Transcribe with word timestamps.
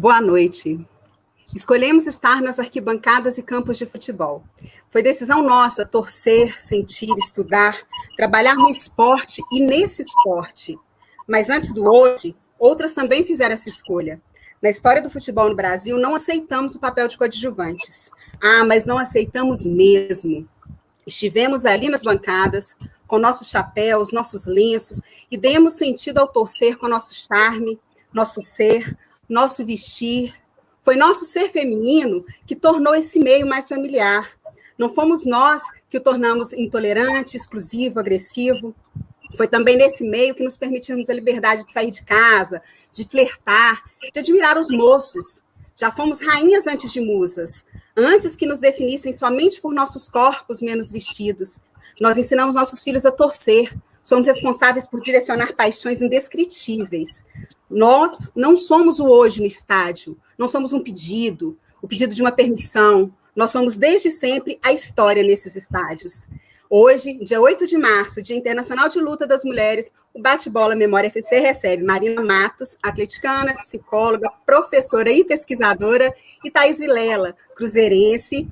Boa 0.00 0.20
noite. 0.20 0.78
Escolhemos 1.52 2.06
estar 2.06 2.40
nas 2.40 2.60
arquibancadas 2.60 3.36
e 3.36 3.42
campos 3.42 3.76
de 3.76 3.84
futebol. 3.84 4.44
Foi 4.88 5.02
decisão 5.02 5.42
nossa 5.42 5.84
torcer, 5.84 6.56
sentir, 6.56 7.12
estudar, 7.18 7.76
trabalhar 8.16 8.54
no 8.54 8.70
esporte 8.70 9.42
e 9.50 9.60
nesse 9.60 10.02
esporte. 10.02 10.78
Mas 11.26 11.50
antes 11.50 11.72
do 11.72 11.84
hoje, 11.84 12.36
outras 12.60 12.94
também 12.94 13.24
fizeram 13.24 13.54
essa 13.54 13.68
escolha. 13.68 14.22
Na 14.62 14.70
história 14.70 15.02
do 15.02 15.10
futebol 15.10 15.48
no 15.48 15.56
Brasil, 15.56 15.98
não 15.98 16.14
aceitamos 16.14 16.76
o 16.76 16.78
papel 16.78 17.08
de 17.08 17.18
coadjuvantes. 17.18 18.12
Ah, 18.40 18.62
mas 18.64 18.86
não 18.86 18.98
aceitamos 18.98 19.66
mesmo. 19.66 20.48
Estivemos 21.04 21.66
ali 21.66 21.88
nas 21.88 22.04
bancadas, 22.04 22.76
com 23.04 23.18
nossos 23.18 23.48
chapéus, 23.48 24.12
nossos 24.12 24.46
lenços, 24.46 25.00
e 25.28 25.36
demos 25.36 25.72
sentido 25.72 26.18
ao 26.18 26.28
torcer 26.28 26.78
com 26.78 26.86
nosso 26.86 27.12
charme, 27.12 27.80
nosso 28.12 28.40
ser, 28.40 28.96
nosso 29.28 29.64
vestir, 29.64 30.34
foi 30.82 30.96
nosso 30.96 31.26
ser 31.26 31.48
feminino 31.50 32.24
que 32.46 32.56
tornou 32.56 32.94
esse 32.94 33.18
meio 33.18 33.46
mais 33.46 33.68
familiar. 33.68 34.30
Não 34.78 34.88
fomos 34.88 35.26
nós 35.26 35.62
que 35.90 35.98
o 35.98 36.00
tornamos 36.00 36.52
intolerante, 36.52 37.36
exclusivo, 37.36 37.98
agressivo. 37.98 38.74
Foi 39.36 39.46
também 39.46 39.76
nesse 39.76 40.02
meio 40.04 40.34
que 40.34 40.42
nos 40.42 40.56
permitimos 40.56 41.10
a 41.10 41.14
liberdade 41.14 41.66
de 41.66 41.72
sair 41.72 41.90
de 41.90 42.02
casa, 42.02 42.62
de 42.92 43.04
flertar, 43.04 43.82
de 44.12 44.20
admirar 44.20 44.56
os 44.56 44.70
moços. 44.70 45.42
Já 45.76 45.92
fomos 45.92 46.20
rainhas 46.20 46.66
antes 46.66 46.92
de 46.92 47.00
musas, 47.00 47.66
antes 47.96 48.34
que 48.34 48.46
nos 48.46 48.60
definissem 48.60 49.12
somente 49.12 49.60
por 49.60 49.74
nossos 49.74 50.08
corpos 50.08 50.62
menos 50.62 50.90
vestidos. 50.90 51.60
Nós 52.00 52.16
ensinamos 52.16 52.54
nossos 52.54 52.82
filhos 52.82 53.04
a 53.04 53.10
torcer, 53.10 53.76
somos 54.02 54.26
responsáveis 54.26 54.86
por 54.86 55.02
direcionar 55.02 55.54
paixões 55.54 56.00
indescritíveis. 56.00 57.22
Nós 57.70 58.30
não 58.34 58.56
somos 58.56 58.98
o 58.98 59.06
hoje 59.06 59.40
no 59.40 59.46
estádio, 59.46 60.16
não 60.36 60.48
somos 60.48 60.72
um 60.72 60.80
pedido, 60.80 61.58
o 61.82 61.88
pedido 61.88 62.14
de 62.14 62.22
uma 62.22 62.32
permissão. 62.32 63.12
Nós 63.36 63.50
somos 63.50 63.76
desde 63.76 64.10
sempre 64.10 64.58
a 64.64 64.72
história 64.72 65.22
nesses 65.22 65.54
estádios. 65.54 66.28
Hoje, 66.70 67.14
dia 67.22 67.40
8 67.40 67.66
de 67.66 67.78
março, 67.78 68.20
Dia 68.20 68.36
Internacional 68.36 68.90
de 68.90 69.00
Luta 69.00 69.26
das 69.26 69.42
Mulheres, 69.42 69.90
o 70.12 70.20
Bate-Bola 70.20 70.74
Memória 70.74 71.08
FC 71.08 71.38
recebe 71.38 71.82
Marina 71.82 72.22
Matos, 72.22 72.76
atleticana, 72.82 73.54
psicóloga, 73.56 74.30
professora 74.44 75.10
e 75.10 75.24
pesquisadora, 75.24 76.12
e 76.44 76.50
Thais 76.50 76.78
Vilela, 76.78 77.34
cruzeirense, 77.54 78.46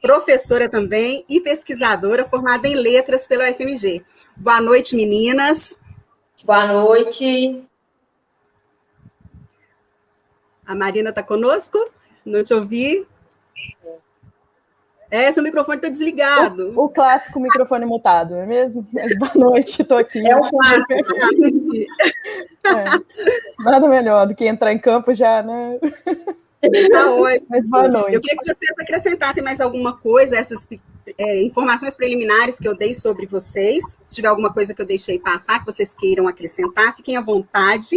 professora 0.00 0.68
também 0.68 1.24
e 1.28 1.40
pesquisadora 1.40 2.24
formada 2.24 2.68
em 2.68 2.76
letras 2.76 3.26
pela 3.26 3.50
UFMG. 3.50 4.04
Boa 4.36 4.60
noite, 4.60 4.94
meninas. 4.94 5.80
Boa 6.44 6.72
noite. 6.72 7.64
A 10.66 10.74
Marina 10.74 11.10
está 11.10 11.22
conosco? 11.22 11.78
Não 12.24 12.42
te 12.42 12.52
ouvi. 12.52 13.06
É, 15.10 15.30
seu 15.30 15.42
microfone 15.42 15.76
está 15.76 15.88
desligado. 15.88 16.72
O, 16.76 16.84
o, 16.84 16.88
clássico 16.88 17.38
microfone 17.38 17.86
mutado, 17.86 18.34
não 18.34 18.40
é 18.40 18.46
mesmo? 18.46 18.86
Mas 18.92 19.14
boa 19.18 19.32
noite, 19.34 19.82
estou 19.82 19.96
aqui. 19.96 20.26
É 20.26 20.36
o 20.36 20.40
clássico. 20.40 20.94
é, 22.66 23.62
nada 23.62 23.88
melhor 23.88 24.26
do 24.26 24.34
que 24.34 24.44
entrar 24.44 24.72
em 24.72 24.78
campo 24.78 25.14
já, 25.14 25.42
né? 25.42 25.78
Tá, 26.92 27.12
oi. 27.12 27.40
Mas 27.48 27.68
boa 27.68 27.86
noite. 27.86 28.14
Eu 28.14 28.20
queria 28.20 28.38
que 28.38 28.54
vocês 28.54 28.78
acrescentassem 28.80 29.42
mais 29.42 29.60
alguma 29.60 29.96
coisa, 29.96 30.36
essas 30.36 30.66
é, 31.16 31.42
informações 31.42 31.96
preliminares 31.96 32.58
que 32.58 32.66
eu 32.66 32.76
dei 32.76 32.94
sobre 32.94 33.26
vocês. 33.26 33.98
Se 34.06 34.16
tiver 34.16 34.28
alguma 34.28 34.52
coisa 34.52 34.74
que 34.74 34.82
eu 34.82 34.86
deixei 34.86 35.18
passar, 35.20 35.60
que 35.60 35.66
vocês 35.66 35.94
queiram 35.94 36.26
acrescentar, 36.26 36.96
fiquem 36.96 37.16
à 37.16 37.20
vontade. 37.20 37.96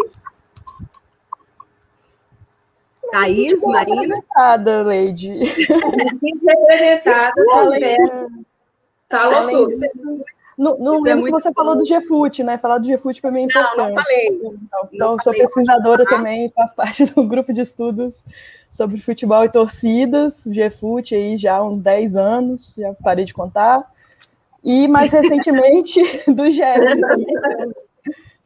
Thaís, 3.11 3.61
Marina. 3.61 4.01
Representada, 4.01 4.83
Leide. 4.83 5.33
Representada, 5.33 7.33
Falou 9.09 9.49
tudo. 9.49 9.75
Não, 10.57 10.77
não 10.77 11.01
lembro 11.01 11.21
é 11.21 11.23
se 11.23 11.31
você 11.31 11.49
bom. 11.51 11.55
falou 11.55 11.77
do 11.77 11.85
GFUT, 11.85 12.43
né? 12.43 12.57
Falar 12.57 12.79
do 12.79 12.87
GFUT 12.87 13.21
para 13.21 13.31
mim 13.31 13.39
é 13.39 13.43
importante. 13.43 13.77
Não, 13.77 13.87
não 13.87 13.95
falei. 13.95 14.27
Então, 14.27 14.89
então 14.91 15.11
não 15.11 15.19
sou 15.19 15.31
falei, 15.31 15.41
pesquisadora 15.41 16.05
também, 16.05 16.49
faço 16.49 16.75
parte 16.75 17.05
do 17.05 17.23
grupo 17.23 17.53
de 17.53 17.61
estudos 17.61 18.15
sobre 18.69 18.99
futebol 18.99 19.45
e 19.45 19.49
torcidas, 19.49 20.45
GFUT 20.45 21.15
aí 21.15 21.37
já 21.37 21.55
há 21.55 21.65
uns 21.65 21.79
10 21.79 22.17
anos, 22.17 22.73
já 22.77 22.93
parei 22.93 23.23
de 23.23 23.33
contar. 23.33 23.89
E 24.61 24.85
mais 24.89 25.13
recentemente 25.13 26.01
do 26.27 26.51
GEPS 26.51 26.99
também, 26.99 27.25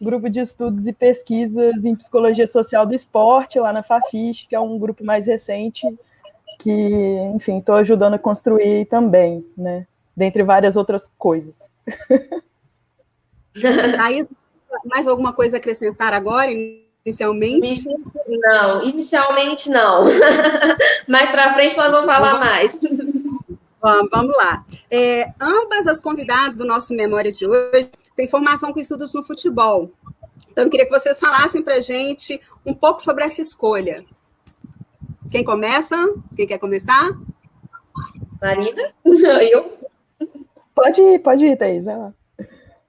grupo 0.03 0.29
de 0.29 0.39
estudos 0.39 0.85
e 0.87 0.93
pesquisas 0.93 1.85
em 1.85 1.95
psicologia 1.95 2.45
social 2.45 2.85
do 2.85 2.93
esporte, 2.93 3.59
lá 3.59 3.73
na 3.73 3.81
Fafiche, 3.81 4.45
que 4.47 4.55
é 4.55 4.59
um 4.59 4.77
grupo 4.77 5.03
mais 5.03 5.25
recente, 5.25 5.87
que, 6.59 6.71
enfim, 7.33 7.59
estou 7.59 7.75
ajudando 7.75 8.15
a 8.15 8.19
construir 8.19 8.85
também, 8.85 9.45
né? 9.57 9.87
Dentre 10.15 10.43
várias 10.43 10.75
outras 10.75 11.11
coisas. 11.17 11.71
Thaís, 13.97 14.29
mais 14.85 15.07
alguma 15.07 15.33
coisa 15.33 15.57
a 15.57 15.59
acrescentar 15.59 16.13
agora, 16.13 16.51
inicialmente? 17.05 17.85
Não, 18.27 18.83
inicialmente 18.83 19.69
não. 19.69 20.05
mais 21.07 21.29
para 21.29 21.53
frente 21.53 21.77
nós 21.77 21.91
vamos 21.91 22.05
falar 22.05 22.39
mais. 22.39 22.79
Vamos, 23.83 24.09
vamos 24.09 24.37
lá. 24.37 24.65
É, 24.89 25.33
ambas 25.41 25.87
as 25.87 25.99
convidadas 25.99 26.55
do 26.55 26.63
nosso 26.63 26.93
Memória 26.93 27.33
de 27.33 27.45
hoje 27.45 27.91
têm 28.15 28.29
formação 28.29 28.71
com 28.71 28.79
estudos 28.79 29.13
no 29.13 29.25
futebol. 29.25 29.91
Então, 30.49 30.63
eu 30.63 30.69
queria 30.69 30.85
que 30.85 30.91
vocês 30.97 31.19
falassem 31.19 31.61
para 31.61 31.75
a 31.75 31.81
gente 31.81 32.39
um 32.65 32.73
pouco 32.73 33.01
sobre 33.01 33.25
essa 33.25 33.41
escolha. 33.41 34.05
Quem 35.29 35.43
começa? 35.43 35.97
Quem 36.33 36.47
quer 36.47 36.59
começar? 36.59 37.09
Marina? 38.41 38.93
Eu? 39.51 39.77
Pode 40.73 41.01
ir, 41.01 41.19
pode 41.19 41.45
ir, 41.45 41.57
Thaís, 41.57 41.83
vai 41.83 41.97
lá. 41.97 42.13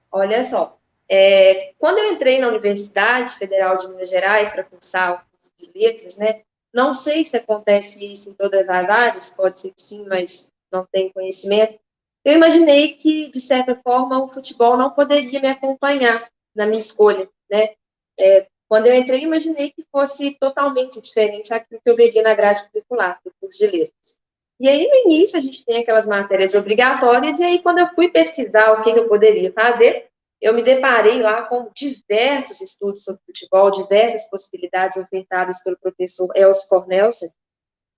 Olha 0.09 0.43
só, 0.45 0.77
é, 1.09 1.73
quando 1.77 1.97
eu 1.99 2.13
entrei 2.13 2.39
na 2.39 2.47
Universidade 2.47 3.35
Federal 3.35 3.77
de 3.77 3.87
Minas 3.89 4.09
Gerais 4.09 4.51
para 4.51 4.63
cursar 4.63 5.13
o 5.13 5.17
curso 5.17 5.51
de 5.59 5.79
letras, 5.79 6.17
né, 6.17 6.41
não 6.73 6.93
sei 6.93 7.23
se 7.25 7.37
acontece 7.37 8.03
isso 8.11 8.29
em 8.29 8.33
todas 8.33 8.67
as 8.69 8.89
áreas, 8.89 9.29
pode 9.29 9.59
ser 9.59 9.71
que 9.71 9.81
sim, 9.81 10.05
mas 10.07 10.51
não 10.75 10.87
tenho 10.91 11.13
conhecimento. 11.13 11.79
Eu 12.23 12.33
imaginei 12.33 12.95
que, 12.95 13.29
de 13.29 13.39
certa 13.39 13.75
forma, 13.83 14.23
o 14.23 14.27
futebol 14.27 14.77
não 14.77 14.91
poderia 14.91 15.39
me 15.39 15.47
acompanhar 15.47 16.27
na 16.55 16.65
minha 16.65 16.79
escolha, 16.79 17.29
né? 17.49 17.73
É, 18.19 18.47
quando 18.67 18.87
eu 18.87 18.95
entrei, 18.95 19.21
imaginei 19.21 19.71
que 19.71 19.85
fosse 19.91 20.37
totalmente 20.39 20.99
diferente 20.99 21.51
daquilo 21.51 21.79
que 21.83 21.89
eu 21.89 21.95
veria 21.95 22.23
na 22.23 22.33
grade 22.33 22.67
curricular 22.69 23.19
do 23.23 23.31
curso 23.39 23.59
de 23.59 23.67
letras. 23.67 24.17
E 24.59 24.67
aí, 24.67 24.87
no 24.87 25.11
início, 25.11 25.37
a 25.37 25.41
gente 25.41 25.63
tem 25.65 25.81
aquelas 25.81 26.07
matérias 26.07 26.55
obrigatórias, 26.55 27.39
e 27.39 27.43
aí, 27.43 27.61
quando 27.61 27.79
eu 27.79 27.87
fui 27.93 28.09
pesquisar 28.09 28.71
o 28.71 28.81
que, 28.81 28.89
eu 28.89 29.07
poderia 29.07 29.51
fazer, 29.51 30.07
eu 30.41 30.53
me 30.53 30.63
deparei 30.63 31.21
lá 31.21 31.43
com 31.43 31.69
diversos 31.75 32.61
estudos 32.61 33.03
sobre 33.03 33.21
futebol, 33.25 33.69
diversas 33.69 34.29
possibilidades 34.29 34.97
ofertadas 34.97 35.61
pelo 35.63 35.77
professor 35.77 36.29
Elcio 36.35 36.69
Cornelsen, 36.69 37.29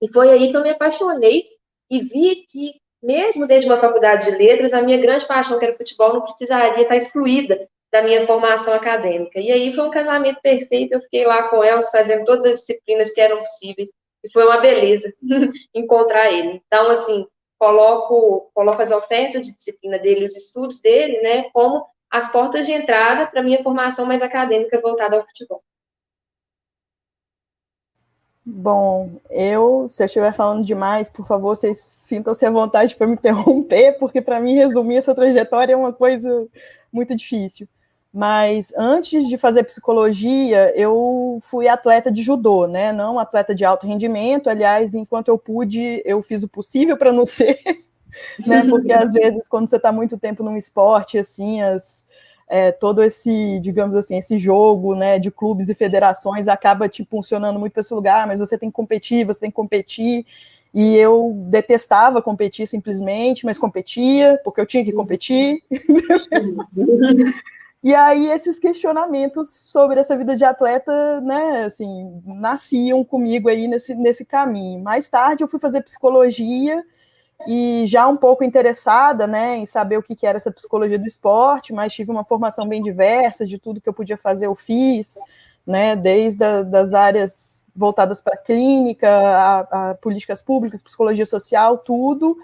e 0.02 0.08
foi 0.12 0.30
aí 0.30 0.50
que 0.50 0.56
eu 0.56 0.62
me 0.62 0.70
apaixonei 0.70 1.57
e 1.90 2.00
vi 2.00 2.46
que, 2.50 2.72
mesmo 3.02 3.46
desde 3.46 3.70
uma 3.70 3.80
faculdade 3.80 4.30
de 4.30 4.36
letras, 4.36 4.72
a 4.72 4.82
minha 4.82 4.98
grande 4.98 5.26
paixão, 5.26 5.58
que 5.58 5.64
era 5.64 5.76
futebol, 5.76 6.14
não 6.14 6.22
precisaria 6.22 6.82
estar 6.82 6.96
excluída 6.96 7.68
da 7.90 8.02
minha 8.02 8.26
formação 8.26 8.74
acadêmica. 8.74 9.40
E 9.40 9.50
aí 9.50 9.74
foi 9.74 9.84
um 9.84 9.90
casamento 9.90 10.40
perfeito, 10.42 10.92
eu 10.92 11.00
fiquei 11.00 11.26
lá 11.26 11.44
com 11.44 11.64
Elcio, 11.64 11.90
fazendo 11.90 12.24
todas 12.24 12.46
as 12.46 12.60
disciplinas 12.60 13.12
que 13.12 13.20
eram 13.20 13.38
possíveis, 13.38 13.90
e 14.22 14.30
foi 14.30 14.44
uma 14.44 14.58
beleza 14.58 15.12
encontrar 15.74 16.30
ele. 16.30 16.60
Então, 16.66 16.90
assim, 16.90 17.26
coloco, 17.58 18.50
coloco 18.54 18.82
as 18.82 18.92
ofertas 18.92 19.46
de 19.46 19.54
disciplina 19.54 19.98
dele, 19.98 20.26
os 20.26 20.36
estudos 20.36 20.80
dele, 20.80 21.20
né, 21.22 21.50
como 21.52 21.84
as 22.10 22.30
portas 22.30 22.66
de 22.66 22.72
entrada 22.72 23.26
para 23.26 23.42
minha 23.42 23.62
formação 23.62 24.06
mais 24.06 24.22
acadêmica 24.22 24.80
voltada 24.80 25.16
ao 25.16 25.26
futebol. 25.26 25.62
Bom, 28.50 29.20
eu, 29.30 29.90
se 29.90 30.02
eu 30.02 30.06
estiver 30.06 30.32
falando 30.32 30.64
demais, 30.64 31.10
por 31.10 31.26
favor, 31.26 31.54
vocês 31.54 31.76
sintam-se 31.76 32.46
à 32.46 32.50
vontade 32.50 32.96
para 32.96 33.06
me 33.06 33.12
interromper, 33.12 33.98
porque 33.98 34.22
para 34.22 34.40
mim 34.40 34.54
resumir 34.54 34.96
essa 34.96 35.14
trajetória 35.14 35.74
é 35.74 35.76
uma 35.76 35.92
coisa 35.92 36.48
muito 36.90 37.14
difícil. 37.14 37.68
Mas 38.10 38.72
antes 38.74 39.28
de 39.28 39.36
fazer 39.36 39.64
psicologia, 39.64 40.72
eu 40.74 41.42
fui 41.42 41.68
atleta 41.68 42.10
de 42.10 42.22
judô, 42.22 42.66
né? 42.66 42.90
Não 42.90 43.18
atleta 43.18 43.54
de 43.54 43.66
alto 43.66 43.86
rendimento. 43.86 44.48
Aliás, 44.48 44.94
enquanto 44.94 45.28
eu 45.28 45.36
pude, 45.36 46.02
eu 46.06 46.22
fiz 46.22 46.42
o 46.42 46.48
possível 46.48 46.96
para 46.96 47.12
não 47.12 47.26
ser, 47.28 47.60
né? 48.46 48.66
Porque 48.66 48.94
às 48.94 49.12
vezes, 49.12 49.46
quando 49.46 49.68
você 49.68 49.76
está 49.76 49.92
muito 49.92 50.16
tempo 50.16 50.42
num 50.42 50.56
esporte, 50.56 51.18
assim, 51.18 51.60
as, 51.60 52.06
é, 52.48 52.72
todo 52.72 53.02
esse, 53.02 53.60
digamos 53.60 53.94
assim, 53.94 54.18
esse 54.18 54.38
jogo, 54.38 54.94
né, 54.94 55.18
de 55.18 55.30
clubes 55.30 55.68
e 55.68 55.74
federações 55.74 56.48
acaba 56.48 56.88
te 56.88 57.04
funcionando 57.04 57.60
muito 57.60 57.72
para 57.72 57.80
esse 57.80 57.92
lugar, 57.92 58.26
mas 58.26 58.40
você 58.40 58.56
tem 58.56 58.70
que 58.70 58.76
competir, 58.76 59.26
você 59.26 59.40
tem 59.40 59.50
que 59.50 59.56
competir. 59.56 60.24
E 60.72 60.96
eu 60.96 61.32
detestava 61.48 62.20
competir 62.22 62.66
simplesmente, 62.66 63.44
mas 63.44 63.58
competia, 63.58 64.40
porque 64.44 64.60
eu 64.60 64.66
tinha 64.66 64.84
que 64.84 64.92
competir. 64.92 65.62
E 67.82 67.94
aí 67.94 68.28
esses 68.28 68.58
questionamentos 68.58 69.48
sobre 69.48 70.00
essa 70.00 70.16
vida 70.16 70.36
de 70.36 70.44
atleta, 70.44 71.20
né, 71.20 71.64
assim, 71.64 72.20
nasciam 72.26 73.04
comigo 73.04 73.48
aí 73.48 73.68
nesse, 73.68 73.94
nesse 73.94 74.24
caminho. 74.24 74.82
Mais 74.82 75.06
tarde 75.06 75.44
eu 75.44 75.48
fui 75.48 75.60
fazer 75.60 75.82
psicologia 75.82 76.84
e 77.46 77.84
já 77.86 78.08
um 78.08 78.16
pouco 78.16 78.42
interessada, 78.42 79.26
né, 79.26 79.56
em 79.56 79.66
saber 79.66 79.96
o 79.98 80.02
que 80.02 80.26
era 80.26 80.36
essa 80.36 80.50
psicologia 80.50 80.98
do 80.98 81.06
esporte, 81.06 81.72
mas 81.72 81.92
tive 81.92 82.10
uma 82.10 82.24
formação 82.24 82.68
bem 82.68 82.82
diversa 82.82 83.46
de 83.46 83.58
tudo 83.58 83.80
que 83.80 83.88
eu 83.88 83.94
podia 83.94 84.16
fazer, 84.16 84.46
eu 84.46 84.54
fiz, 84.54 85.18
né, 85.66 85.94
desde 85.94 86.42
a, 86.42 86.62
das 86.62 86.94
áreas 86.94 87.64
voltadas 87.76 88.20
para 88.20 88.36
clínica, 88.36 89.08
a, 89.08 89.90
a 89.90 89.94
políticas 89.94 90.42
públicas, 90.42 90.82
psicologia 90.82 91.24
social, 91.24 91.78
tudo. 91.78 92.36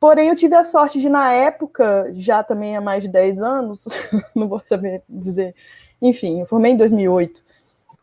Porém, 0.00 0.28
eu 0.28 0.36
tive 0.36 0.54
a 0.54 0.64
sorte 0.64 1.00
de, 1.00 1.08
na 1.08 1.30
época, 1.32 2.10
já 2.14 2.42
também 2.42 2.76
há 2.76 2.80
mais 2.80 3.02
de 3.02 3.08
10 3.08 3.40
anos, 3.40 3.86
não 4.34 4.48
vou 4.48 4.62
saber 4.64 5.02
dizer, 5.08 5.54
enfim, 6.00 6.40
eu 6.40 6.46
formei 6.46 6.72
em 6.72 6.76
2008. 6.76 7.42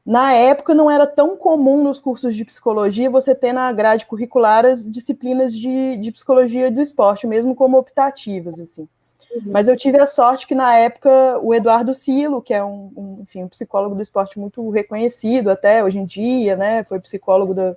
Na 0.06 0.34
época, 0.34 0.74
não 0.74 0.90
era 0.90 1.06
tão 1.06 1.38
comum 1.38 1.84
nos 1.84 2.00
cursos 2.00 2.36
de 2.36 2.44
psicologia 2.44 3.10
você 3.10 3.36
ter 3.36 3.54
na 3.54 3.72
grade 3.72 4.06
curricular 4.06 4.66
as 4.66 4.90
disciplinas 4.90 5.54
de, 5.54 5.98
de 5.98 6.12
psicologia 6.12 6.72
do 6.72 6.82
esporte, 6.82 7.28
mesmo 7.28 7.54
como 7.54 7.78
optativas, 7.78 8.60
assim. 8.60 8.88
Uhum. 9.32 9.44
Mas 9.46 9.68
eu 9.68 9.78
tive 9.78 10.00
a 10.00 10.06
sorte 10.06 10.48
que, 10.48 10.56
na 10.56 10.76
época, 10.76 11.40
o 11.42 11.54
Eduardo 11.54 11.94
Silo, 11.94 12.42
que 12.42 12.54
é 12.54 12.64
um, 12.64 12.92
um, 12.98 13.18
enfim, 13.22 13.44
um 13.44 13.48
psicólogo 13.48 13.96
do 13.96 14.02
esporte 14.02 14.40
muito 14.40 14.68
reconhecido 14.72 15.50
até 15.50 15.84
hoje 15.84 16.00
em 16.00 16.06
dia, 16.06 16.56
né, 16.56 16.84
foi 16.84 17.00
psicólogo 17.00 17.54
da, 17.54 17.76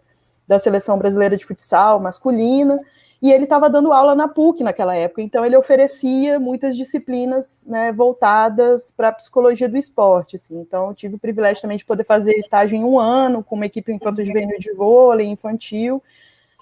da 0.49 0.59
Seleção 0.59 0.99
Brasileira 0.99 1.37
de 1.37 1.45
Futsal 1.45 2.01
masculina, 2.01 2.81
e 3.25 3.33
ele 3.33 3.45
estava 3.45 3.71
dando 3.71 3.91
aula 3.91 4.15
na 4.15 4.29
PUC 4.29 4.63
naquela 4.63 4.95
época, 4.95 5.23
então 5.23 5.47
ele 5.47 5.57
oferecia 5.57 6.39
muitas 6.39 6.77
disciplinas 6.77 7.65
né, 7.67 7.91
voltadas 7.91 8.93
para 8.93 9.09
a 9.09 9.13
psicologia 9.13 9.67
do 9.67 9.79
esporte. 9.79 10.37
Assim. 10.37 10.61
Então, 10.61 10.89
eu 10.89 10.95
tive 10.95 11.15
o 11.15 11.19
privilégio 11.19 11.63
também 11.63 11.79
de 11.79 11.87
poder 11.87 12.05
fazer 12.05 12.37
estágio 12.37 12.77
em 12.77 12.85
um 12.85 12.99
ano 12.99 13.43
com 13.43 13.55
uma 13.55 13.65
equipe 13.65 13.91
infanto-juvenil 13.91 14.59
de 14.59 14.75
vôlei 14.75 15.27
infantil. 15.27 16.03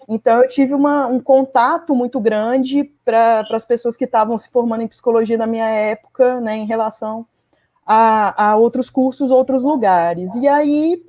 Então, 0.08 0.40
eu 0.40 0.48
tive 0.48 0.72
uma, 0.72 1.08
um 1.08 1.18
contato 1.18 1.96
muito 1.96 2.20
grande 2.20 2.84
para 3.04 3.44
as 3.50 3.64
pessoas 3.64 3.96
que 3.96 4.04
estavam 4.04 4.38
se 4.38 4.48
formando 4.48 4.82
em 4.82 4.88
psicologia 4.88 5.36
na 5.36 5.48
minha 5.48 5.68
época, 5.68 6.40
né, 6.40 6.58
em 6.58 6.64
relação 6.64 7.26
a, 7.84 8.50
a 8.50 8.56
outros 8.56 8.88
cursos, 8.88 9.32
outros 9.32 9.64
lugares. 9.64 10.32
E 10.36 10.46
aí, 10.46 11.04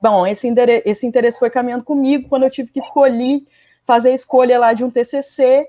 bom, 0.00 0.24
esse, 0.24 0.46
esse 0.84 1.08
interesse 1.08 1.40
foi 1.40 1.50
caminhando 1.50 1.82
comigo 1.82 2.28
quando 2.28 2.44
eu 2.44 2.50
tive 2.50 2.70
que 2.70 2.78
escolher 2.78 3.42
fazer 3.90 4.10
a 4.10 4.14
escolha 4.14 4.56
lá 4.56 4.72
de 4.72 4.84
um 4.84 4.90
TCC, 4.90 5.66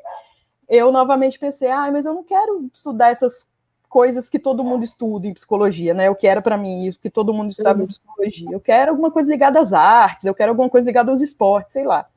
eu 0.69 0.91
novamente 0.91 1.39
pensei, 1.39 1.71
ah, 1.71 1.89
mas 1.91 2.05
eu 2.05 2.13
não 2.13 2.23
quero 2.23 2.69
estudar 2.71 3.09
essas 3.09 3.47
coisas 3.89 4.29
que 4.29 4.37
todo 4.37 4.63
mundo 4.63 4.83
estuda 4.83 5.25
em 5.25 5.33
psicologia, 5.33 5.95
né? 5.95 6.07
O 6.07 6.13
que 6.13 6.27
era 6.27 6.39
para 6.39 6.55
mim 6.55 6.85
isso, 6.85 6.99
que 6.99 7.09
todo 7.09 7.33
mundo 7.33 7.49
estudava 7.49 7.79
uhum. 7.79 7.85
em 7.85 7.87
psicologia. 7.87 8.47
Eu 8.51 8.59
quero 8.59 8.91
alguma 8.91 9.09
coisa 9.09 9.31
ligada 9.31 9.59
às 9.59 9.73
artes, 9.73 10.25
eu 10.25 10.35
quero 10.35 10.51
alguma 10.51 10.69
coisa 10.69 10.85
ligada 10.85 11.09
aos 11.09 11.19
esportes, 11.19 11.73
sei 11.73 11.83
lá. 11.83 12.07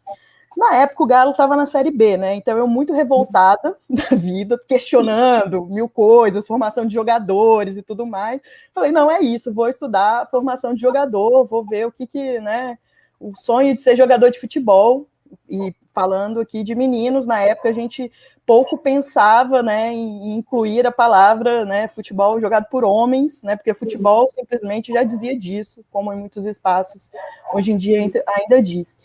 Na 0.54 0.76
época 0.76 1.02
o 1.02 1.06
Galo 1.06 1.30
estava 1.30 1.56
na 1.56 1.64
série 1.64 1.90
B, 1.90 2.18
né? 2.18 2.34
Então 2.34 2.58
eu 2.58 2.68
muito 2.68 2.92
revoltada 2.92 3.74
da 3.88 4.14
vida, 4.14 4.60
questionando 4.68 5.64
mil 5.64 5.88
coisas, 5.88 6.46
formação 6.46 6.84
de 6.84 6.92
jogadores 6.92 7.78
e 7.78 7.82
tudo 7.82 8.04
mais. 8.04 8.42
Falei, 8.74 8.92
não 8.92 9.10
é 9.10 9.22
isso, 9.22 9.54
vou 9.54 9.70
estudar 9.70 10.28
formação 10.28 10.74
de 10.74 10.82
jogador, 10.82 11.46
vou 11.46 11.64
ver 11.64 11.86
o 11.86 11.92
que 11.92 12.06
que, 12.06 12.40
né, 12.40 12.76
o 13.18 13.34
sonho 13.34 13.74
de 13.74 13.80
ser 13.80 13.96
jogador 13.96 14.30
de 14.30 14.38
futebol 14.38 15.08
e 15.48 15.74
falando 15.88 16.40
aqui 16.40 16.62
de 16.62 16.74
meninos, 16.74 17.26
na 17.26 17.40
época 17.40 17.68
a 17.68 17.72
gente 17.72 18.10
pouco 18.44 18.76
pensava 18.76 19.62
né, 19.62 19.92
em 19.92 20.36
incluir 20.36 20.86
a 20.86 20.92
palavra 20.92 21.64
né, 21.64 21.88
futebol 21.88 22.38
jogado 22.40 22.66
por 22.68 22.84
homens, 22.84 23.42
né, 23.42 23.56
porque 23.56 23.72
futebol 23.72 24.28
simplesmente 24.28 24.92
já 24.92 25.02
dizia 25.02 25.38
disso, 25.38 25.84
como 25.90 26.12
em 26.12 26.18
muitos 26.18 26.44
espaços 26.46 27.10
hoje 27.52 27.72
em 27.72 27.78
dia 27.78 27.98
ainda 28.00 28.62
diz. 28.62 28.98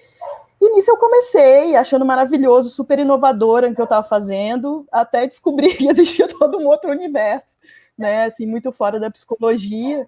E 0.59 0.73
nisso 0.73 0.91
eu 0.91 0.97
comecei 0.97 1.75
achando 1.75 2.05
maravilhoso, 2.05 2.69
super 2.69 2.99
inovadora 2.99 3.69
o 3.69 3.75
que 3.75 3.79
eu 3.79 3.85
estava 3.85 4.05
fazendo, 4.05 4.85
até 4.91 5.25
descobrir 5.25 5.75
que 5.77 5.87
existia 5.87 6.27
todo 6.27 6.57
um 6.57 6.67
outro 6.67 6.89
universo, 6.89 7.57
né, 7.97 8.25
assim, 8.25 8.45
muito 8.45 8.71
fora 8.71 8.99
da 8.99 9.09
psicologia 9.09 10.07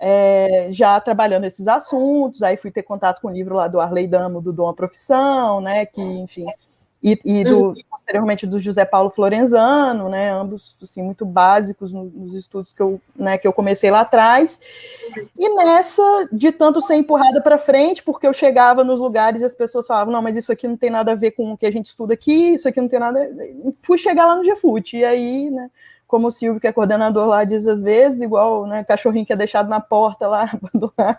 é, 0.00 0.68
já 0.70 0.98
trabalhando 0.98 1.44
esses 1.44 1.68
assuntos, 1.68 2.42
aí 2.42 2.56
fui 2.56 2.70
ter 2.70 2.82
contato 2.82 3.20
com 3.20 3.28
o 3.28 3.32
livro 3.32 3.54
lá 3.54 3.68
do 3.68 3.78
Arley 3.78 4.06
Damo, 4.06 4.40
do 4.40 4.52
Dom 4.52 4.68
a 4.68 4.74
Profissão, 4.74 5.60
né, 5.60 5.84
que, 5.84 6.00
enfim, 6.00 6.46
e, 7.02 7.18
e 7.24 7.44
do, 7.44 7.68
uhum. 7.68 7.74
posteriormente 7.90 8.46
do 8.46 8.58
José 8.58 8.84
Paulo 8.86 9.10
Florenzano, 9.10 10.08
né, 10.08 10.30
ambos, 10.30 10.74
assim, 10.82 11.02
muito 11.02 11.26
básicos 11.26 11.92
nos 11.92 12.34
estudos 12.34 12.72
que 12.72 12.80
eu, 12.80 12.98
né, 13.14 13.36
que 13.36 13.46
eu 13.46 13.52
comecei 13.52 13.90
lá 13.90 14.00
atrás, 14.00 14.58
e 15.38 15.54
nessa, 15.54 16.02
de 16.32 16.50
tanto 16.50 16.80
ser 16.80 16.94
empurrada 16.96 17.42
para 17.42 17.58
frente, 17.58 18.02
porque 18.02 18.26
eu 18.26 18.32
chegava 18.32 18.82
nos 18.82 19.00
lugares 19.00 19.42
e 19.42 19.44
as 19.44 19.54
pessoas 19.54 19.86
falavam, 19.86 20.14
não, 20.14 20.22
mas 20.22 20.34
isso 20.34 20.50
aqui 20.50 20.66
não 20.66 20.78
tem 20.78 20.88
nada 20.88 21.12
a 21.12 21.14
ver 21.14 21.32
com 21.32 21.52
o 21.52 21.58
que 21.58 21.66
a 21.66 21.72
gente 21.72 21.86
estuda 21.86 22.14
aqui, 22.14 22.54
isso 22.54 22.66
aqui 22.66 22.80
não 22.80 22.88
tem 22.88 22.98
nada, 22.98 23.20
fui 23.76 23.98
chegar 23.98 24.24
lá 24.24 24.34
no 24.34 24.42
GFUT, 24.42 24.96
e 24.96 25.04
aí, 25.04 25.50
né, 25.50 25.70
como 26.10 26.26
o 26.26 26.30
Silvio, 26.32 26.60
que 26.60 26.66
é 26.66 26.72
coordenador 26.72 27.28
lá, 27.28 27.44
diz 27.44 27.68
às 27.68 27.82
vezes, 27.84 28.20
igual 28.20 28.66
né, 28.66 28.82
cachorrinho 28.82 29.24
que 29.24 29.32
é 29.32 29.36
deixado 29.36 29.68
na 29.68 29.80
porta 29.80 30.26
lá, 30.26 30.50
abandonado, 30.52 31.18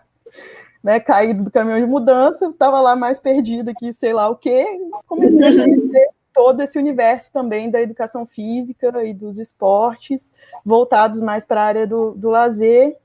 né, 0.84 1.00
caído 1.00 1.46
do 1.46 1.52
caminhão 1.52 1.80
de 1.80 1.86
mudança, 1.86 2.48
estava 2.48 2.82
lá 2.82 2.94
mais 2.94 3.18
perdido 3.18 3.70
aqui, 3.70 3.94
sei 3.94 4.12
lá 4.12 4.28
o 4.28 4.36
quê, 4.36 4.68
comecei 5.08 5.42
a 5.42 5.52
conhecer 5.64 6.10
todo 6.34 6.62
esse 6.62 6.78
universo 6.78 7.32
também 7.32 7.70
da 7.70 7.82
educação 7.82 8.26
física 8.26 9.04
e 9.04 9.14
dos 9.14 9.40
esportes, 9.40 10.34
voltados 10.66 11.22
mais 11.22 11.46
para 11.46 11.62
a 11.62 11.66
área 11.66 11.88
do, 11.88 12.12
do 12.12 12.30
lazer, 12.30 12.98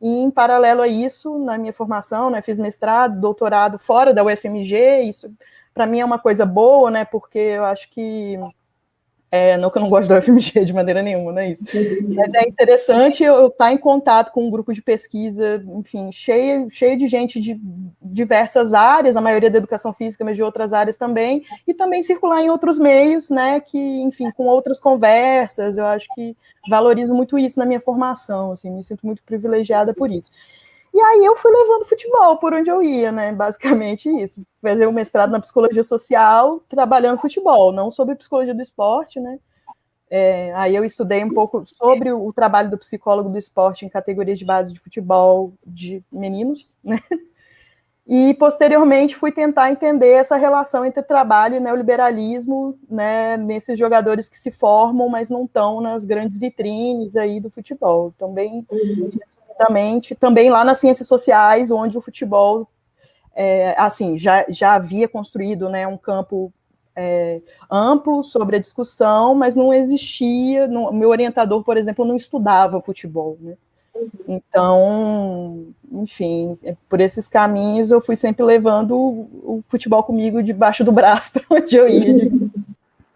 e 0.00 0.20
em 0.20 0.30
paralelo 0.30 0.80
a 0.80 0.88
isso, 0.88 1.38
na 1.38 1.58
minha 1.58 1.72
formação, 1.74 2.30
né, 2.30 2.40
fiz 2.40 2.58
mestrado, 2.58 3.20
doutorado 3.20 3.78
fora 3.78 4.14
da 4.14 4.24
UFMG, 4.24 5.02
isso 5.02 5.30
para 5.74 5.86
mim 5.86 6.00
é 6.00 6.04
uma 6.04 6.18
coisa 6.18 6.46
boa, 6.46 6.90
né, 6.90 7.04
porque 7.04 7.38
eu 7.38 7.64
acho 7.64 7.90
que 7.90 8.38
é, 9.34 9.56
não 9.56 9.68
que 9.68 9.78
eu 9.78 9.82
não 9.82 9.90
gosto 9.90 10.06
do 10.06 10.22
FMG 10.22 10.64
de 10.64 10.72
maneira 10.72 11.02
nenhuma, 11.02 11.32
não 11.32 11.40
é 11.40 11.50
isso. 11.50 11.64
Mas 12.14 12.32
é 12.34 12.48
interessante 12.48 13.24
eu 13.24 13.48
estar 13.48 13.72
em 13.72 13.76
contato 13.76 14.30
com 14.30 14.46
um 14.46 14.50
grupo 14.50 14.72
de 14.72 14.80
pesquisa, 14.80 15.60
enfim, 15.76 16.12
cheio, 16.12 16.70
cheio 16.70 16.96
de 16.96 17.08
gente 17.08 17.40
de 17.40 17.60
diversas 18.00 18.72
áreas, 18.72 19.16
a 19.16 19.20
maioria 19.20 19.50
da 19.50 19.58
educação 19.58 19.92
física, 19.92 20.24
mas 20.24 20.36
de 20.36 20.42
outras 20.44 20.72
áreas 20.72 20.94
também, 20.94 21.42
e 21.66 21.74
também 21.74 22.00
circular 22.00 22.42
em 22.42 22.48
outros 22.48 22.78
meios, 22.78 23.28
né, 23.28 23.58
que, 23.58 23.76
enfim, 24.02 24.30
com 24.30 24.44
outras 24.44 24.78
conversas, 24.78 25.78
eu 25.78 25.86
acho 25.86 26.06
que 26.14 26.36
valorizo 26.70 27.12
muito 27.12 27.36
isso 27.36 27.58
na 27.58 27.66
minha 27.66 27.80
formação, 27.80 28.52
assim, 28.52 28.70
me 28.70 28.84
sinto 28.84 29.04
muito 29.04 29.20
privilegiada 29.24 29.92
por 29.92 30.12
isso. 30.12 30.30
E 30.94 31.00
aí 31.00 31.24
eu 31.24 31.34
fui 31.34 31.50
levando 31.50 31.84
futebol 31.84 32.36
por 32.38 32.54
onde 32.54 32.70
eu 32.70 32.80
ia, 32.80 33.10
né? 33.10 33.32
Basicamente 33.32 34.08
isso. 34.08 34.46
Fazer 34.62 34.86
um 34.86 34.92
mestrado 34.92 35.32
na 35.32 35.40
psicologia 35.40 35.82
social, 35.82 36.60
trabalhando 36.68 37.20
futebol, 37.20 37.72
não 37.72 37.90
sobre 37.90 38.14
psicologia 38.14 38.54
do 38.54 38.62
esporte, 38.62 39.18
né? 39.18 39.40
É, 40.08 40.54
aí 40.54 40.76
eu 40.76 40.84
estudei 40.84 41.24
um 41.24 41.34
pouco 41.34 41.66
sobre 41.66 42.12
o, 42.12 42.28
o, 42.28 42.32
trabalho 42.32 42.70
do 42.70 42.78
psicólogo 42.78 43.28
do 43.28 43.38
esporte 43.38 43.84
em 43.84 43.88
categorias 43.88 44.38
de 44.38 44.44
base 44.44 44.72
de 44.72 44.78
futebol 44.78 45.52
de 45.66 46.04
meninos, 46.12 46.76
né? 46.84 46.96
E 48.06 48.34
posteriormente 48.34 49.16
fui 49.16 49.32
tentar 49.32 49.70
entender 49.70 50.10
essa 50.10 50.36
relação 50.36 50.84
entre 50.84 51.02
trabalho 51.02 51.56
e 51.56 51.60
neoliberalismo, 51.60 52.78
né, 52.88 53.38
nesses 53.38 53.78
jogadores 53.78 54.28
que 54.28 54.36
se 54.36 54.50
formam, 54.50 55.08
mas 55.08 55.30
não 55.30 55.44
estão 55.44 55.80
nas 55.80 56.04
grandes 56.04 56.38
vitrines 56.38 57.16
aí 57.16 57.40
do 57.40 57.50
futebol. 57.50 58.12
Também, 58.18 58.66
uhum. 58.70 59.10
resumidamente, 59.18 60.14
também 60.14 60.50
lá 60.50 60.62
nas 60.64 60.80
ciências 60.80 61.08
sociais, 61.08 61.70
onde 61.70 61.96
o 61.96 62.02
futebol, 62.02 62.68
é, 63.34 63.74
assim, 63.78 64.18
já, 64.18 64.44
já 64.50 64.74
havia 64.74 65.08
construído, 65.08 65.70
né, 65.70 65.86
um 65.86 65.96
campo 65.96 66.52
é, 66.94 67.40
amplo 67.70 68.22
sobre 68.22 68.56
a 68.56 68.60
discussão, 68.60 69.34
mas 69.34 69.56
não 69.56 69.72
existia, 69.72 70.68
não, 70.68 70.92
meu 70.92 71.08
orientador, 71.08 71.64
por 71.64 71.78
exemplo, 71.78 72.04
não 72.04 72.16
estudava 72.16 72.82
futebol, 72.82 73.38
né? 73.40 73.56
Então, 74.26 75.66
enfim, 75.92 76.58
é 76.62 76.76
por 76.88 77.00
esses 77.00 77.28
caminhos 77.28 77.90
eu 77.90 78.00
fui 78.00 78.16
sempre 78.16 78.44
levando 78.44 78.96
o, 78.96 79.28
o 79.42 79.64
futebol 79.68 80.02
comigo 80.02 80.42
debaixo 80.42 80.82
do 80.82 80.92
braço 80.92 81.32
para 81.34 81.44
onde 81.50 81.76
eu 81.76 81.88
ia. 81.88 82.30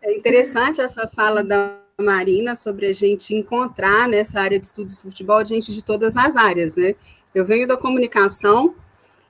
É 0.02 0.14
interessante 0.14 0.80
essa 0.80 1.08
fala 1.08 1.42
da 1.42 1.76
Marina 2.00 2.54
sobre 2.54 2.86
a 2.86 2.92
gente 2.92 3.34
encontrar 3.34 4.08
nessa 4.08 4.40
área 4.40 4.58
de 4.58 4.66
estudos 4.66 5.02
do 5.02 5.10
futebol 5.10 5.44
gente 5.44 5.72
de 5.72 5.82
todas 5.82 6.16
as 6.16 6.36
áreas, 6.36 6.76
né? 6.76 6.94
Eu 7.34 7.44
venho 7.44 7.66
da 7.66 7.76
comunicação 7.76 8.74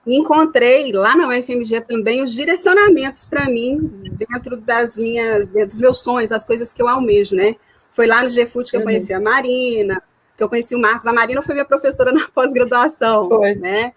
e 0.06 0.16
encontrei 0.16 0.92
lá 0.92 1.16
na 1.16 1.28
UFMG 1.28 1.80
também 1.82 2.22
os 2.22 2.32
direcionamentos 2.32 3.26
para 3.26 3.46
mim 3.46 3.78
dentro 4.12 4.56
das 4.56 4.96
minhas, 4.96 5.46
dentro 5.46 5.68
dos 5.68 5.80
meus 5.80 5.98
sonhos, 6.02 6.30
as 6.30 6.44
coisas 6.44 6.72
que 6.72 6.82
eu 6.82 6.88
almejo, 6.88 7.34
né? 7.34 7.56
Foi 7.90 8.06
lá 8.06 8.22
no 8.22 8.28
GFUT 8.28 8.70
que 8.70 8.76
eu 8.76 8.80
uhum. 8.80 8.86
conheci 8.86 9.12
a 9.12 9.20
Marina, 9.20 10.02
que 10.38 10.44
eu 10.44 10.48
conheci 10.48 10.74
o 10.76 10.78
Marcos. 10.78 11.06
A 11.08 11.12
Marina 11.12 11.42
foi 11.42 11.54
minha 11.54 11.64
professora 11.64 12.12
na 12.14 12.28
pós-graduação, 12.28 13.28
né? 13.58 13.92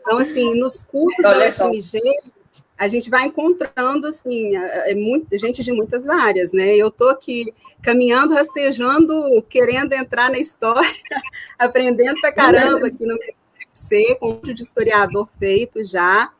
Então, 0.00 0.18
assim, 0.18 0.54
nos 0.54 0.82
cursos 0.82 1.20
da 1.20 1.36
UFMG, 1.36 1.98
a 2.78 2.86
gente 2.86 3.08
vai 3.08 3.24
encontrando 3.24 4.06
assim 4.06 4.54
é, 4.54 4.94
gente 5.32 5.64
de 5.64 5.72
muitas 5.72 6.08
áreas, 6.08 6.52
né? 6.52 6.76
Eu 6.76 6.88
estou 6.88 7.08
aqui 7.08 7.52
caminhando, 7.82 8.34
rastejando, 8.34 9.42
querendo 9.48 9.94
entrar 9.94 10.30
na 10.30 10.38
história, 10.38 10.88
aprendendo 11.58 12.20
pra 12.20 12.30
caramba 12.30 12.86
aqui 12.86 13.04
no 13.04 13.14
UFC, 13.14 14.16
com 14.20 14.32
um 14.44 14.54
de 14.54 14.62
historiador 14.62 15.26
feito 15.38 15.82
já, 15.82 16.30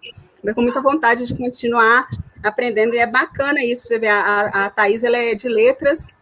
mas 0.45 0.55
com 0.55 0.61
muita 0.61 0.83
vontade 0.83 1.27
de 1.27 1.35
continuar 1.35 2.07
aprendendo, 2.43 2.95
e 2.95 2.99
é 2.99 3.07
bacana 3.07 3.65
isso, 3.65 3.89
você 3.89 3.99
vê, 3.99 4.07
a, 4.07 4.67
a 4.67 4.71
Thais, 4.71 5.03
ela 5.03 5.17
é 5.17 5.35
de 5.35 5.49
letras, 5.49 6.15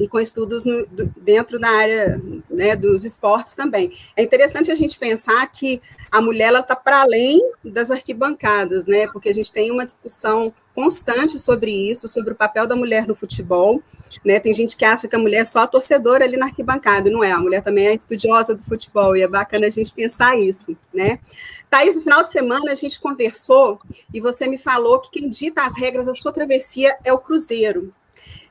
e 0.00 0.08
com 0.08 0.18
estudos 0.18 0.64
no, 0.64 0.86
dentro 1.16 1.58
da 1.58 1.68
área 1.68 2.20
né, 2.50 2.74
dos 2.74 3.04
esportes 3.04 3.54
também. 3.54 3.92
É 4.16 4.22
interessante 4.22 4.70
a 4.70 4.74
gente 4.74 4.98
pensar 4.98 5.46
que 5.46 5.80
a 6.10 6.20
mulher 6.20 6.52
está 6.54 6.74
para 6.74 7.02
além 7.02 7.40
das 7.64 7.90
arquibancadas, 7.90 8.86
né? 8.86 9.06
Porque 9.08 9.28
a 9.28 9.34
gente 9.34 9.52
tem 9.52 9.70
uma 9.70 9.84
discussão 9.84 10.52
constante 10.74 11.38
sobre 11.38 11.70
isso, 11.70 12.08
sobre 12.08 12.32
o 12.32 12.36
papel 12.36 12.66
da 12.66 12.74
mulher 12.74 13.06
no 13.06 13.14
futebol. 13.14 13.82
Né? 14.24 14.38
Tem 14.38 14.52
gente 14.54 14.76
que 14.76 14.84
acha 14.84 15.08
que 15.08 15.16
a 15.16 15.18
mulher 15.18 15.38
é 15.38 15.44
só 15.44 15.66
torcedora 15.66 16.24
ali 16.24 16.36
na 16.36 16.46
arquibancada, 16.46 17.10
não 17.10 17.24
é? 17.24 17.32
A 17.32 17.40
mulher 17.40 17.62
também 17.62 17.88
é 17.88 17.94
estudiosa 17.94 18.54
do 18.54 18.62
futebol, 18.62 19.16
e 19.16 19.22
é 19.22 19.28
bacana 19.28 19.66
a 19.66 19.70
gente 19.70 19.92
pensar 19.92 20.38
isso, 20.38 20.76
né? 20.92 21.18
Thaís, 21.68 21.96
no 21.96 22.02
final 22.02 22.22
de 22.22 22.30
semana 22.30 22.70
a 22.70 22.74
gente 22.76 23.00
conversou 23.00 23.80
e 24.12 24.20
você 24.20 24.46
me 24.46 24.58
falou 24.58 25.00
que 25.00 25.10
quem 25.10 25.28
dita 25.28 25.62
as 25.62 25.76
regras 25.76 26.06
da 26.06 26.14
sua 26.14 26.32
travessia 26.32 26.96
é 27.02 27.12
o 27.12 27.18
Cruzeiro. 27.18 27.92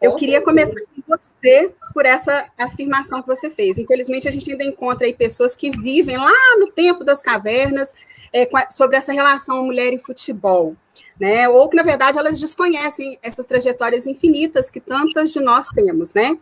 Eu 0.02 0.16
queria 0.16 0.42
começar 0.42 0.80
com 0.82 1.02
você 1.08 1.74
por 1.94 2.06
essa 2.06 2.50
afirmação 2.60 3.22
que 3.22 3.28
você 3.28 3.50
fez. 3.50 3.78
Infelizmente, 3.78 4.28
a 4.28 4.32
gente 4.32 4.50
ainda 4.52 4.64
encontra 4.64 5.06
aí 5.06 5.14
pessoas 5.14 5.56
que 5.56 5.72
vivem 5.72 6.18
lá 6.18 6.58
no 6.60 6.72
tempo 6.72 7.04
das 7.04 7.22
cavernas 7.22 7.94
é, 8.34 8.50
sobre 8.72 8.98
essa 8.98 9.14
relação 9.14 9.64
mulher 9.64 9.94
e 9.94 9.98
futebol, 9.98 10.76
né? 11.20 11.48
Ou 11.48 11.70
que, 11.70 11.78
na 11.78 11.84
verdade, 11.84 12.18
elas 12.18 12.40
desconhecem 12.40 13.18
essas 13.22 13.46
trajetórias 13.46 14.08
infinitas 14.08 14.70
que 14.70 14.80
tantas 14.80 15.32
de 15.32 15.40
nós 15.40 15.70
temos, 15.70 16.14
né? 16.14 16.38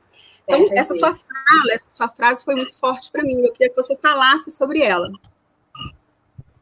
Então, 0.48 0.62
é, 0.76 0.80
essa 0.80 0.94
sua 0.94 1.14
fala, 1.14 1.74
essa 1.74 1.88
sua 1.90 2.10
frase 2.10 2.44
foi 2.44 2.56
muito 2.56 2.76
forte 2.78 3.12
para 3.12 3.24
mim. 3.24 3.46
Eu 3.46 3.52
queria 3.52 3.70
que 3.70 3.76
você 3.76 3.96
falasse 3.96 4.50
sobre 4.50 4.82
ela. 4.82 5.12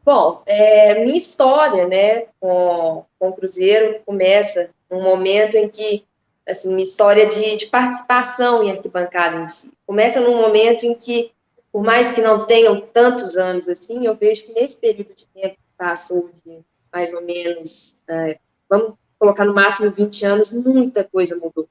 Bom, 0.04 0.42
é, 0.46 1.04
minha 1.04 1.18
história, 1.18 1.86
né, 1.86 2.26
com, 2.40 3.04
com 3.18 3.28
o 3.28 3.32
Cruzeiro 3.32 4.00
começa 4.04 4.70
num 4.90 5.02
momento 5.02 5.56
em 5.56 5.68
que 5.68 6.04
assim, 6.48 6.68
uma 6.68 6.80
história 6.80 7.28
de, 7.28 7.56
de 7.56 7.66
participação 7.66 8.62
em 8.62 8.70
arquibancada 8.70 9.36
em 9.36 9.48
si. 9.48 9.72
Começa 9.86 10.20
num 10.20 10.40
momento 10.40 10.84
em 10.84 10.94
que, 10.94 11.32
por 11.72 11.82
mais 11.82 12.12
que 12.12 12.20
não 12.20 12.46
tenham 12.46 12.80
tantos 12.80 13.36
anos 13.36 13.68
assim, 13.68 14.06
eu 14.06 14.14
vejo 14.14 14.46
que 14.46 14.52
nesse 14.52 14.76
período 14.76 15.14
de 15.14 15.26
tempo 15.28 15.54
que 15.54 15.76
passou 15.76 16.30
de 16.44 16.60
mais 16.92 17.14
ou 17.14 17.22
menos, 17.22 18.02
é, 18.08 18.38
vamos 18.68 18.94
colocar 19.18 19.44
no 19.44 19.54
máximo 19.54 19.90
20 19.90 20.26
anos, 20.26 20.50
muita 20.50 21.04
coisa 21.04 21.36
mudou. 21.36 21.68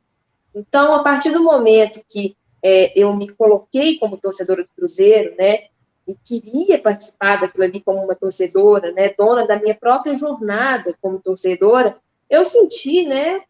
Então, 0.53 0.93
a 0.93 1.03
partir 1.03 1.31
do 1.31 1.43
momento 1.43 1.99
que 2.07 2.38
é, 2.63 2.97
eu 2.97 3.13
me 3.15 3.29
coloquei 3.29 3.97
como 3.97 4.17
torcedora 4.17 4.63
do 4.63 4.69
Cruzeiro, 4.75 5.35
né, 5.38 5.65
e 6.07 6.15
queria 6.15 6.79
participar 6.79 7.39
daquilo 7.39 7.63
ali 7.63 7.81
como 7.81 8.03
uma 8.03 8.15
torcedora, 8.15 8.91
né, 8.91 9.13
dona 9.17 9.45
da 9.45 9.59
minha 9.59 9.75
própria 9.75 10.15
jornada 10.15 10.95
como 11.01 11.21
torcedora, 11.21 11.97
eu 12.29 12.45
senti, 12.45 13.05
né, 13.05 13.41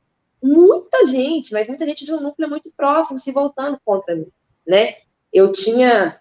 muita 0.41 1.05
gente, 1.05 1.53
mas 1.53 1.67
muita 1.67 1.85
gente 1.85 2.05
de 2.05 2.13
um 2.13 2.19
núcleo 2.19 2.49
muito 2.49 2.71
próximo 2.75 3.19
se 3.19 3.31
voltando 3.31 3.79
contra 3.83 4.15
mim, 4.15 4.27
né? 4.65 4.95
Eu 5.31 5.51
tinha 5.51 6.19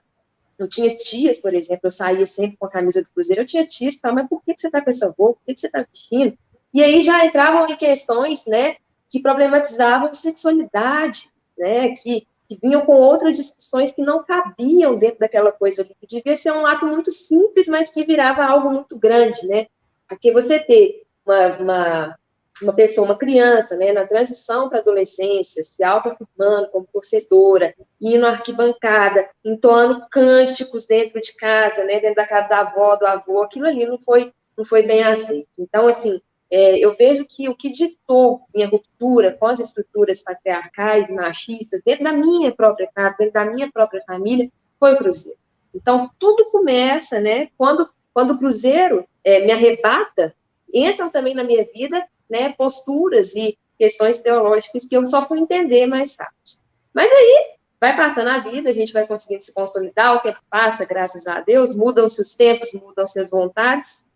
eu 0.58 0.68
tinha 0.68 0.96
tias, 0.96 1.38
por 1.38 1.54
exemplo, 1.54 1.82
eu 1.84 1.90
saía 1.90 2.26
sempre 2.26 2.56
com 2.56 2.66
a 2.66 2.70
camisa 2.70 3.00
do 3.00 3.08
Cruzeiro, 3.10 3.42
eu 3.42 3.46
tinha 3.46 3.64
tias 3.64 3.94
que 3.94 4.00
falavam, 4.00 4.24
mas 4.24 4.28
por 4.28 4.42
que, 4.42 4.54
você 4.58 4.68
tá 4.68 4.82
com 4.82 4.90
essa 4.90 5.14
roupa? 5.16 5.38
Por 5.38 5.54
que, 5.54 5.60
você 5.60 5.70
tá 5.70 5.86
vestindo? 5.88 6.36
E 6.74 6.82
aí 6.82 7.00
já 7.00 7.24
entravam 7.24 7.68
em 7.68 7.76
questões, 7.76 8.44
né, 8.44 8.76
que 9.08 9.22
problematizavam 9.22 10.12
sexualidade, 10.12 11.28
né, 11.56 11.90
que, 11.90 12.26
que 12.48 12.58
vinham 12.60 12.84
com 12.84 12.92
outras 12.92 13.36
discussões 13.36 13.92
que 13.92 14.02
não 14.02 14.24
cabiam 14.24 14.98
dentro 14.98 15.20
daquela 15.20 15.52
coisa 15.52 15.82
ali, 15.82 15.94
que 16.00 16.06
devia 16.06 16.34
ser 16.34 16.52
um 16.52 16.66
ato 16.66 16.86
muito 16.86 17.12
simples, 17.12 17.68
mas 17.68 17.90
que 17.90 18.04
virava 18.04 18.44
algo 18.44 18.68
muito 18.70 18.98
grande, 18.98 19.46
né, 19.46 19.68
porque 20.08 20.32
você 20.32 20.58
ter 20.58 21.06
uma, 21.24 21.56
uma 21.58 22.18
uma 22.62 22.72
pessoa, 22.72 23.06
uma 23.06 23.18
criança, 23.18 23.76
né, 23.76 23.92
na 23.92 24.06
transição 24.06 24.68
para 24.68 24.78
a 24.78 24.80
adolescência, 24.80 25.62
se 25.62 25.82
autoafirmando 25.84 26.68
como 26.70 26.88
torcedora, 26.92 27.74
indo 28.00 28.26
à 28.26 28.30
arquibancada, 28.30 29.28
entoando 29.44 30.06
cânticos 30.10 30.86
dentro 30.86 31.20
de 31.20 31.34
casa, 31.34 31.84
né, 31.84 32.00
dentro 32.00 32.16
da 32.16 32.26
casa 32.26 32.48
da 32.48 32.60
avó, 32.60 32.96
do 32.96 33.06
avô, 33.06 33.42
aquilo 33.42 33.66
ali 33.66 33.86
não 33.86 33.98
foi, 33.98 34.32
não 34.56 34.64
foi 34.64 34.82
bem 34.82 35.02
aceito. 35.02 35.48
Então, 35.58 35.86
assim, 35.86 36.20
é, 36.50 36.78
eu 36.78 36.92
vejo 36.94 37.26
que 37.28 37.48
o 37.48 37.54
que 37.54 37.70
ditou 37.70 38.40
minha 38.54 38.68
ruptura 38.68 39.36
com 39.38 39.46
as 39.46 39.60
estruturas 39.60 40.22
patriarcais 40.22 41.10
machistas, 41.10 41.82
dentro 41.84 42.04
da 42.04 42.12
minha 42.12 42.54
própria 42.54 42.88
casa, 42.94 43.16
dentro 43.18 43.34
da 43.34 43.44
minha 43.44 43.70
própria 43.70 44.02
família, 44.06 44.50
foi 44.80 44.94
o 44.94 44.96
Cruzeiro. 44.96 45.38
Então, 45.74 46.10
tudo 46.18 46.46
começa, 46.46 47.20
né, 47.20 47.48
quando, 47.56 47.88
quando 48.12 48.32
o 48.32 48.38
Cruzeiro 48.38 49.06
é, 49.22 49.44
me 49.44 49.52
arrebata, 49.52 50.34
entram 50.72 51.10
também 51.10 51.34
na 51.34 51.44
minha 51.44 51.64
vida 51.72 52.04
né, 52.28 52.52
posturas 52.52 53.34
e 53.34 53.58
questões 53.78 54.18
teológicas 54.18 54.86
que 54.86 54.96
eu 54.96 55.06
só 55.06 55.24
fui 55.24 55.38
entender 55.38 55.86
mais 55.86 56.16
tarde. 56.16 56.58
Mas 56.92 57.12
aí, 57.12 57.56
vai 57.80 57.96
passando 57.96 58.28
a 58.28 58.38
vida, 58.38 58.70
a 58.70 58.72
gente 58.72 58.92
vai 58.92 59.06
conseguindo 59.06 59.44
se 59.44 59.54
consolidar, 59.54 60.16
o 60.16 60.20
tempo 60.20 60.38
passa, 60.50 60.84
graças 60.84 61.26
a 61.26 61.40
Deus, 61.40 61.76
mudam-se 61.76 62.20
os 62.20 62.34
tempos, 62.34 62.72
mudam-se 62.72 63.18
as 63.20 63.30
vontades, 63.30 64.08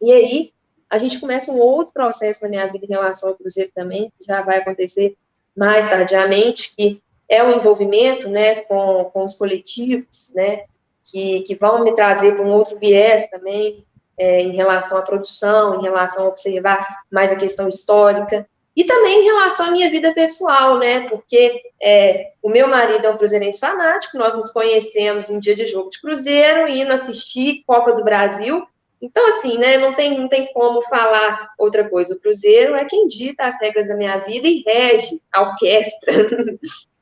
e 0.00 0.12
aí 0.12 0.52
a 0.90 0.98
gente 0.98 1.18
começa 1.18 1.52
um 1.52 1.58
outro 1.58 1.92
processo 1.92 2.42
na 2.42 2.48
minha 2.48 2.66
vida 2.70 2.84
em 2.84 2.88
relação 2.88 3.30
ao 3.30 3.36
Cruzeiro 3.36 3.70
também, 3.74 4.12
que 4.18 4.26
já 4.26 4.42
vai 4.42 4.58
acontecer 4.58 5.16
mais 5.56 5.88
tardiamente, 5.88 6.74
que 6.76 7.02
é 7.28 7.42
o 7.42 7.52
envolvimento, 7.52 8.28
né, 8.28 8.62
com, 8.62 9.04
com 9.12 9.24
os 9.24 9.34
coletivos, 9.34 10.32
né, 10.34 10.64
que, 11.04 11.42
que 11.42 11.54
vão 11.54 11.84
me 11.84 11.94
trazer 11.94 12.34
para 12.34 12.44
um 12.44 12.52
outro 12.52 12.78
viés 12.78 13.28
também, 13.28 13.84
é, 14.18 14.42
em 14.42 14.50
relação 14.50 14.98
à 14.98 15.02
produção, 15.02 15.78
em 15.78 15.82
relação 15.82 16.24
a 16.24 16.28
observar 16.28 16.86
mais 17.10 17.32
a 17.32 17.36
questão 17.36 17.68
histórica, 17.68 18.46
e 18.78 18.84
também 18.84 19.22
em 19.22 19.24
relação 19.24 19.66
à 19.66 19.70
minha 19.72 19.90
vida 19.90 20.14
pessoal, 20.14 20.78
né? 20.78 21.08
Porque 21.08 21.62
é, 21.82 22.30
o 22.40 22.48
meu 22.48 22.68
marido 22.68 23.06
é 23.06 23.10
um 23.10 23.16
cruzeirense 23.16 23.58
fanático, 23.58 24.16
nós 24.16 24.36
nos 24.36 24.52
conhecemos 24.52 25.28
em 25.30 25.40
dia 25.40 25.56
de 25.56 25.66
jogo 25.66 25.90
de 25.90 26.00
cruzeiro, 26.00 26.68
indo 26.68 26.92
assistir 26.92 27.64
Copa 27.66 27.92
do 27.94 28.04
Brasil. 28.04 28.64
Então, 29.02 29.26
assim, 29.30 29.58
né? 29.58 29.78
Não 29.78 29.94
tem, 29.94 30.16
não 30.16 30.28
tem 30.28 30.52
como 30.52 30.82
falar 30.82 31.50
outra 31.58 31.88
coisa. 31.88 32.14
O 32.14 32.20
Cruzeiro 32.20 32.76
é 32.76 32.84
quem 32.84 33.08
dita 33.08 33.46
as 33.46 33.60
regras 33.60 33.88
da 33.88 33.96
minha 33.96 34.18
vida 34.18 34.46
e 34.46 34.62
rege 34.64 35.20
a 35.32 35.42
orquestra, 35.42 36.12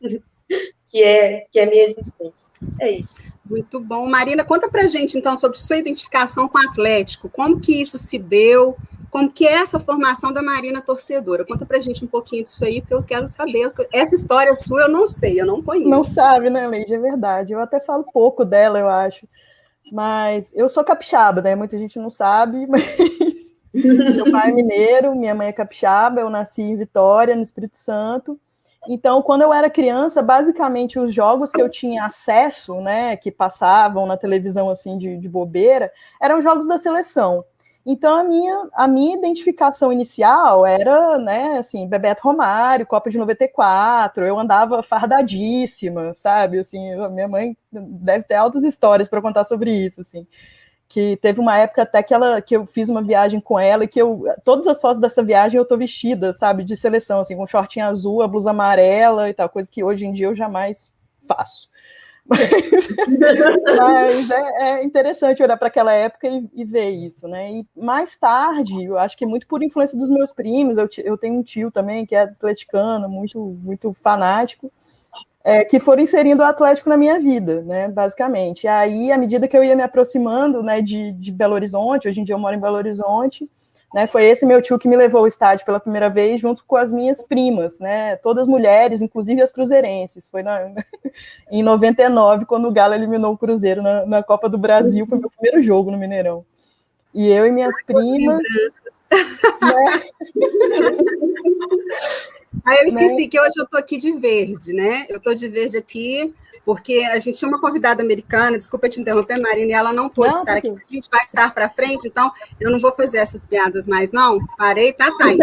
que 0.89 1.03
é, 1.03 1.47
que 1.51 1.59
é 1.59 1.65
a 1.65 1.67
minha 1.67 1.85
existência. 1.85 2.47
É 2.81 2.91
isso. 2.91 3.39
Muito 3.45 3.81
bom. 3.81 4.09
Marina, 4.09 4.45
conta 4.45 4.69
pra 4.69 4.87
gente, 4.87 5.19
então, 5.19 5.37
sobre 5.37 5.59
sua 5.59 5.77
identificação 5.77 6.49
com 6.49 6.59
o 6.59 6.69
Atlético. 6.69 7.29
Como 7.29 7.61
que 7.61 7.81
isso 7.81 7.99
se 7.99 8.19
deu? 8.19 8.77
Como 9.11 9.31
que 9.31 9.47
é 9.47 9.55
essa 9.55 9.79
formação 9.79 10.33
da 10.33 10.43
Marina 10.43 10.83
torcedora? 10.83 11.45
Conta 11.45 11.65
pra 11.65 11.81
gente 11.81 12.05
um 12.05 12.09
pouquinho 12.09 12.45
disso 12.45 12.65
aí, 12.65 12.81
porque 12.81 12.95
eu 12.95 13.03
quero 13.03 13.29
saber. 13.29 13.73
Essa 13.93 14.15
história 14.15 14.55
sua 14.55 14.83
eu 14.83 14.89
não 14.89 15.07
sei, 15.07 15.41
eu 15.41 15.47
não 15.47 15.63
conheço. 15.63 15.89
Não 15.89 16.05
sabe, 16.05 16.51
né, 16.51 16.67
Leide? 16.67 16.95
É 16.95 16.99
verdade. 16.99 17.53
Eu 17.53 17.61
até 17.61 17.81
falo 17.81 18.05
pouco 18.05 18.45
dela, 18.45 18.79
eu 18.79 18.89
acho. 18.89 19.27
Mas 19.93 20.53
eu 20.55 20.69
sou 20.69 20.85
capixaba, 20.85 21.41
né? 21.41 21.55
Muita 21.55 21.79
gente 21.79 21.99
não 21.99 22.11
sabe, 22.11 22.67
mas 22.69 22.85
meu 23.73 24.31
pai 24.31 24.51
é 24.51 24.53
mineiro, 24.53 25.15
minha 25.15 25.35
mãe 25.35 25.49
é 25.49 25.53
capixaba, 25.53 26.21
eu 26.21 26.31
nasci 26.31 26.63
em 26.63 26.77
Vitória, 26.77 27.37
no 27.37 27.43
Espírito 27.43 27.77
Santo. 27.77 28.39
Então, 28.89 29.23
quando 29.23 29.43
eu 29.43 29.53
era 29.53 29.71
criança, 29.71 30.23
basicamente 30.23 30.99
os 30.99 31.13
jogos 31.13 31.51
que 31.51 31.61
eu 31.61 31.69
tinha 31.69 32.05
acesso, 32.05 32.81
né, 32.81 33.17
que 33.17 33.31
passavam 33.31 34.07
na 34.07 34.17
televisão 34.17 34.71
assim 34.71 34.97
de, 34.99 35.17
de 35.19 35.29
bobeira, 35.29 35.93
eram 36.23 36.41
jogos 36.41 36.67
da 36.67 36.79
seleção. 36.79 37.45
Então, 37.89 38.19
a 38.19 38.25
minha, 38.25 38.69
a 38.75 38.89
minha 38.89 39.17
identificação 39.17 39.93
inicial 39.93 40.67
era, 40.67 41.19
né, 41.19 41.59
assim, 41.59 41.89
Bebeto 41.89 42.23
Romário, 42.25 42.87
Copa 42.87 43.09
de 43.09 43.17
94, 43.17 44.27
eu 44.27 44.37
andava 44.39 44.83
fardadíssima, 44.83 46.13
sabe, 46.13 46.59
assim, 46.59 46.81
minha 47.11 47.29
mãe 47.29 47.57
deve 47.71 48.25
ter 48.25 48.35
altas 48.35 48.65
histórias 48.65 49.09
para 49.09 49.23
contar 49.23 49.45
sobre 49.45 49.71
isso, 49.71 50.01
assim 50.01 50.27
que 50.89 51.17
teve 51.17 51.41
uma 51.41 51.57
época 51.59 51.83
até 51.83 52.03
que 52.03 52.15
ela 52.15 52.41
que 52.41 52.57
eu 52.57 52.67
fiz 52.67 52.89
uma 52.89 53.03
viagem 53.03 53.41
com 53.41 53.59
ela 53.59 53.85
e 53.85 53.89
que 53.89 54.01
eu 54.01 54.23
todas 54.45 54.67
as 54.67 54.81
fotos 54.81 55.01
dessa 55.01 55.23
viagem 55.23 55.59
eu 55.59 55.65
tô 55.65 55.77
vestida, 55.77 56.33
sabe, 56.33 56.65
de 56.65 56.77
seleção 56.77 57.21
assim, 57.21 57.37
com 57.37 57.47
shortinho 57.47 57.87
azul, 57.87 58.23
a 58.23 58.29
blusa 58.29 58.51
amarela 58.51 59.29
e 59.29 59.35
tal, 59.35 59.49
coisa 59.49 59.71
que 59.71 59.83
hoje 59.83 60.07
em 60.07 60.13
dia 60.13 60.27
eu 60.27 60.35
jamais 60.35 60.93
faço. 61.27 61.69
Mas, 62.29 62.51
mas 63.79 64.31
é, 64.33 64.63
é, 64.81 64.85
interessante 64.85 65.41
olhar 65.45 65.57
para 65.57 65.69
aquela 65.69 65.93
época 65.93 66.27
e, 66.27 66.51
e, 66.55 66.65
ver 66.65 66.91
isso, 66.91 67.29
né? 67.29 67.53
E 67.53 67.65
mais 67.77 68.17
tarde, 68.17 68.83
eu 68.83 68.99
acho 68.99 69.17
que 69.17 69.25
é 69.25 69.29
muito 69.29 69.47
por 69.47 69.63
influência 69.63 69.97
dos 69.97 70.11
meus 70.11 70.33
primos, 70.33 70.77
eu, 70.77 70.89
eu 71.05 71.17
tenho 71.17 71.37
um 71.37 71.43
tio 71.45 71.71
também 71.71 72.05
que 72.05 72.17
é 72.17 72.23
atleticano, 72.23 73.09
muito, 73.09 73.39
muito 73.63 73.95
fanático, 73.95 74.73
é, 75.47 75.65
que 75.65 75.79
foram 75.79 76.03
inserindo 76.03 76.43
o 76.43 76.45
Atlético 76.45 76.89
na 76.89 76.97
minha 76.97 77.21
vida, 77.21 77.63
né, 77.63 77.87
basicamente. 77.87 78.65
E 78.65 78.69
aí, 78.69 79.13
à 79.13 79.17
medida 79.17 79.47
que 79.47 79.57
eu 79.57 79.63
ia 79.63 79.77
me 79.77 79.83
aproximando, 79.83 80.61
né, 80.61 80.83
de, 80.83 81.13
de 81.13 81.31
Belo 81.31 81.55
Horizonte, 81.55 82.09
hoje 82.09 82.21
em 82.21 82.25
dia 82.25 82.35
eu 82.35 82.39
moro 82.41 82.57
em 82.57 82.61
Belo 82.61 82.75
Horizonte, 82.75 83.49
Né, 83.95 84.09
foi 84.09 84.25
esse 84.25 84.45
meu 84.45 84.61
tio 84.61 84.77
que 84.77 84.89
me 84.89 84.97
levou 84.97 85.21
ao 85.21 85.27
estádio 85.29 85.65
pela 85.65 85.79
primeira 85.79 86.11
vez, 86.11 86.41
junto 86.41 86.65
com 86.67 86.75
as 86.75 86.93
minhas 86.93 87.23
primas, 87.23 87.79
né, 87.79 88.17
todas 88.17 88.49
mulheres, 88.49 89.01
inclusive 89.01 89.41
as 89.41 89.53
cruzeirenses. 89.53 90.29
Foi 90.29 90.43
na, 90.43 90.69
em 91.49 91.63
99, 91.63 92.45
quando 92.45 92.67
o 92.67 92.73
Galo 92.73 92.95
eliminou 92.95 93.33
o 93.33 93.39
Cruzeiro 93.39 93.81
na, 93.81 94.05
na 94.05 94.23
Copa 94.25 94.49
do 94.49 94.59
Brasil, 94.59 95.07
foi 95.07 95.19
meu 95.19 95.31
primeiro 95.31 95.63
jogo 95.63 95.93
no 95.93 95.97
Mineirão. 95.97 96.45
E 97.15 97.29
eu 97.29 97.47
e 97.47 97.53
minhas 97.53 97.75
Ai, 97.77 97.85
primas. 97.87 98.43
Né? 99.63 100.03
Aí 102.65 102.79
eu 102.83 102.89
esqueci 102.89 103.23
né? 103.23 103.29
que 103.29 103.41
hoje 103.41 103.55
eu 103.57 103.65
estou 103.65 103.79
aqui 103.79 103.99
de 103.99 104.13
verde, 104.13 104.73
né? 104.73 105.07
Eu 105.09 105.19
estou 105.19 105.35
de 105.35 105.49
verde 105.49 105.77
aqui, 105.77 106.35
porque 106.65 107.05
a 107.13 107.19
gente 107.19 107.39
tinha 107.39 107.49
uma 107.49 107.61
convidada 107.61 108.03
americana, 108.03 108.59
desculpa 108.59 108.89
te 108.89 109.01
interromper, 109.01 109.41
Marina, 109.41 109.73
e 109.73 109.75
ela 109.75 109.93
não 109.93 110.09
pôde 110.09 110.33
não, 110.33 110.41
estar 110.41 110.57
aqui. 110.57 110.69
A 110.69 110.95
gente 110.95 111.09
vai 111.11 111.25
estar 111.25 111.53
para 111.55 111.69
frente, 111.69 112.09
então 112.09 112.31
eu 112.61 112.71
não 112.71 112.81
vou 112.81 112.93
fazer 112.93 113.19
essas 113.19 113.47
piadas 113.47 113.87
mais, 113.87 114.13
não. 114.13 114.39
Parei, 114.57 114.93
tá, 114.93 115.11
Thaís? 115.19 115.39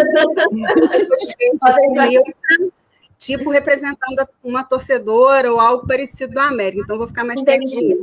tipo 3.18 3.50
representando 3.50 4.28
uma 4.44 4.66
torcedora 4.66 5.50
ou 5.52 5.60
algo 5.60 5.88
parecido 5.88 6.34
do 6.34 6.40
América, 6.40 6.82
então 6.84 6.98
vou 6.98 7.08
ficar 7.08 7.24
mais 7.24 7.42
quietinha. 7.42 7.96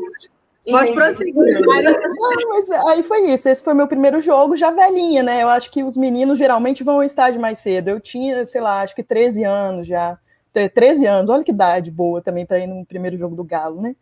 Pode 0.65 0.93
prosseguir, 0.93 1.35
Não, 1.35 2.49
mas 2.49 2.71
aí 2.71 3.03
foi 3.03 3.31
isso. 3.31 3.49
Esse 3.49 3.65
foi 3.65 3.73
meu 3.73 3.89
primeiro 3.89 4.21
jogo, 4.21 4.57
já 4.57 4.71
velhinha, 4.71 5.23
né? 5.23 5.43
Eu 5.43 5.49
acho 5.49 5.71
que 5.71 5.83
os 5.83 5.97
meninos 5.97 6.39
geralmente 6.39 6.85
vão 6.85 6.97
ao 6.97 7.05
estádio 7.05 7.41
mais 7.41 7.59
cedo. 7.59 7.89
Eu 7.89 8.01
tinha, 8.01 8.45
sei 8.45 8.61
lá, 8.61 8.83
acho 8.83 8.95
que 8.95 9.03
13 9.03 9.45
anos 9.45 9.87
já. 9.87 10.19
13 10.53 11.07
anos, 11.07 11.31
olha 11.31 11.45
que 11.45 11.53
idade 11.53 11.91
boa 11.91 12.21
também 12.21 12.45
para 12.45 12.59
ir 12.59 12.67
no 12.67 12.85
primeiro 12.85 13.17
jogo 13.17 13.37
do 13.37 13.45
Galo, 13.45 13.81
né? 13.81 13.95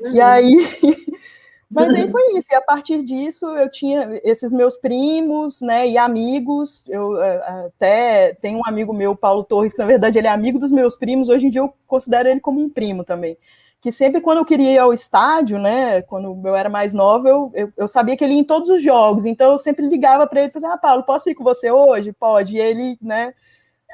Uhum. 0.00 0.12
E 0.12 0.20
aí. 0.20 0.54
Mas 1.70 1.92
aí 1.92 2.08
foi 2.08 2.36
isso, 2.36 2.52
e 2.52 2.54
a 2.54 2.60
partir 2.60 3.02
disso 3.02 3.46
eu 3.56 3.68
tinha 3.68 4.20
esses 4.22 4.52
meus 4.52 4.76
primos, 4.76 5.60
né, 5.60 5.88
e 5.88 5.98
amigos, 5.98 6.86
eu 6.88 7.16
até 7.20 8.32
tenho 8.34 8.58
um 8.58 8.66
amigo 8.68 8.92
meu, 8.92 9.16
Paulo 9.16 9.42
Torres, 9.42 9.72
que 9.72 9.80
na 9.80 9.86
verdade 9.86 10.16
ele 10.16 10.28
é 10.28 10.30
amigo 10.30 10.56
dos 10.56 10.70
meus 10.70 10.94
primos, 10.94 11.28
hoje 11.28 11.46
em 11.46 11.50
dia 11.50 11.62
eu 11.62 11.74
considero 11.84 12.28
ele 12.28 12.38
como 12.38 12.60
um 12.60 12.70
primo 12.70 13.02
também 13.02 13.36
que 13.84 13.92
sempre 13.92 14.22
quando 14.22 14.38
eu 14.38 14.46
queria 14.46 14.72
ir 14.72 14.78
ao 14.78 14.94
estádio, 14.94 15.58
né, 15.58 16.00
quando 16.00 16.40
eu 16.42 16.56
era 16.56 16.70
mais 16.70 16.94
nova, 16.94 17.28
eu, 17.28 17.52
eu, 17.52 17.72
eu 17.76 17.86
sabia 17.86 18.16
que 18.16 18.24
ele 18.24 18.32
ia 18.32 18.40
em 18.40 18.44
todos 18.44 18.70
os 18.70 18.82
jogos, 18.82 19.26
então 19.26 19.52
eu 19.52 19.58
sempre 19.58 19.86
ligava 19.86 20.26
para 20.26 20.40
ele 20.40 20.48
e 20.48 20.52
falava, 20.54 20.76
ah, 20.76 20.78
Paulo, 20.78 21.02
posso 21.02 21.28
ir 21.28 21.34
com 21.34 21.44
você 21.44 21.70
hoje? 21.70 22.10
Pode, 22.10 22.56
e 22.56 22.58
ele, 22.58 22.96
né, 22.98 23.34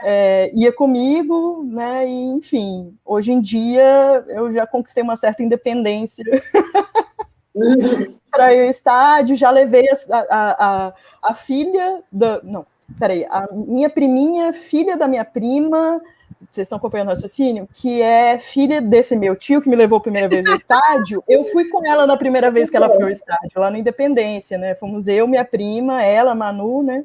é, 0.01 0.49
ia 0.55 0.73
comigo, 0.73 1.65
né, 1.65 2.07
e 2.07 2.27
enfim, 2.27 2.97
hoje 3.05 3.33
em 3.33 3.41
dia 3.41 4.25
eu 4.29 4.53
já 4.53 4.65
conquistei 4.65 5.03
uma 5.03 5.17
certa 5.17 5.43
independência 5.43 6.25
para 8.31 8.55
ir 8.55 8.63
ao 8.63 8.71
estádio, 8.71 9.35
já 9.35 9.51
levei 9.51 9.89
a, 9.91 10.19
a, 10.31 10.87
a, 10.87 10.95
a 11.21 11.35
filha, 11.35 12.05
da, 12.13 12.41
não, 12.45 12.65
peraí, 12.97 13.27
a 13.29 13.49
minha 13.53 13.91
priminha, 13.91 14.53
filha 14.53 14.97
da 14.97 15.09
minha 15.09 15.25
prima, 15.25 16.01
vocês 16.51 16.65
estão 16.65 16.79
acompanhando 16.79 17.09
o 17.09 17.11
raciocínio, 17.11 17.69
que 17.73 18.03
é 18.03 18.39
filha 18.39 18.81
desse 18.81 19.17
meu 19.17 19.37
tio 19.37 19.63
que 19.63 19.69
me 19.69 19.77
levou 19.77 19.99
a 19.99 20.01
primeira 20.01 20.29
vez 20.29 20.47
ao 20.47 20.55
estádio. 20.55 21.23
Eu 21.29 21.45
fui 21.45 21.69
com 21.69 21.87
ela 21.87 22.07
na 22.07 22.17
primeira 22.17 22.51
vez 22.51 22.69
que 22.69 22.77
ela 22.77 22.91
foi 22.91 23.03
ao 23.03 23.11
estádio, 23.11 23.53
lá 23.57 23.71
na 23.71 23.79
Independência, 23.79 24.59
né? 24.59 24.75
Fomos 24.75 25.07
eu, 25.09 25.27
minha 25.27 25.45
prima, 25.45 26.03
ela, 26.03 26.35
Manu, 26.35 26.83
né? 26.83 27.05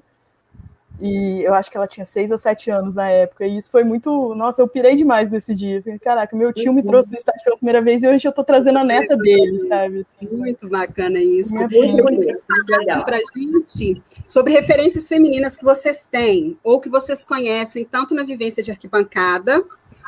E 1.01 1.43
eu 1.43 1.53
acho 1.53 1.69
que 1.69 1.77
ela 1.77 1.87
tinha 1.87 2.05
seis 2.05 2.31
ou 2.31 2.37
sete 2.37 2.69
anos 2.69 2.95
na 2.95 3.09
época. 3.09 3.45
E 3.45 3.57
isso 3.57 3.69
foi 3.69 3.83
muito. 3.83 4.33
Nossa, 4.35 4.61
eu 4.61 4.67
pirei 4.67 4.95
demais 4.95 5.29
nesse 5.29 5.53
dia. 5.53 5.83
Caraca, 6.01 6.35
meu 6.35 6.53
tio 6.53 6.73
me 6.73 6.81
uhum. 6.81 6.87
trouxe 6.87 7.11
no 7.11 7.17
estádio 7.17 7.43
pela 7.43 7.57
primeira 7.57 7.81
vez 7.81 8.03
e 8.03 8.07
hoje 8.07 8.27
eu 8.27 8.31
tô 8.31 8.43
trazendo 8.43 8.79
a 8.79 8.83
neta 8.83 9.17
dele, 9.17 9.59
sabe? 9.67 9.99
Assim, 9.99 10.27
muito 10.31 10.69
bacana 10.69 11.19
isso. 11.19 11.59
Muito 11.59 13.03
pra 13.05 13.17
gente 13.17 14.01
sobre 14.25 14.53
referências 14.53 15.07
femininas 15.07 15.57
que 15.57 15.63
vocês 15.63 16.07
têm 16.09 16.57
ou 16.63 16.79
que 16.79 16.89
vocês 16.89 17.23
conhecem, 17.23 17.85
tanto 17.85 18.13
na 18.13 18.23
vivência 18.23 18.63
de 18.63 18.71
arquibancada 18.71 19.63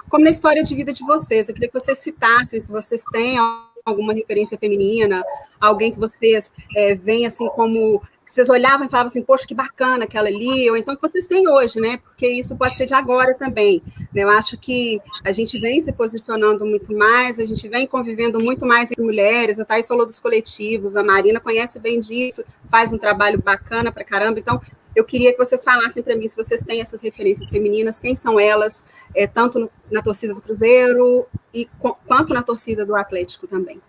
como 0.09 0.23
na 0.23 0.29
história 0.29 0.63
de 0.63 0.73
vida 0.73 0.93
de 0.93 1.03
vocês. 1.05 1.47
Eu 1.47 1.53
queria 1.53 1.69
que 1.69 1.79
vocês 1.79 1.97
citassem 1.97 2.59
se 2.59 2.71
vocês 2.71 3.03
têm 3.11 3.37
alguma 3.85 4.13
referência 4.13 4.57
feminina, 4.57 5.23
alguém 5.59 5.91
que 5.91 5.99
vocês 5.99 6.51
é, 6.75 6.95
veem 6.95 7.25
assim 7.25 7.47
como 7.49 8.01
que 8.27 8.33
vocês 8.33 8.49
olhavam 8.49 8.85
e 8.85 8.89
falavam 8.89 9.07
assim, 9.07 9.23
poxa, 9.23 9.47
que 9.47 9.55
bacana 9.55 10.03
aquela 10.03 10.27
ali, 10.27 10.69
ou 10.69 10.75
então 10.75 10.97
que 10.97 11.01
vocês 11.01 11.27
têm 11.27 11.47
hoje, 11.47 11.79
né? 11.79 11.95
Porque 11.95 12.27
isso 12.27 12.57
pode 12.57 12.75
ser 12.75 12.85
de 12.85 12.93
agora 12.93 13.33
também. 13.33 13.81
Né? 14.13 14.23
Eu 14.23 14.29
acho 14.29 14.57
que 14.57 14.99
a 15.23 15.31
gente 15.31 15.57
vem 15.57 15.79
se 15.79 15.93
posicionando 15.93 16.65
muito 16.65 16.93
mais, 16.93 17.39
a 17.39 17.45
gente 17.45 17.65
vem 17.69 17.87
convivendo 17.87 18.37
muito 18.37 18.65
mais 18.65 18.91
em 18.91 19.01
mulheres, 19.01 19.57
a 19.61 19.63
Thais 19.63 19.87
falou 19.87 20.05
dos 20.05 20.19
coletivos, 20.19 20.97
a 20.97 21.03
Marina 21.05 21.39
conhece 21.39 21.79
bem 21.79 22.01
disso, 22.01 22.43
faz 22.69 22.91
um 22.91 22.97
trabalho 22.97 23.41
bacana 23.41 23.93
para 23.93 24.03
caramba, 24.03 24.39
então 24.39 24.59
eu 24.93 25.05
queria 25.05 25.31
que 25.31 25.37
vocês 25.37 25.63
falassem 25.63 26.03
para 26.03 26.15
mim 26.17 26.27
se 26.27 26.35
vocês 26.35 26.61
têm 26.63 26.81
essas 26.81 27.01
referências 27.01 27.49
femininas, 27.49 27.97
quem 27.97 28.13
são 28.13 28.37
elas, 28.37 28.83
é, 29.15 29.25
tanto 29.25 29.57
no, 29.57 29.71
na 29.89 30.01
torcida 30.01 30.33
do 30.35 30.41
Cruzeiro 30.41 31.25
e 31.53 31.65
quanto 32.05 32.33
na 32.33 32.43
torcida 32.43 32.85
do 32.85 32.93
Atlético 32.93 33.47
também. 33.47 33.81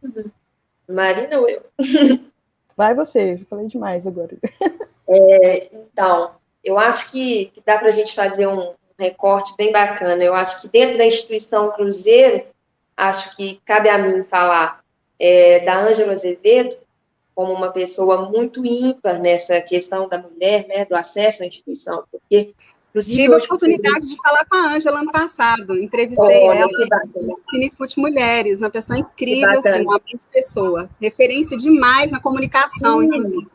Uhum. 0.00 0.30
Marina 0.88 1.40
ou 1.40 1.48
eu? 1.48 1.64
Vai 2.78 2.94
você, 2.94 3.36
já 3.36 3.44
falei 3.44 3.66
demais 3.66 4.06
agora. 4.06 4.38
É, 5.10 5.68
então, 5.72 6.32
eu 6.62 6.78
acho 6.78 7.10
que, 7.10 7.46
que 7.46 7.60
dá 7.66 7.76
para 7.76 7.88
a 7.88 7.92
gente 7.92 8.14
fazer 8.14 8.46
um 8.46 8.74
recorte 8.96 9.52
bem 9.56 9.72
bacana. 9.72 10.22
Eu 10.22 10.32
acho 10.32 10.60
que 10.60 10.68
dentro 10.68 10.96
da 10.96 11.04
instituição 11.04 11.72
Cruzeiro, 11.72 12.44
acho 12.96 13.34
que 13.34 13.60
cabe 13.64 13.88
a 13.88 13.98
mim 13.98 14.22
falar 14.22 14.80
é, 15.18 15.64
da 15.64 15.80
Ângela 15.80 16.12
Azevedo 16.12 16.76
como 17.34 17.52
uma 17.52 17.72
pessoa 17.72 18.30
muito 18.30 18.64
ímpar 18.64 19.18
nessa 19.18 19.60
questão 19.60 20.08
da 20.08 20.18
mulher, 20.18 20.68
né, 20.68 20.84
do 20.84 20.94
acesso 20.94 21.42
à 21.42 21.46
instituição, 21.46 22.04
porque 22.12 22.54
Inclusive, 22.90 23.22
Tive 23.22 23.34
a 23.34 23.36
oportunidade 23.38 24.08
de 24.08 24.16
falar 24.16 24.44
com 24.46 24.56
a 24.56 24.74
Ângela 24.74 25.00
ano 25.00 25.12
passado. 25.12 25.78
Entrevistei 25.78 26.42
oh, 26.42 26.52
ela 26.52 26.68
no 27.14 27.38
Cinefute 27.50 28.00
Mulheres, 28.00 28.62
uma 28.62 28.70
pessoa 28.70 28.98
incrível, 28.98 29.58
assim, 29.58 29.82
uma 29.82 30.00
pessoa. 30.32 30.88
Referência 31.00 31.56
demais 31.56 32.10
na 32.10 32.20
comunicação, 32.20 33.00
Sim. 33.00 33.06
inclusive. 33.06 33.48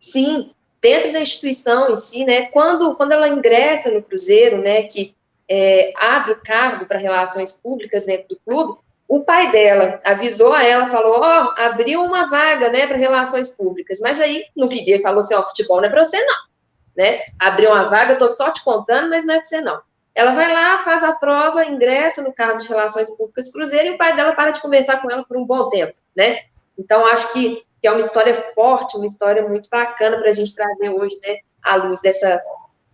Sim, 0.00 0.50
dentro 0.80 1.12
da 1.12 1.20
instituição 1.20 1.92
em 1.92 1.96
si, 1.96 2.24
né? 2.24 2.46
Quando, 2.46 2.94
quando 2.94 3.12
ela 3.12 3.28
ingressa 3.28 3.90
no 3.90 4.02
Cruzeiro, 4.02 4.58
né? 4.58 4.84
Que 4.84 5.14
é, 5.48 5.92
abre 5.96 6.32
o 6.32 6.40
cargo 6.42 6.86
para 6.86 6.98
relações 6.98 7.52
públicas 7.52 8.06
dentro 8.06 8.28
do 8.28 8.40
clube, 8.46 8.80
o 9.06 9.20
pai 9.20 9.50
dela 9.50 10.00
avisou 10.04 10.52
a 10.52 10.62
ela, 10.62 10.88
falou, 10.88 11.16
ó, 11.20 11.44
oh, 11.44 11.60
abriu 11.60 12.00
uma 12.00 12.30
vaga, 12.30 12.70
né, 12.70 12.86
para 12.86 12.96
relações 12.96 13.50
públicas. 13.50 13.98
Mas 14.00 14.20
aí, 14.20 14.44
no 14.56 14.68
que 14.68 14.84
dia, 14.84 15.02
falou 15.02 15.20
assim, 15.20 15.34
ó, 15.34 15.40
oh, 15.40 15.48
futebol 15.48 15.78
não 15.78 15.88
é 15.88 15.90
para 15.90 16.04
você, 16.04 16.16
não 16.24 16.49
né? 16.96 17.22
Abriu 17.38 17.70
uma 17.70 17.88
vaga, 17.88 18.14
estou 18.14 18.28
só 18.28 18.52
te 18.52 18.62
contando, 18.62 19.10
mas 19.10 19.24
não 19.24 19.34
é 19.34 19.44
você 19.44 19.60
não. 19.60 19.80
Ela 20.14 20.34
vai 20.34 20.52
lá, 20.52 20.82
faz 20.84 21.04
a 21.04 21.12
prova, 21.12 21.64
ingressa 21.64 22.20
no 22.20 22.32
cargo 22.32 22.58
de 22.58 22.68
Relações 22.68 23.10
Públicas 23.16 23.52
Cruzeiro 23.52 23.88
e 23.88 23.90
o 23.92 23.98
pai 23.98 24.16
dela 24.16 24.32
para 24.32 24.50
de 24.50 24.60
conversar 24.60 25.00
com 25.00 25.10
ela 25.10 25.24
por 25.24 25.36
um 25.36 25.46
bom 25.46 25.70
tempo, 25.70 25.94
né? 26.16 26.40
Então, 26.78 27.06
acho 27.06 27.32
que, 27.32 27.62
que 27.80 27.86
é 27.86 27.90
uma 27.90 28.00
história 28.00 28.52
forte, 28.54 28.96
uma 28.96 29.06
história 29.06 29.46
muito 29.46 29.68
bacana 29.68 30.18
para 30.18 30.30
a 30.30 30.32
gente 30.32 30.54
trazer 30.54 30.90
hoje, 30.90 31.18
né, 31.22 31.38
à 31.62 31.76
luz 31.76 32.00
dessa, 32.00 32.42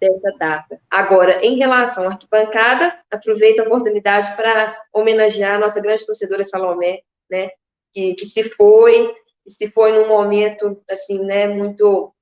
dessa 0.00 0.32
data. 0.38 0.80
Agora, 0.90 1.44
em 1.44 1.56
relação 1.56 2.04
à 2.04 2.08
arquibancada, 2.08 2.98
aproveito 3.10 3.60
a 3.60 3.62
oportunidade 3.62 4.34
para 4.36 4.76
homenagear 4.92 5.54
a 5.54 5.60
nossa 5.60 5.80
grande 5.80 6.04
torcedora 6.04 6.44
Salomé, 6.44 7.00
né, 7.30 7.50
que, 7.92 8.14
que 8.14 8.26
se 8.26 8.50
foi, 8.50 9.14
se 9.48 9.70
foi 9.70 9.92
num 9.92 10.08
momento, 10.08 10.82
assim, 10.90 11.24
né, 11.24 11.46
muito 11.46 12.12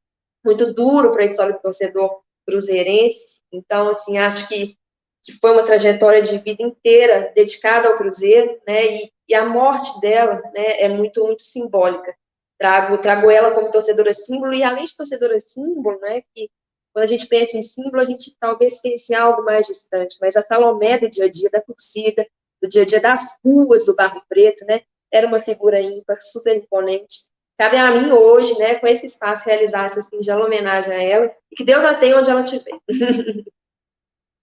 muito 0.45 0.73
duro 0.73 1.13
para 1.13 1.23
a 1.23 1.27
história 1.27 1.55
do 1.55 1.61
torcedor 1.61 2.21
cruzeirense. 2.47 3.43
Então, 3.53 3.89
assim, 3.89 4.19
acho 4.19 4.47
que, 4.49 4.77
que 5.23 5.33
foi 5.41 5.53
uma 5.53 5.65
trajetória 5.65 6.23
de 6.23 6.39
vida 6.39 6.63
inteira 6.63 7.33
dedicada 7.35 7.89
ao 7.89 7.97
Cruzeiro, 7.97 8.61
né? 8.67 8.87
E, 8.87 9.13
e 9.29 9.35
a 9.35 9.47
morte 9.47 10.01
dela, 10.01 10.43
né, 10.55 10.83
é 10.83 10.89
muito, 10.89 11.25
muito 11.25 11.43
simbólica. 11.45 12.15
Trago, 12.59 12.99
trago 12.99 13.31
ela 13.31 13.55
como 13.55 13.71
torcedora 13.71 14.15
símbolo, 14.15 14.55
e 14.55 14.63
além 14.63 14.85
de 14.85 14.97
torcedora 14.97 15.39
símbolo, 15.41 15.99
né, 16.01 16.23
que 16.35 16.49
quando 16.93 17.05
a 17.05 17.09
gente 17.09 17.27
pensa 17.27 17.57
em 17.57 17.63
símbolo, 17.63 18.01
a 18.01 18.05
gente 18.05 18.37
talvez 18.39 18.81
pense 18.81 19.13
em 19.13 19.17
algo 19.17 19.43
mais 19.43 19.67
distante, 19.67 20.17
mas 20.21 20.37
a 20.37 20.43
Salomé 20.43 20.99
do 20.99 21.11
dia 21.11 21.25
a 21.25 21.31
dia 21.31 21.51
da 21.51 21.61
torcida, 21.61 22.25
do 22.63 22.69
dia 22.69 22.83
a 22.83 22.87
dia 22.87 23.01
das 23.01 23.27
ruas 23.45 23.85
do 23.85 23.97
Barro 23.97 24.23
Preto, 24.29 24.65
né, 24.65 24.83
era 25.13 25.27
uma 25.27 25.41
figura 25.41 25.81
ímpar, 25.81 26.17
super 26.21 26.57
imponente, 26.57 27.25
Cabe 27.57 27.77
a 27.77 27.91
mim 27.93 28.11
hoje, 28.11 28.59
né, 28.59 28.75
com 28.77 28.87
esse 28.87 29.07
espaço, 29.07 29.45
realizar 29.47 29.87
essa 29.87 30.03
singela 30.03 30.45
homenagem 30.45 30.93
a 30.93 31.03
ela 31.03 31.31
e 31.53 31.57
que 31.57 31.65
Deus 31.65 31.85
a 31.85 31.95
tenha 31.95 32.19
onde 32.19 32.31
ela 32.31 32.43
estiver. 32.43 32.79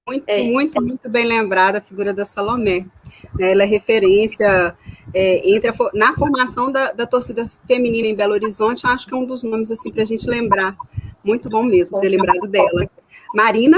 Muito, 0.08 0.28
é 0.28 0.43
muito, 0.43 0.82
muito 0.82 1.10
bem 1.10 1.26
lembrada 1.26 1.78
a 1.78 1.82
figura 1.82 2.12
da 2.12 2.26
Salomé. 2.26 2.86
Né, 3.38 3.52
ela 3.52 3.63
é 3.63 3.65
referência 3.67 4.76
é, 5.13 5.50
entre 5.50 5.69
a, 5.69 5.74
na 5.93 6.15
formação 6.15 6.71
da, 6.71 6.91
da, 6.91 7.06
torcida 7.06 7.47
feminina 7.67 8.08
em 8.08 8.15
Belo 8.15 8.34
Horizonte, 8.34 8.86
acho 8.88 9.08
que 9.08 9.13
é 9.13 9.17
um 9.17 9.26
dos 9.26 9.43
nomes 9.43 9.69
assim 9.69 9.91
para 9.91 10.02
a 10.02 10.06
gente 10.06 10.28
lembrar. 10.28 10.76
Muito 11.24 11.50
bom 11.50 11.63
mesmo 11.63 12.00
ter 12.00 12.10
lembrado 12.10 12.47
dela. 12.47 12.89
Marina? 13.34 13.78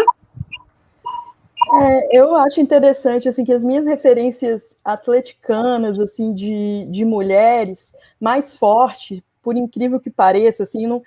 É, 1.82 2.18
eu 2.18 2.34
acho 2.36 2.62
interessante 2.62 3.28
assim 3.28 3.44
que 3.44 3.54
as 3.54 3.64
minhas 3.64 3.86
referências 3.86 4.78
atleticanas 4.84 6.00
assim 6.00 6.34
de, 6.34 6.86
de 6.90 7.04
mulheres 7.04 7.94
mais 8.24 8.56
forte, 8.56 9.22
por 9.42 9.58
incrível 9.58 10.00
que 10.00 10.10
pareça, 10.10 10.64
assim, 10.64 10.88
não, 10.88 11.04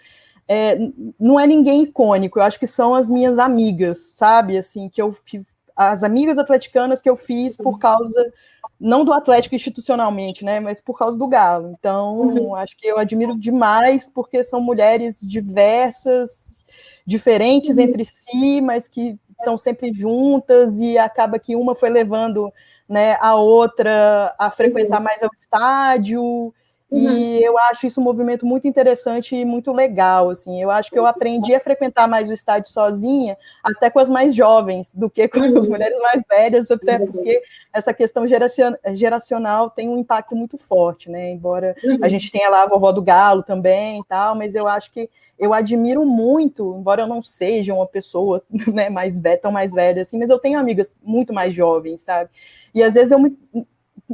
é, 0.46 0.78
não 1.18 1.40
é 1.40 1.46
ninguém 1.46 1.82
icônico, 1.82 2.38
eu 2.38 2.42
acho 2.42 2.58
que 2.58 2.66
são 2.66 2.94
as 2.94 3.08
minhas 3.08 3.38
amigas, 3.38 4.12
sabe? 4.14 4.58
Assim, 4.58 4.88
que 4.90 5.00
eu 5.00 5.16
que, 5.24 5.42
as 5.74 6.04
amigas 6.04 6.38
atleticanas 6.38 7.02
que 7.02 7.08
eu 7.08 7.16
fiz 7.16 7.56
por 7.56 7.78
causa 7.78 8.32
não 8.78 9.04
do 9.04 9.12
Atlético 9.12 9.54
institucionalmente, 9.54 10.44
né, 10.44 10.60
mas 10.60 10.80
por 10.82 10.98
causa 10.98 11.18
do 11.18 11.26
Galo. 11.26 11.74
Então, 11.78 12.20
uhum. 12.20 12.54
acho 12.54 12.76
que 12.76 12.86
eu 12.86 12.98
admiro 12.98 13.38
demais 13.38 14.10
porque 14.10 14.44
são 14.44 14.60
mulheres 14.60 15.20
diversas, 15.20 16.56
diferentes 17.06 17.76
uhum. 17.76 17.84
entre 17.84 18.04
si, 18.04 18.60
mas 18.60 18.88
que 18.88 19.18
estão 19.38 19.56
sempre 19.56 19.92
juntas 19.92 20.78
e 20.78 20.98
acaba 20.98 21.38
que 21.38 21.56
uma 21.56 21.74
foi 21.74 21.88
levando 21.88 22.52
né, 22.88 23.16
a 23.20 23.34
outra 23.34 24.34
a 24.38 24.50
frequentar 24.50 24.98
uhum. 24.98 25.04
mais 25.04 25.22
ao 25.22 25.30
estádio 25.34 26.54
Uhum. 26.88 27.00
E 27.00 27.42
eu 27.42 27.58
acho 27.58 27.86
isso 27.86 28.00
um 28.00 28.04
movimento 28.04 28.46
muito 28.46 28.68
interessante 28.68 29.34
e 29.34 29.44
muito 29.44 29.72
legal, 29.72 30.30
assim. 30.30 30.62
Eu 30.62 30.70
acho 30.70 30.90
que 30.90 30.98
eu 30.98 31.04
aprendi 31.04 31.52
a 31.52 31.60
frequentar 31.60 32.06
mais 32.06 32.28
o 32.28 32.32
estádio 32.32 32.70
sozinha, 32.70 33.36
até 33.62 33.90
com 33.90 33.98
as 33.98 34.08
mais 34.08 34.34
jovens, 34.34 34.94
do 34.94 35.10
que 35.10 35.26
com 35.26 35.40
as 35.40 35.68
mulheres 35.68 35.98
mais 35.98 36.22
velhas, 36.28 36.70
até 36.70 36.98
uhum. 36.98 37.10
porque 37.10 37.42
essa 37.72 37.92
questão 37.92 38.24
geracional 38.94 39.68
tem 39.68 39.88
um 39.88 39.98
impacto 39.98 40.36
muito 40.36 40.56
forte, 40.58 41.10
né? 41.10 41.30
Embora 41.30 41.74
uhum. 41.82 41.98
a 42.02 42.08
gente 42.08 42.30
tenha 42.30 42.48
lá 42.48 42.62
a 42.62 42.66
vovó 42.66 42.92
do 42.92 43.02
galo 43.02 43.42
também 43.42 44.00
e 44.00 44.04
tal, 44.04 44.36
mas 44.36 44.54
eu 44.54 44.68
acho 44.68 44.92
que 44.92 45.10
eu 45.36 45.52
admiro 45.52 46.06
muito, 46.06 46.76
embora 46.78 47.02
eu 47.02 47.06
não 47.06 47.20
seja 47.20 47.74
uma 47.74 47.86
pessoa 47.86 48.42
né, 48.72 48.88
mais 48.88 49.18
velha, 49.18 49.38
tão 49.38 49.50
mais 49.50 49.72
velha 49.72 50.02
assim, 50.02 50.18
mas 50.18 50.30
eu 50.30 50.38
tenho 50.38 50.58
amigas 50.58 50.94
muito 51.02 51.34
mais 51.34 51.52
jovens, 51.52 52.02
sabe? 52.02 52.30
E 52.72 52.80
às 52.82 52.94
vezes 52.94 53.10
eu 53.10 53.18
me 53.18 53.36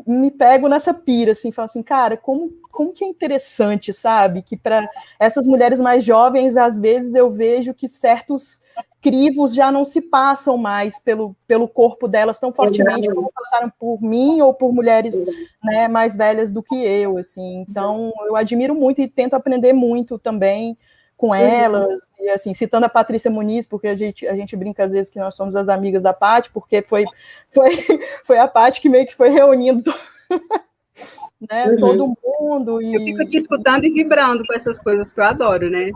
me 0.07 0.31
pego 0.31 0.69
nessa 0.69 0.95
pira, 0.95 1.33
assim, 1.33 1.53
falo 1.53 1.67
assim, 1.67 1.83
cara, 1.83 2.17
como, 2.17 2.51
como 2.71 2.93
que 2.93 3.05
é 3.05 3.09
interessante, 3.09 3.93
sabe? 3.93 4.43
Que 4.43 4.57
para 4.57 4.89
essas 5.21 5.47
mulheres 5.47 5.81
mais 5.81 6.05
jovens, 6.05 6.57
às 6.57 6.81
vezes 6.81 7.15
eu 7.15 7.31
vejo 7.31 7.75
que 7.75 7.89
certos 7.89 8.63
crivos 9.03 9.53
já 9.53 9.71
não 9.71 9.85
se 9.85 10.01
passam 10.01 10.57
mais 10.57 10.99
pelo, 10.99 11.37
pelo 11.47 11.69
corpo 11.69 12.07
delas 12.07 12.39
tão 12.39 12.53
fortemente 12.53 13.13
como 13.13 13.33
passaram 13.35 13.71
por 13.79 14.01
mim 14.01 14.41
ou 14.41 14.55
por 14.55 14.73
mulheres 14.73 15.23
né, 15.63 15.89
mais 15.89 16.17
velhas 16.17 16.51
do 16.51 16.63
que 16.63 16.77
eu, 16.77 17.19
assim. 17.19 17.65
Então, 17.69 18.13
eu 18.27 18.37
admiro 18.37 18.75
muito 18.75 19.01
e 19.01 19.09
tento 19.09 19.35
aprender 19.35 19.73
muito 19.73 20.19
também 20.19 20.79
com 21.23 21.29
uhum. 21.29 21.35
elas, 21.37 22.09
e 22.19 22.29
assim, 22.31 22.53
citando 22.53 22.85
a 22.85 22.89
Patrícia 22.89 23.31
Muniz, 23.31 23.65
porque 23.65 23.87
a 23.87 23.97
gente, 23.97 24.27
a 24.27 24.35
gente 24.35 24.57
brinca 24.57 24.83
às 24.83 24.91
vezes 24.91 25.09
que 25.09 25.21
nós 25.21 25.37
somos 25.37 25.55
as 25.55 25.69
amigas 25.69 26.03
da 26.03 26.13
Paty, 26.13 26.51
porque 26.51 26.83
foi, 26.83 27.05
foi, 27.49 27.71
foi 28.27 28.39
a 28.39 28.49
Paty 28.49 28.81
que 28.81 28.89
meio 28.89 29.07
que 29.07 29.15
foi 29.15 29.29
reunindo 29.29 29.95
né, 31.49 31.67
uhum. 31.69 31.77
todo 31.79 32.15
mundo. 32.41 32.83
E... 32.83 32.93
Eu 32.93 33.01
fico 33.03 33.23
aqui 33.23 33.37
escutando 33.37 33.85
e 33.85 33.91
vibrando 33.91 34.43
com 34.45 34.53
essas 34.53 34.81
coisas 34.81 35.13
que 35.13 35.21
eu 35.21 35.25
adoro, 35.25 35.71
né? 35.71 35.93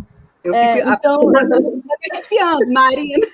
Eu 0.47 0.55
é, 0.55 0.77
fico 0.77 0.89
então, 0.91 1.33
arrepiando, 2.13 2.73
Marina. 2.73 3.27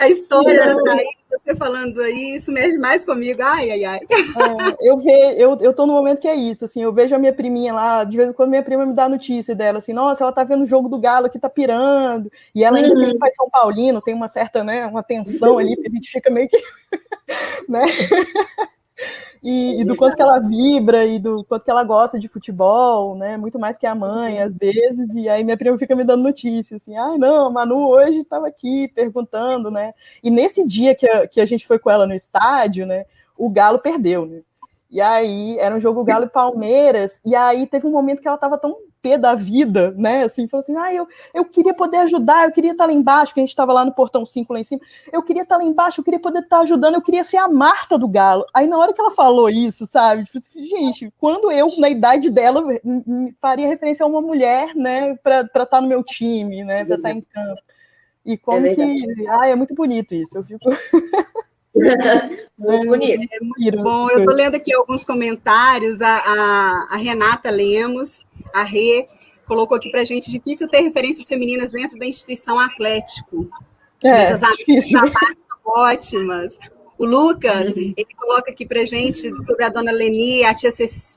A 0.00 0.08
história 0.08 0.64
da 0.64 0.82
Thaís, 0.82 1.16
você 1.28 1.56
falando 1.56 2.00
aí, 2.00 2.36
isso 2.36 2.52
mexe 2.52 2.78
mais 2.78 3.04
comigo. 3.04 3.42
Ai, 3.42 3.70
ai, 3.72 3.84
ai. 3.84 4.00
É, 4.00 4.88
eu, 4.88 4.96
ve, 4.96 5.34
eu, 5.36 5.58
eu 5.60 5.74
tô 5.74 5.86
no 5.86 5.92
momento 5.92 6.20
que 6.20 6.28
é 6.28 6.34
isso, 6.34 6.64
assim, 6.64 6.82
eu 6.82 6.92
vejo 6.92 7.14
a 7.14 7.18
minha 7.18 7.32
priminha 7.32 7.72
lá, 7.72 8.04
de 8.04 8.16
vez 8.16 8.30
em 8.30 8.32
quando 8.32 8.50
minha 8.50 8.62
prima 8.62 8.86
me 8.86 8.94
dá 8.94 9.08
notícia 9.08 9.54
dela, 9.54 9.78
assim, 9.78 9.92
nossa, 9.92 10.22
ela 10.22 10.32
tá 10.32 10.44
vendo 10.44 10.62
o 10.62 10.66
jogo 10.66 10.88
do 10.88 10.98
Galo 10.98 11.28
que 11.28 11.38
tá 11.38 11.48
pirando, 11.48 12.30
e 12.54 12.62
ela 12.62 12.78
ainda 12.78 12.94
uhum. 12.94 13.04
tem 13.04 13.18
pai 13.18 13.32
São 13.32 13.50
Paulino, 13.50 14.00
tem 14.00 14.14
uma 14.14 14.28
certa, 14.28 14.62
né, 14.62 14.86
uma 14.86 15.02
tensão 15.02 15.58
ali, 15.58 15.74
que 15.76 15.88
a 15.88 15.90
gente 15.90 16.10
fica 16.10 16.30
meio 16.30 16.48
que, 16.48 16.56
né? 17.68 17.84
E, 19.42 19.80
e, 19.80 19.84
do 19.84 19.96
quanto 19.96 20.16
que 20.16 20.22
ela 20.22 20.40
vibra 20.40 21.04
e 21.04 21.18
do 21.18 21.44
quanto 21.44 21.64
que 21.64 21.70
ela 21.70 21.84
gosta 21.84 22.18
de 22.18 22.28
futebol, 22.28 23.14
né? 23.14 23.36
Muito 23.36 23.58
mais 23.58 23.78
que 23.78 23.86
a 23.86 23.94
mãe, 23.94 24.40
às 24.40 24.56
vezes. 24.56 25.14
E 25.14 25.28
aí 25.28 25.44
minha 25.44 25.56
prima 25.56 25.78
fica 25.78 25.94
me 25.94 26.04
dando 26.04 26.22
notícias, 26.22 26.82
assim, 26.82 26.96
ah, 26.96 27.16
não, 27.18 27.46
a 27.46 27.50
Manu 27.50 27.88
hoje 27.88 28.18
estava 28.18 28.48
aqui 28.48 28.88
perguntando, 28.88 29.70
né? 29.70 29.92
E 30.22 30.30
nesse 30.30 30.66
dia 30.66 30.94
que 30.94 31.08
a, 31.08 31.26
que 31.26 31.40
a 31.40 31.46
gente 31.46 31.66
foi 31.66 31.78
com 31.78 31.90
ela 31.90 32.06
no 32.06 32.14
estádio, 32.14 32.86
né? 32.86 33.04
O 33.36 33.50
Galo 33.50 33.78
perdeu, 33.78 34.26
né? 34.26 34.40
E 34.90 35.00
aí 35.00 35.58
era 35.58 35.74
um 35.74 35.80
jogo 35.80 36.04
Galo 36.04 36.24
e 36.24 36.30
Palmeiras, 36.30 37.20
e 37.24 37.34
aí 37.34 37.66
teve 37.66 37.86
um 37.86 37.92
momento 37.92 38.22
que 38.22 38.28
ela 38.28 38.36
estava 38.36 38.56
tão 38.56 38.74
pé 39.06 39.16
da 39.16 39.36
vida, 39.36 39.94
né? 39.96 40.24
Assim, 40.24 40.48
falou 40.48 40.62
assim: 40.62 40.76
ah, 40.76 40.92
eu, 40.92 41.06
eu 41.32 41.44
queria 41.44 41.72
poder 41.72 41.98
ajudar, 41.98 42.44
eu 42.44 42.52
queria 42.52 42.72
estar 42.72 42.86
lá 42.86 42.92
embaixo, 42.92 43.32
que 43.32 43.38
a 43.38 43.42
gente 43.42 43.50
estava 43.50 43.72
lá 43.72 43.84
no 43.84 43.92
portão 43.92 44.26
5 44.26 44.52
lá 44.52 44.58
em 44.58 44.64
cima, 44.64 44.80
eu 45.12 45.22
queria 45.22 45.42
estar 45.42 45.56
lá 45.56 45.64
embaixo, 45.64 46.00
eu 46.00 46.04
queria 46.04 46.20
poder 46.20 46.40
estar 46.40 46.60
ajudando, 46.60 46.94
eu 46.94 47.02
queria 47.02 47.22
ser 47.22 47.36
a 47.36 47.48
Marta 47.48 47.96
do 47.96 48.08
Galo. 48.08 48.44
Aí 48.52 48.66
na 48.66 48.76
hora 48.76 48.92
que 48.92 49.00
ela 49.00 49.12
falou 49.12 49.48
isso, 49.48 49.86
sabe? 49.86 50.24
Tipo 50.24 50.38
assim, 50.38 50.64
gente, 50.64 51.12
quando 51.18 51.52
eu, 51.52 51.68
na 51.78 51.88
idade 51.88 52.30
dela, 52.30 52.62
faria 53.40 53.68
referência 53.68 54.04
a 54.04 54.08
uma 54.08 54.20
mulher, 54.20 54.74
né, 54.74 55.14
para 55.16 55.42
estar 55.62 55.80
no 55.80 55.88
meu 55.88 56.02
time, 56.02 56.64
né, 56.64 56.84
para 56.84 56.96
estar 56.96 57.12
em 57.12 57.20
campo. 57.20 57.62
E 58.24 58.36
como 58.36 58.66
é 58.66 58.74
que. 58.74 59.28
Ah, 59.28 59.46
é 59.46 59.54
muito 59.54 59.72
bonito 59.72 60.12
isso. 60.12 60.36
Eu 60.36 60.42
fico. 60.42 60.68
muito 62.58 62.86
bonito. 62.86 63.28
É, 63.32 63.44
muito 63.44 63.82
bom, 63.82 64.10
eu 64.10 64.18
estou 64.20 64.34
lendo 64.34 64.56
aqui 64.56 64.74
alguns 64.74 65.04
comentários. 65.04 66.00
A, 66.00 66.16
a, 66.16 66.88
a, 66.94 66.96
Renata 66.96 67.50
Lemos, 67.50 68.26
a 68.52 68.62
Rê, 68.62 69.06
colocou 69.46 69.76
aqui 69.76 69.90
para 69.90 70.04
gente: 70.04 70.30
difícil 70.30 70.68
ter 70.68 70.80
referências 70.80 71.28
femininas 71.28 71.72
dentro 71.72 71.98
da 71.98 72.06
instituição 72.06 72.58
Atlético. 72.58 73.48
É, 74.04 74.08
Essas 74.08 74.42
amigas 74.42 74.88
são 74.90 75.12
ótimas. 75.64 76.58
O 76.98 77.04
Lucas, 77.04 77.72
uhum. 77.72 77.92
ele 77.94 78.14
coloca 78.16 78.50
aqui 78.50 78.64
para 78.64 78.86
gente 78.86 79.30
sobre 79.42 79.64
a 79.64 79.68
dona 79.68 79.92
Leni, 79.92 80.44
a 80.44 80.54
tia, 80.54 80.70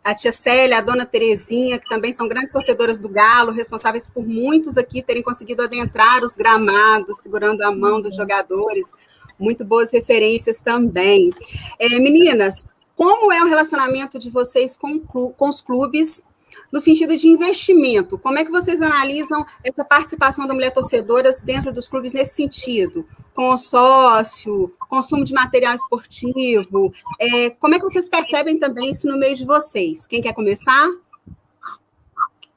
a 0.04 0.14
tia 0.14 0.32
Célia, 0.32 0.78
a 0.78 0.82
dona 0.82 1.06
Terezinha, 1.06 1.80
que 1.80 1.88
também 1.88 2.12
são 2.12 2.28
grandes 2.28 2.52
torcedoras 2.52 3.00
do 3.00 3.08
Galo, 3.08 3.54
responsáveis 3.54 4.06
por 4.06 4.28
muitos 4.28 4.78
aqui 4.78 5.02
terem 5.02 5.24
conseguido 5.24 5.64
adentrar 5.64 6.22
os 6.22 6.36
gramados, 6.36 7.22
segurando 7.22 7.62
a 7.62 7.72
mão 7.72 8.02
dos 8.02 8.14
jogadores 8.14 8.92
muito 9.40 9.64
boas 9.64 9.90
referências 9.90 10.60
também. 10.60 11.32
É, 11.80 11.88
meninas, 11.98 12.66
como 12.94 13.32
é 13.32 13.42
o 13.42 13.48
relacionamento 13.48 14.20
de 14.20 14.30
vocês 14.30 14.76
com, 14.76 15.00
com 15.00 15.50
os 15.50 15.62
clubes 15.62 16.26
no 16.72 16.80
sentido 16.80 17.18
de 17.18 17.28
investimento? 17.28 18.18
Como 18.18 18.38
é 18.38 18.46
que 18.46 18.52
vocês 18.52 18.82
analisam 18.82 19.46
essa 19.64 19.84
participação 19.84 20.48
da 20.48 20.54
mulher 20.54 20.72
torcedoras 20.72 21.40
dentro 21.40 21.74
dos 21.74 21.88
clubes 21.88 22.14
nesse 22.14 22.36
sentido? 22.36 23.08
Consórcio, 23.34 24.74
consumo 24.90 25.24
de 25.24 25.34
material 25.34 25.76
esportivo, 25.76 26.92
é, 27.20 27.50
como 27.52 27.76
é 27.76 27.78
que 27.78 27.84
vocês 27.84 28.10
percebem 28.10 28.58
também 28.58 28.92
isso 28.92 29.08
no 29.08 29.18
meio 29.18 29.36
de 29.36 29.46
vocês? 29.46 30.06
Quem 30.06 30.22
quer 30.22 30.34
começar? 30.34 30.88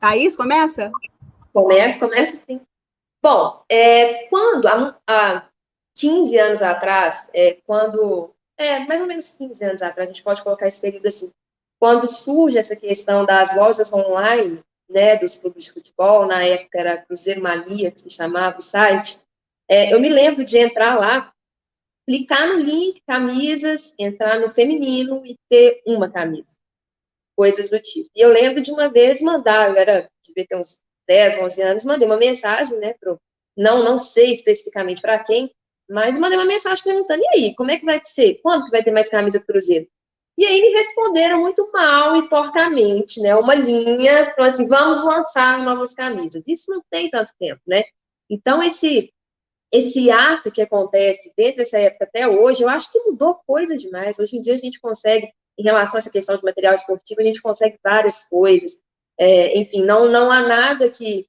Thaís, 0.01 0.35
começa? 0.35 0.91
Começa, 1.53 1.99
começa 1.99 2.45
sim. 2.45 2.61
Bom, 3.23 3.63
é, 3.69 4.27
quando 4.27 4.67
a, 4.67 4.99
a 5.07 5.49
15 5.95 6.39
anos 6.39 6.63
atrás, 6.63 7.31
é, 7.33 7.59
quando. 7.65 8.35
É, 8.59 8.81
mais 8.87 9.01
ou 9.01 9.07
menos 9.07 9.31
15 9.31 9.65
anos 9.65 9.83
atrás, 9.83 10.11
a 10.11 10.13
gente 10.13 10.25
pode 10.25 10.43
colocar 10.43 10.67
esse 10.67 10.81
período 10.81 11.07
assim. 11.07 11.31
Quando 11.83 12.07
surge 12.07 12.59
essa 12.59 12.77
questão 12.77 13.27
das 13.27 13.57
lojas 13.57 13.93
online, 13.93 14.63
né, 14.89 15.17
dos 15.17 15.35
clubes 15.35 15.65
de 15.65 15.73
futebol, 15.73 16.29
na 16.29 16.45
época 16.45 16.79
era 16.79 16.97
Cruzeiro 16.97 17.43
Mania, 17.43 17.91
que 17.91 17.99
se 17.99 18.09
chamava 18.09 18.59
o 18.59 18.63
site, 18.63 19.23
é, 19.69 19.93
eu 19.93 19.99
me 19.99 20.09
lembro 20.09 20.45
de 20.45 20.59
entrar 20.59 20.97
lá, 20.97 21.33
clicar 22.07 22.47
no 22.47 22.61
link 22.61 23.03
camisas, 23.05 23.97
entrar 23.99 24.39
no 24.39 24.49
feminino 24.49 25.27
e 25.27 25.35
ter 25.49 25.83
uma 25.85 26.09
camisa. 26.09 26.57
Coisas 27.37 27.69
do 27.69 27.81
tipo. 27.81 28.09
E 28.15 28.21
eu 28.21 28.29
lembro 28.29 28.63
de 28.63 28.71
uma 28.71 28.89
vez 28.89 29.21
mandar, 29.21 29.71
eu 29.71 29.77
era, 29.77 30.09
devia 30.25 30.47
ter 30.47 30.55
uns 30.55 30.85
10, 31.09 31.39
11 31.41 31.63
anos, 31.63 31.85
mandei 31.85 32.07
uma 32.07 32.17
mensagem, 32.17 32.79
né, 32.79 32.95
pro, 33.01 33.19
não, 33.57 33.83
não 33.83 33.99
sei 33.99 34.35
especificamente 34.35 35.03
para 35.03 35.19
quem, 35.25 35.51
mas 35.91 36.17
mandei 36.17 36.39
uma 36.39 36.47
mensagem 36.47 36.85
perguntando, 36.85 37.25
e 37.25 37.29
aí, 37.35 37.55
como 37.57 37.73
é 37.73 37.79
que 37.81 37.85
vai 37.85 38.01
ser? 38.05 38.39
Quando 38.41 38.67
que 38.67 38.71
vai 38.71 38.85
ter 38.85 38.93
mais 38.93 39.09
camisa 39.09 39.41
do 39.41 39.47
Cruzeiro? 39.47 39.89
E 40.37 40.47
aí 40.47 40.61
me 40.61 40.71
responderam 40.71 41.41
muito 41.41 41.71
mal 41.73 42.17
e 42.17 42.29
porcamente, 42.29 43.21
né? 43.21 43.35
Uma 43.37 43.55
linha, 43.55 44.33
falou 44.35 44.51
assim, 44.51 44.67
vamos 44.67 45.05
lançar 45.05 45.63
novas 45.63 45.95
camisas. 45.95 46.49
Isso 46.49 46.71
não 46.71 46.83
tem 46.91 47.11
tanto 47.11 47.33
tempo, 47.39 47.61
né? 47.67 47.85
Então, 48.31 48.63
esse, 48.63 49.13
esse 49.71 50.11
ato 50.11 50.51
que 50.51 50.63
acontece 50.63 51.33
dentro 51.37 51.59
dessa 51.59 51.79
época 51.79 52.05
até 52.05 52.27
hoje, 52.27 52.63
eu 52.63 52.69
acho 52.69 52.91
que 52.91 52.99
mudou 53.01 53.41
coisa 53.47 53.77
demais. 53.77 54.19
Hoje 54.19 54.37
em 54.37 54.41
dia 54.41 54.55
a 54.55 54.59
gente 54.59 54.81
consegue, 54.81 55.31
em 55.59 55.63
relação 55.63 55.97
a 55.97 55.99
essa 55.99 56.11
questão 56.11 56.37
de 56.37 56.43
material 56.43 56.73
esportivo, 56.73 57.21
a 57.21 57.25
gente 57.25 57.43
consegue 57.43 57.79
várias 57.85 58.27
coisas. 58.29 58.73
É, 59.19 59.59
enfim, 59.59 59.85
não, 59.85 60.11
não 60.11 60.31
há 60.31 60.41
nada 60.41 60.91
que 60.91 61.27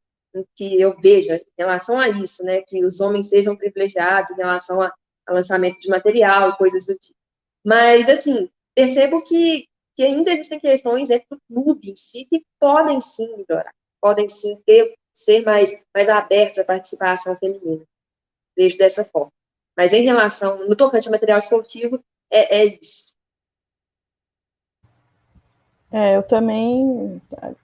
que 0.56 0.82
eu 0.82 1.00
veja 1.00 1.36
em 1.36 1.44
relação 1.58 2.00
a 2.00 2.10
isso, 2.10 2.44
né, 2.44 2.62
que 2.62 2.84
os 2.84 3.00
homens 3.00 3.28
sejam 3.28 3.56
privilegiados 3.56 4.32
em 4.32 4.38
relação 4.38 4.82
a, 4.82 4.92
a 5.28 5.34
lançamento 5.34 5.80
de 5.80 5.88
material 5.90 6.58
coisas 6.58 6.88
do 6.88 6.96
tipo. 6.96 7.18
Mas, 7.64 8.10
assim, 8.10 8.50
percebo 8.76 9.22
que, 9.22 9.66
que 9.96 10.04
ainda 10.04 10.32
existem 10.32 10.60
questões 10.60 11.10
dentro 11.10 11.28
do 11.30 11.64
clube 11.64 11.92
em 11.92 11.96
si 11.96 12.26
que 12.30 12.44
podem 12.60 13.00
sim 13.00 13.28
melhorar, 13.38 13.74
podem 14.02 14.28
sim 14.30 14.62
ter, 14.66 14.96
ser 15.12 15.44
mais, 15.44 15.74
mais 15.94 16.10
abertos 16.10 16.60
à 16.60 16.66
participação 16.66 17.36
feminina. 17.38 17.84
Vejo 18.58 18.78
dessa 18.78 19.04
forma. 19.06 19.32
Mas 19.76 19.94
em 19.94 20.04
relação, 20.04 20.68
no 20.68 20.76
tocante 20.76 21.08
ao 21.08 21.12
material 21.12 21.40
esportivo, 21.40 22.00
é, 22.32 22.60
é 22.60 22.66
isso. 22.66 23.14
É, 25.92 26.16
eu 26.16 26.24
também 26.24 27.22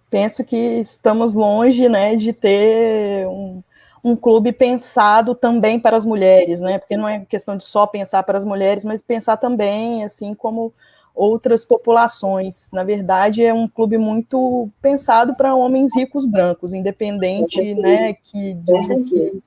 penso 0.10 0.44
que 0.44 0.56
estamos 0.56 1.34
longe, 1.34 1.90
né, 1.90 2.16
de 2.16 2.32
ter 2.32 3.28
um, 3.28 3.64
um 4.04 4.16
clube 4.16 4.52
pensado 4.52 5.34
também 5.34 5.80
para 5.80 5.98
as 5.98 6.06
mulheres, 6.06 6.60
né, 6.60 6.78
porque 6.78 6.96
não 6.96 7.08
é 7.08 7.26
questão 7.26 7.58
de 7.58 7.64
só 7.64 7.88
pensar 7.88 8.22
para 8.22 8.38
as 8.38 8.46
mulheres, 8.46 8.86
mas 8.86 9.02
pensar 9.02 9.38
também, 9.38 10.04
assim, 10.04 10.36
como 10.36 10.72
outras 11.20 11.66
populações. 11.66 12.70
Na 12.72 12.82
verdade, 12.82 13.44
é 13.44 13.54
um 13.54 13.68
clube 13.68 13.98
muito 13.98 14.70
pensado 14.82 15.36
para 15.36 15.54
homens 15.54 15.94
ricos 15.94 16.26
brancos, 16.26 16.74
independente, 16.74 17.74
né, 17.76 18.14
que, 18.14 18.54
de, 18.54 19.04
que, 19.04 19.44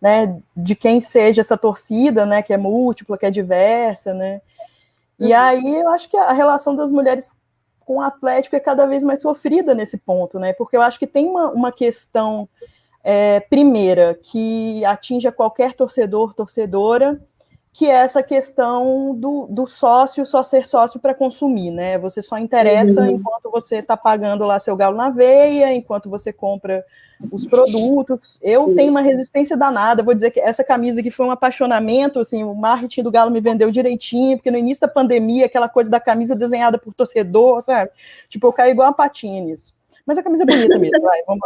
né, 0.00 0.40
de 0.56 0.76
quem 0.76 1.00
seja 1.00 1.40
essa 1.40 1.58
torcida, 1.58 2.24
né, 2.24 2.40
que 2.40 2.52
é 2.52 2.56
múltipla, 2.56 3.18
que 3.18 3.26
é 3.26 3.32
diversa, 3.32 4.14
né. 4.14 4.40
E 5.18 5.32
uhum. 5.32 5.38
aí 5.38 5.76
eu 5.80 5.88
acho 5.88 6.08
que 6.08 6.16
a 6.16 6.32
relação 6.32 6.76
das 6.76 6.92
mulheres 6.92 7.34
com 7.84 7.96
o 7.96 8.00
Atlético 8.00 8.54
é 8.54 8.60
cada 8.60 8.86
vez 8.86 9.02
mais 9.02 9.20
sofrida 9.20 9.74
nesse 9.74 9.98
ponto, 9.98 10.38
né? 10.38 10.52
Porque 10.52 10.76
eu 10.76 10.82
acho 10.82 10.98
que 10.98 11.06
tem 11.06 11.26
uma, 11.26 11.50
uma 11.50 11.72
questão 11.72 12.48
é, 13.02 13.40
primeira 13.40 14.16
que 14.22 14.84
atinge 14.84 15.26
a 15.26 15.32
qualquer 15.32 15.72
torcedor, 15.72 16.34
torcedora, 16.34 17.20
que 17.72 17.86
é 17.86 17.94
essa 17.94 18.22
questão 18.22 19.14
do, 19.14 19.46
do 19.46 19.66
sócio 19.66 20.24
só 20.26 20.42
ser 20.42 20.66
sócio 20.66 20.98
para 20.98 21.14
consumir, 21.14 21.70
né? 21.70 21.98
Você 21.98 22.20
só 22.20 22.38
interessa 22.38 23.02
uhum. 23.02 23.10
enquanto 23.10 23.50
você 23.50 23.76
está 23.76 23.96
pagando 23.96 24.44
lá 24.44 24.58
seu 24.58 24.76
galo 24.76 24.96
na 24.96 25.10
veia, 25.10 25.72
enquanto 25.72 26.10
você 26.10 26.32
compra 26.32 26.84
os 27.30 27.46
produtos. 27.46 28.38
Eu 28.42 28.74
tenho 28.74 28.90
uma 28.90 29.00
resistência 29.00 29.56
danada, 29.56 30.02
vou 30.02 30.14
dizer 30.14 30.30
que 30.30 30.40
essa 30.40 30.62
camisa 30.62 31.00
aqui 31.00 31.10
foi 31.10 31.26
um 31.26 31.30
apaixonamento, 31.30 32.20
assim, 32.20 32.44
o 32.44 32.54
marketing 32.54 33.02
do 33.02 33.10
Galo 33.10 33.30
me 33.30 33.40
vendeu 33.40 33.70
direitinho, 33.70 34.36
porque 34.36 34.50
no 34.50 34.58
início 34.58 34.82
da 34.82 34.88
pandemia, 34.88 35.46
aquela 35.46 35.68
coisa 35.68 35.90
da 35.90 36.00
camisa 36.00 36.36
desenhada 36.36 36.78
por 36.78 36.94
torcedor, 36.94 37.60
sabe? 37.60 37.90
Tipo, 38.28 38.46
eu 38.46 38.52
caí 38.52 38.70
igual 38.70 38.88
uma 38.88 38.94
patinha 38.94 39.40
nisso. 39.42 39.77
Mas 40.08 40.16
a 40.16 40.22
camisa 40.22 40.44
é 40.44 40.46
bonita 40.46 40.78
mesmo, 40.78 41.00
vai, 41.02 41.22
vamos 41.26 41.40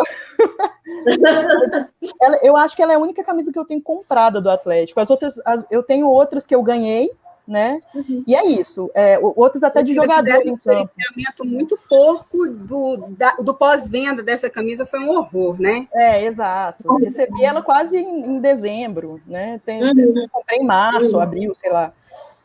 ela, 2.20 2.38
Eu 2.44 2.56
acho 2.56 2.76
que 2.76 2.82
ela 2.82 2.92
é 2.92 2.94
a 2.94 3.00
única 3.00 3.24
camisa 3.24 3.50
que 3.50 3.58
eu 3.58 3.64
tenho 3.64 3.82
comprada 3.82 4.40
do 4.40 4.48
Atlético. 4.48 5.00
As 5.00 5.10
outras, 5.10 5.34
as, 5.44 5.66
eu 5.68 5.82
tenho 5.82 6.06
outras 6.06 6.46
que 6.46 6.54
eu 6.54 6.62
ganhei, 6.62 7.10
né? 7.46 7.80
Uhum. 7.92 8.22
E 8.24 8.36
é 8.36 8.46
isso. 8.46 8.88
É, 8.94 9.18
outros 9.18 9.64
até 9.64 9.82
de 9.82 9.92
jogador 9.92 10.38
Um 10.46 10.56
gerenciamento 10.62 11.44
muito 11.44 11.76
porco 11.88 12.48
do, 12.48 13.08
do 13.40 13.52
pós-venda 13.52 14.22
dessa 14.22 14.48
camisa 14.48 14.86
foi 14.86 15.00
um 15.00 15.10
horror, 15.10 15.60
né? 15.60 15.88
É, 15.92 16.24
exato. 16.24 16.84
Eu 16.86 16.98
recebi 16.98 17.44
ela 17.44 17.62
quase 17.62 17.98
em, 17.98 18.26
em 18.26 18.38
dezembro, 18.38 19.20
né? 19.26 19.60
Tem, 19.66 19.82
uhum. 19.82 20.28
comprei 20.30 20.60
em 20.60 20.64
março, 20.64 21.16
uhum. 21.16 21.20
abril, 21.20 21.52
sei 21.52 21.72
lá. 21.72 21.92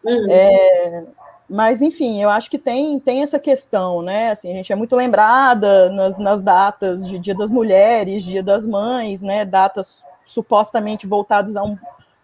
Uhum. 0.03 0.31
É, 0.31 1.03
mas, 1.49 1.81
enfim, 1.81 2.21
eu 2.21 2.29
acho 2.29 2.49
que 2.49 2.57
tem, 2.57 2.99
tem 2.99 3.21
essa 3.21 3.39
questão, 3.39 4.01
né? 4.01 4.31
Assim, 4.31 4.51
a 4.51 4.53
gente 4.53 4.73
é 4.73 4.75
muito 4.75 4.95
lembrada 4.95 5.89
nas, 5.91 6.17
nas 6.17 6.41
datas 6.41 7.07
de 7.07 7.17
Dia 7.17 7.33
das 7.35 7.49
Mulheres, 7.49 8.23
Dia 8.23 8.43
das 8.43 8.67
Mães, 8.67 9.21
né? 9.21 9.45
Datas 9.45 10.03
supostamente 10.25 11.07
voltadas 11.07 11.55
a 11.55 11.63
um 11.63 11.77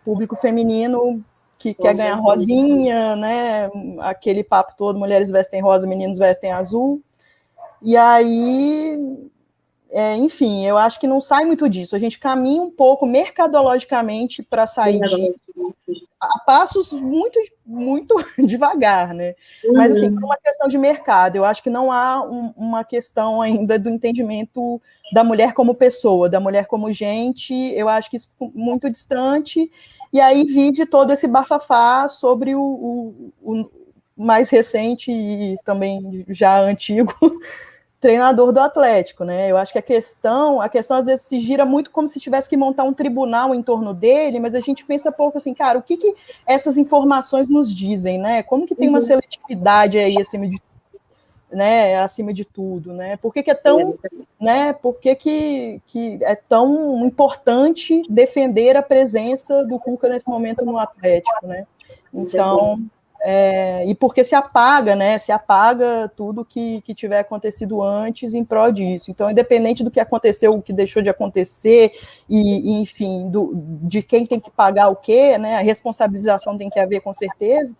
público 0.04 0.36
feminino 0.36 1.24
que 1.58 1.74
quer 1.74 1.96
ganhar 1.96 2.16
rosinha, 2.16 3.16
né? 3.16 3.70
Aquele 4.02 4.44
papo 4.44 4.74
todo, 4.78 5.00
mulheres 5.00 5.32
vestem 5.32 5.62
rosa, 5.62 5.88
meninos 5.88 6.18
vestem 6.18 6.52
azul. 6.52 7.02
E 7.82 7.96
aí, 7.96 9.30
é, 9.90 10.18
enfim, 10.18 10.66
eu 10.66 10.78
acho 10.78 11.00
que 11.00 11.08
não 11.08 11.22
sai 11.22 11.46
muito 11.46 11.70
disso. 11.70 11.96
A 11.96 12.00
gente 12.00 12.20
caminha 12.20 12.62
um 12.62 12.70
pouco 12.70 13.06
mercadologicamente 13.06 14.44
para 14.44 14.68
sair 14.68 15.00
disso 15.00 15.74
a 16.24 16.40
passos 16.46 16.92
muito, 16.92 17.40
muito 17.66 18.16
devagar, 18.46 19.14
né? 19.14 19.36
Uhum. 19.64 19.74
Mas, 19.74 19.92
assim, 19.92 20.14
por 20.14 20.24
uma 20.24 20.38
questão 20.38 20.68
de 20.68 20.78
mercado, 20.78 21.36
eu 21.36 21.46
acho 21.46 21.62
que 21.62 21.70
não 21.70 21.92
há 21.92 22.22
um, 22.24 22.54
uma 22.56 22.84
questão 22.84 23.42
ainda 23.42 23.78
do 23.78 23.90
entendimento 23.90 24.82
da 25.14 25.24
mulher 25.24 25.54
como 25.54 25.76
pessoa, 25.76 26.30
da 26.30 26.40
mulher 26.40 26.66
como 26.66 26.92
gente, 26.92 27.54
eu 27.54 27.90
acho 27.90 28.10
que 28.10 28.18
isso 28.18 28.30
muito 28.54 28.90
distante, 28.90 29.70
e 30.12 30.20
aí 30.20 30.44
vide 30.46 30.86
todo 30.86 31.12
esse 31.12 31.28
bafafá 31.28 32.08
sobre 32.08 32.56
o, 32.56 32.62
o, 32.62 33.34
o 33.42 33.70
mais 34.16 34.50
recente 34.50 35.12
e 35.12 35.58
também 35.64 36.24
já 36.30 36.60
antigo 36.60 37.14
treinador 38.04 38.52
do 38.52 38.60
Atlético, 38.60 39.24
né? 39.24 39.50
Eu 39.50 39.56
acho 39.56 39.72
que 39.72 39.80
a 39.80 39.82
questão, 39.82 40.60
a 40.60 40.68
questão 40.68 40.98
às 40.98 41.06
vezes 41.06 41.26
se 41.26 41.40
gira 41.40 41.64
muito 41.64 41.90
como 41.90 42.06
se 42.06 42.20
tivesse 42.20 42.50
que 42.50 42.58
montar 42.58 42.84
um 42.84 42.92
tribunal 42.92 43.56
em 43.56 43.64
torno 43.64 43.94
dele, 43.94 44.42
mas 44.42 44.54
a 44.54 44.60
gente 44.60 44.84
pensa 44.84 45.10
pouco 45.10 45.38
assim, 45.38 45.54
cara, 45.54 45.80
o 45.80 45.82
que, 45.82 45.96
que 45.96 46.14
essas 46.46 46.78
informações 46.78 47.48
nos 47.48 47.74
dizem, 47.74 48.18
né? 48.20 48.44
Como 48.44 48.68
que 48.68 48.76
tem 48.76 48.90
uma 48.90 49.00
uhum. 49.00 49.06
seletividade 49.06 49.98
aí 49.98 50.20
acima 50.20 50.46
de 50.50 50.58
né, 51.50 51.98
acima 52.00 52.34
de 52.34 52.44
tudo, 52.44 52.92
né? 52.92 53.16
Por 53.16 53.32
que, 53.32 53.42
que 53.42 53.52
é 53.52 53.56
tão, 53.56 53.98
né? 54.42 54.74
Por 54.74 54.96
que, 54.96 55.16
que, 55.16 55.82
que 55.86 56.20
é 56.24 56.36
tão 56.36 57.06
importante 57.06 58.04
defender 58.10 58.76
a 58.76 58.82
presença 58.82 59.64
do 59.64 59.80
Cuca 59.80 60.10
nesse 60.10 60.28
momento 60.28 60.66
no 60.66 60.78
Atlético, 60.78 61.48
né? 61.48 61.66
Então, 62.14 62.84
é, 63.26 63.86
e 63.86 63.96
porque 63.96 64.22
se 64.22 64.36
apaga, 64.36 64.98
né? 64.98 65.18
Se 65.18 65.32
apaga 65.32 66.12
tudo 66.14 66.44
que, 66.44 66.82
que 66.82 66.94
tiver 66.94 67.20
acontecido 67.20 67.82
antes 67.82 68.34
em 68.34 68.44
prol 68.44 68.70
disso. 68.70 69.10
Então, 69.10 69.32
independente 69.32 69.82
do 69.82 69.90
que 69.90 70.02
aconteceu, 70.02 70.54
o 70.54 70.62
que 70.62 70.74
deixou 70.74 71.02
de 71.02 71.10
acontecer, 71.10 71.94
e, 72.28 72.72
e 72.72 72.82
enfim, 72.82 73.30
do, 73.30 73.54
de 73.56 74.02
quem 74.02 74.26
tem 74.28 74.42
que 74.42 74.52
pagar 74.52 74.90
o 74.90 74.96
quê, 74.98 75.38
né? 75.38 75.56
A 75.56 75.62
responsabilização 75.62 76.58
tem 76.58 76.70
que 76.70 76.80
haver 76.80 77.00
com 77.00 77.14
certeza. 77.14 77.74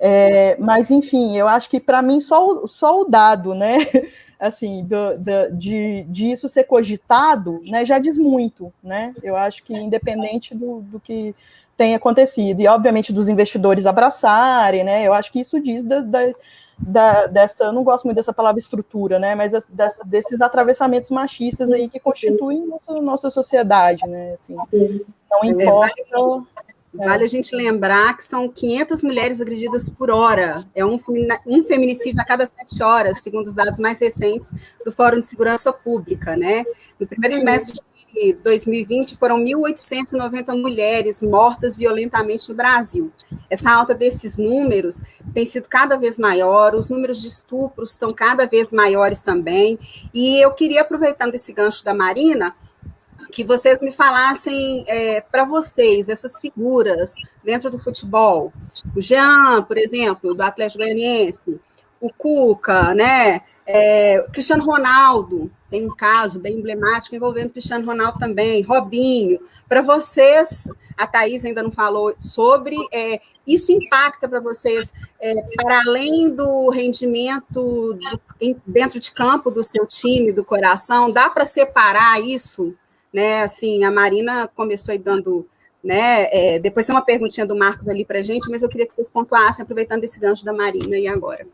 É, 0.00 0.56
mas, 0.58 0.90
enfim, 0.90 1.36
eu 1.36 1.46
acho 1.46 1.70
que 1.70 1.78
para 1.78 2.02
mim 2.02 2.18
só, 2.18 2.66
só 2.66 3.00
o 3.00 3.04
dado, 3.04 3.54
né? 3.54 3.78
Assim, 4.40 4.84
do, 4.84 5.16
do, 5.16 5.56
de, 5.56 6.04
de 6.08 6.32
isso 6.32 6.48
ser 6.48 6.64
cogitado, 6.64 7.62
né, 7.64 7.84
já 7.84 7.98
diz 7.98 8.18
muito, 8.18 8.70
né? 8.82 9.14
Eu 9.22 9.36
acho 9.36 9.62
que 9.62 9.72
independente 9.72 10.54
do, 10.54 10.80
do 10.82 11.00
que 11.00 11.34
tem 11.76 11.94
acontecido. 11.94 12.60
E, 12.60 12.68
obviamente, 12.68 13.12
dos 13.12 13.28
investidores 13.28 13.86
abraçarem, 13.86 14.84
né? 14.84 15.06
Eu 15.06 15.12
acho 15.12 15.32
que 15.32 15.40
isso 15.40 15.60
diz 15.60 15.84
da, 15.84 16.00
da, 16.00 16.32
da 16.78 17.26
dessa, 17.26 17.64
eu 17.64 17.72
não 17.72 17.84
gosto 17.84 18.04
muito 18.04 18.16
dessa 18.16 18.32
palavra 18.32 18.58
estrutura, 18.58 19.18
né? 19.18 19.34
Mas 19.34 19.52
desses 20.04 20.40
atravessamentos 20.40 21.10
machistas 21.10 21.72
aí 21.72 21.88
que 21.88 22.00
constituem 22.00 22.66
nossa, 22.66 22.92
nossa 23.00 23.30
sociedade, 23.30 24.06
né? 24.06 24.34
Assim, 24.34 24.54
não 24.54 25.42
é 25.42 25.46
importa. 25.46 25.94
Vale 26.96 27.24
a 27.24 27.28
gente 27.28 27.56
lembrar 27.56 28.16
que 28.16 28.24
são 28.24 28.48
500 28.48 29.02
mulheres 29.02 29.40
agredidas 29.40 29.88
por 29.88 30.10
hora. 30.10 30.54
É 30.72 30.84
um, 30.84 30.96
um 31.44 31.64
feminicídio 31.64 32.20
a 32.22 32.24
cada 32.24 32.46
sete 32.46 32.80
horas, 32.84 33.20
segundo 33.20 33.48
os 33.48 33.56
dados 33.56 33.80
mais 33.80 33.98
recentes 33.98 34.52
do 34.84 34.92
Fórum 34.92 35.20
de 35.20 35.26
Segurança 35.26 35.72
Pública, 35.72 36.36
né? 36.36 36.64
No 36.98 37.04
primeiro 37.04 37.34
semestre 37.34 37.74
de 37.74 37.80
2020, 38.42 39.16
foram 39.16 39.38
1.890 39.38 40.60
mulheres 40.60 41.20
mortas 41.22 41.76
violentamente 41.76 42.48
no 42.48 42.54
Brasil. 42.54 43.12
Essa 43.50 43.72
alta 43.72 43.94
desses 43.94 44.38
números 44.38 45.00
tem 45.32 45.44
sido 45.44 45.68
cada 45.68 45.96
vez 45.96 46.18
maior, 46.18 46.74
os 46.74 46.88
números 46.88 47.20
de 47.20 47.28
estupros 47.28 47.92
estão 47.92 48.10
cada 48.10 48.46
vez 48.46 48.72
maiores 48.72 49.22
também. 49.22 49.78
E 50.12 50.40
eu 50.40 50.52
queria, 50.52 50.82
aproveitando 50.82 51.34
esse 51.34 51.52
gancho 51.52 51.84
da 51.84 51.94
Marina, 51.94 52.54
que 53.34 53.42
vocês 53.42 53.82
me 53.82 53.90
falassem 53.90 54.84
é, 54.86 55.20
para 55.20 55.44
vocês 55.44 56.08
essas 56.08 56.40
figuras 56.40 57.16
dentro 57.42 57.68
do 57.68 57.80
futebol. 57.80 58.52
O 58.94 59.02
Jean, 59.02 59.62
por 59.64 59.76
exemplo, 59.76 60.34
do 60.34 60.42
Atlético 60.42 60.78
Goianiense, 60.84 61.60
o 62.00 62.12
Cuca, 62.12 62.94
né? 62.94 63.40
É, 63.66 64.24
Cristiano 64.32 64.64
Ronaldo, 64.64 65.50
tem 65.70 65.86
um 65.86 65.94
caso 65.94 66.38
bem 66.38 66.58
emblemático 66.58 67.16
envolvendo 67.16 67.50
Cristiano 67.50 67.86
Ronaldo 67.86 68.18
também, 68.18 68.62
Robinho. 68.62 69.40
Para 69.68 69.80
vocês, 69.82 70.68
a 70.96 71.06
Thaís 71.06 71.44
ainda 71.44 71.62
não 71.62 71.72
falou 71.72 72.14
sobre, 72.18 72.76
é, 72.92 73.20
isso 73.46 73.72
impacta 73.72 74.28
para 74.28 74.40
vocês, 74.40 74.92
é, 75.20 75.32
para 75.56 75.80
além 75.86 76.30
do 76.30 76.68
rendimento 76.70 77.94
do, 77.94 78.20
em, 78.40 78.60
dentro 78.66 79.00
de 79.00 79.10
campo 79.12 79.50
do 79.50 79.62
seu 79.62 79.86
time, 79.86 80.32
do 80.32 80.44
coração, 80.44 81.10
dá 81.10 81.30
para 81.30 81.44
separar 81.44 82.20
isso? 82.20 82.76
né? 83.14 83.44
Assim, 83.44 83.84
a 83.84 83.92
Marina 83.92 84.48
começou 84.48 84.90
aí 84.90 84.98
dando, 84.98 85.48
né? 85.82 86.26
É, 86.32 86.58
depois 86.58 86.84
tem 86.84 86.94
uma 86.94 87.04
perguntinha 87.04 87.46
do 87.46 87.56
Marcos 87.56 87.88
ali 87.88 88.04
para 88.04 88.22
gente, 88.24 88.50
mas 88.50 88.62
eu 88.64 88.68
queria 88.68 88.86
que 88.86 88.92
vocês 88.92 89.08
pontuassem, 89.08 89.62
aproveitando 89.62 90.02
esse 90.02 90.18
gancho 90.18 90.44
da 90.44 90.52
Marina 90.52 90.98
e 90.98 91.06
agora. 91.06 91.46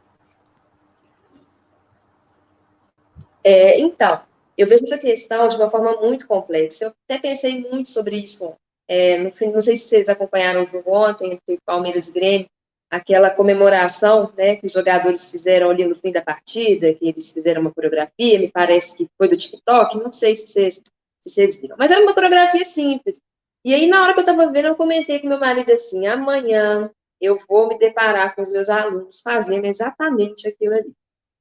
É, 3.42 3.80
então, 3.80 4.20
eu 4.56 4.66
vejo 4.66 4.84
essa 4.84 4.98
questão 4.98 5.48
de 5.48 5.56
uma 5.56 5.70
forma 5.70 6.00
muito 6.00 6.26
complexa. 6.26 6.84
Eu 6.84 6.92
até 7.08 7.18
pensei 7.18 7.60
muito 7.60 7.90
sobre 7.90 8.16
isso. 8.16 8.54
É, 8.88 9.18
no 9.18 9.30
fim, 9.30 9.50
não 9.50 9.60
sei 9.60 9.76
se 9.76 9.88
vocês 9.88 10.08
acompanharam 10.08 10.64
o 10.64 10.66
jogo 10.66 10.90
ontem, 10.92 11.32
entre 11.32 11.58
Palmeiras 11.64 12.08
e 12.08 12.12
Grêmio, 12.12 12.46
aquela 12.90 13.30
comemoração 13.30 14.32
né, 14.36 14.56
que 14.56 14.66
os 14.66 14.72
jogadores 14.72 15.30
fizeram 15.30 15.70
ali 15.70 15.84
no 15.84 15.94
fim 15.94 16.10
da 16.10 16.20
partida, 16.20 16.92
que 16.92 17.08
eles 17.08 17.32
fizeram 17.32 17.60
uma 17.60 17.72
coreografia, 17.72 18.38
me 18.38 18.50
parece 18.50 18.96
que 18.96 19.08
foi 19.16 19.28
do 19.28 19.36
TikTok, 19.36 19.96
não 19.96 20.12
sei 20.12 20.34
se 20.34 20.48
vocês 20.48 20.82
se 21.20 21.28
vocês 21.30 21.60
viram. 21.60 21.76
Mas 21.78 21.90
era 21.90 22.02
uma 22.02 22.14
coreografia 22.14 22.64
simples. 22.64 23.20
E 23.64 23.74
aí, 23.74 23.86
na 23.86 24.02
hora 24.02 24.14
que 24.14 24.20
eu 24.20 24.24
estava 24.24 24.50
vendo, 24.50 24.68
eu 24.68 24.74
comentei 24.76 25.20
com 25.20 25.28
meu 25.28 25.38
marido 25.38 25.70
assim: 25.70 26.06
amanhã 26.06 26.90
eu 27.20 27.38
vou 27.46 27.68
me 27.68 27.78
deparar 27.78 28.34
com 28.34 28.42
os 28.42 28.50
meus 28.50 28.68
alunos 28.68 29.20
fazendo 29.20 29.66
exatamente 29.66 30.48
aquilo 30.48 30.74
ali. 30.74 30.92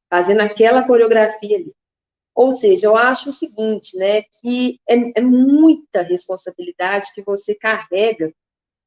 fazendo 0.10 0.42
aquela 0.42 0.86
coreografia 0.86 1.58
ali. 1.58 1.74
Ou 2.40 2.54
seja, 2.54 2.88
eu 2.88 2.96
acho 2.96 3.32
o 3.32 3.34
seguinte, 3.34 3.98
né, 3.98 4.22
que 4.40 4.80
é, 4.88 5.20
é 5.20 5.22
muita 5.22 6.02
responsabilidade 6.02 7.14
que 7.14 7.22
você 7.22 7.54
carrega, 7.54 8.32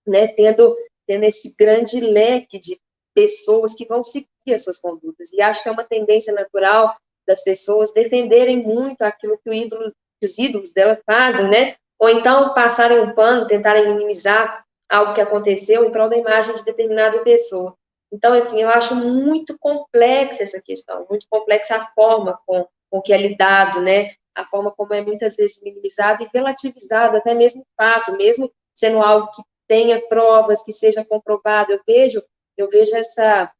né, 0.06 0.28
tendo, 0.28 0.74
tendo 1.06 1.24
esse 1.24 1.54
grande 1.54 2.00
leque 2.00 2.58
de 2.58 2.80
pessoas 3.14 3.74
que 3.74 3.84
vão 3.84 4.02
seguir 4.02 4.54
as 4.54 4.64
suas 4.64 4.78
condutas. 4.80 5.30
E 5.34 5.42
acho 5.42 5.62
que 5.62 5.68
é 5.68 5.72
uma 5.72 5.84
tendência 5.84 6.32
natural 6.32 6.96
das 7.28 7.44
pessoas 7.44 7.92
defenderem 7.92 8.62
muito 8.62 9.02
aquilo 9.02 9.38
que, 9.44 9.52
ídolo, 9.52 9.84
que 10.18 10.24
os 10.24 10.38
ídolos 10.38 10.72
dela 10.72 10.98
fazem, 11.04 11.46
né? 11.50 11.76
Ou 11.98 12.08
então 12.08 12.54
passarem 12.54 13.00
um 13.00 13.14
pano, 13.14 13.46
tentarem 13.46 13.92
minimizar 13.92 14.64
algo 14.88 15.12
que 15.12 15.20
aconteceu 15.20 15.84
em 15.84 15.92
prol 15.92 16.08
da 16.08 16.16
imagem 16.16 16.54
de 16.54 16.64
determinada 16.64 17.18
pessoa. 17.18 17.76
Então, 18.10 18.32
assim, 18.32 18.62
eu 18.62 18.70
acho 18.70 18.94
muito 18.94 19.58
complexa 19.58 20.42
essa 20.42 20.60
questão, 20.62 21.06
muito 21.10 21.26
complexa 21.28 21.76
a 21.76 21.86
forma 21.88 22.40
com, 22.46 22.66
com 22.92 23.00
que 23.00 23.12
é 23.12 23.16
lidado, 23.16 23.80
né? 23.80 24.10
A 24.34 24.44
forma 24.44 24.70
como 24.70 24.92
é 24.92 25.00
muitas 25.00 25.36
vezes 25.36 25.62
minimizado 25.62 26.22
e 26.22 26.30
relativizado, 26.32 27.16
até 27.16 27.34
mesmo 27.34 27.64
fato, 27.74 28.14
mesmo 28.16 28.52
sendo 28.74 29.02
algo 29.02 29.30
que 29.30 29.42
tenha 29.66 30.06
provas, 30.08 30.62
que 30.62 30.72
seja 30.72 31.02
comprovado. 31.02 31.72
Eu 31.72 31.80
vejo, 31.86 32.22
eu 32.56 32.68
vejo 32.68 32.94
essa 32.94 33.50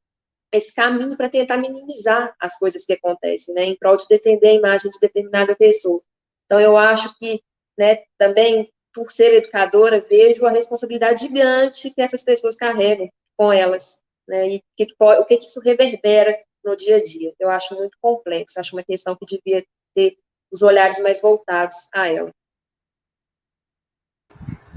esse 0.52 0.74
caminho 0.74 1.16
para 1.16 1.30
tentar 1.30 1.56
minimizar 1.56 2.36
as 2.38 2.58
coisas 2.58 2.84
que 2.84 2.92
acontecem, 2.92 3.54
né, 3.54 3.64
em 3.64 3.74
prol 3.74 3.96
de 3.96 4.06
defender 4.06 4.48
a 4.48 4.52
imagem 4.52 4.90
de 4.90 5.00
determinada 5.00 5.56
pessoa. 5.56 5.98
Então, 6.44 6.60
eu 6.60 6.76
acho 6.76 7.16
que, 7.18 7.42
né, 7.78 8.02
também, 8.18 8.70
por 8.92 9.10
ser 9.10 9.32
educadora, 9.32 9.98
vejo 9.98 10.44
a 10.44 10.50
responsabilidade 10.50 11.22
gigante 11.26 11.90
que 11.90 12.02
essas 12.02 12.22
pessoas 12.22 12.54
carregam 12.54 13.08
com 13.34 13.50
elas, 13.50 13.98
né, 14.28 14.46
e 14.46 14.62
que, 14.76 14.86
o 15.00 15.24
que 15.24 15.36
isso 15.36 15.60
reverbera 15.60 16.38
no 16.64 16.76
dia 16.76 16.96
a 16.96 17.02
dia. 17.02 17.32
Eu 17.38 17.50
acho 17.50 17.74
muito 17.74 17.96
complexo, 18.00 18.58
acho 18.58 18.76
uma 18.76 18.82
questão 18.82 19.16
que 19.16 19.26
devia 19.26 19.64
ter 19.94 20.16
os 20.52 20.62
olhares 20.62 21.00
mais 21.00 21.20
voltados 21.20 21.88
a 21.94 22.08
ela. 22.08 22.30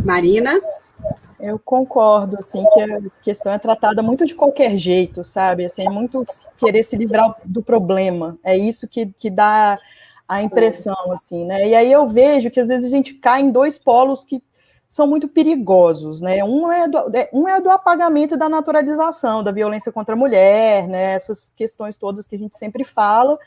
Marina? 0.04 0.62
Eu 1.40 1.60
concordo, 1.60 2.38
assim, 2.40 2.64
que 2.74 2.82
a 2.82 3.02
questão 3.22 3.52
é 3.52 3.60
tratada 3.60 4.02
muito 4.02 4.26
de 4.26 4.34
qualquer 4.34 4.78
jeito, 4.78 5.24
sabe? 5.24 5.66
Assim, 5.66 5.86
é 5.86 5.90
muito 5.90 6.24
querer 6.58 6.82
se 6.84 6.96
livrar 6.96 7.36
do 7.44 7.62
problema. 7.62 8.40
É 8.44 8.58
isso 8.58 8.88
que, 8.88 9.08
que 9.08 9.30
dá 9.30 9.78
a 10.28 10.42
impressão, 10.42 11.12
assim, 11.12 11.46
né? 11.46 11.68
E 11.68 11.76
aí 11.76 11.92
eu 11.92 12.08
vejo 12.08 12.50
que 12.50 12.60
às 12.60 12.70
vezes 12.70 12.92
a 12.92 12.96
gente 12.96 13.16
cai 13.16 13.42
em 13.42 13.52
dois 13.52 13.78
polos 13.78 14.26
que 14.26 14.42
são 14.90 15.08
muito 15.08 15.28
perigosos, 15.28 16.22
né? 16.22 16.44
Um 16.44 16.72
é 16.72 16.88
do, 16.88 16.98
é, 17.16 17.30
um 17.34 17.48
é 17.48 17.60
do 17.60 17.70
apagamento 17.70 18.36
e 18.36 18.38
da 18.38 18.48
naturalização 18.48 19.44
da 19.44 19.52
violência 19.52 19.92
contra 19.92 20.16
a 20.16 20.18
mulher, 20.18 20.88
né? 20.88 21.14
Essas 21.14 21.52
questões 21.56 21.98
todas 21.98 22.28
que 22.28 22.36
a 22.36 22.40
gente 22.40 22.58
sempre 22.58 22.84
fala. 22.84 23.38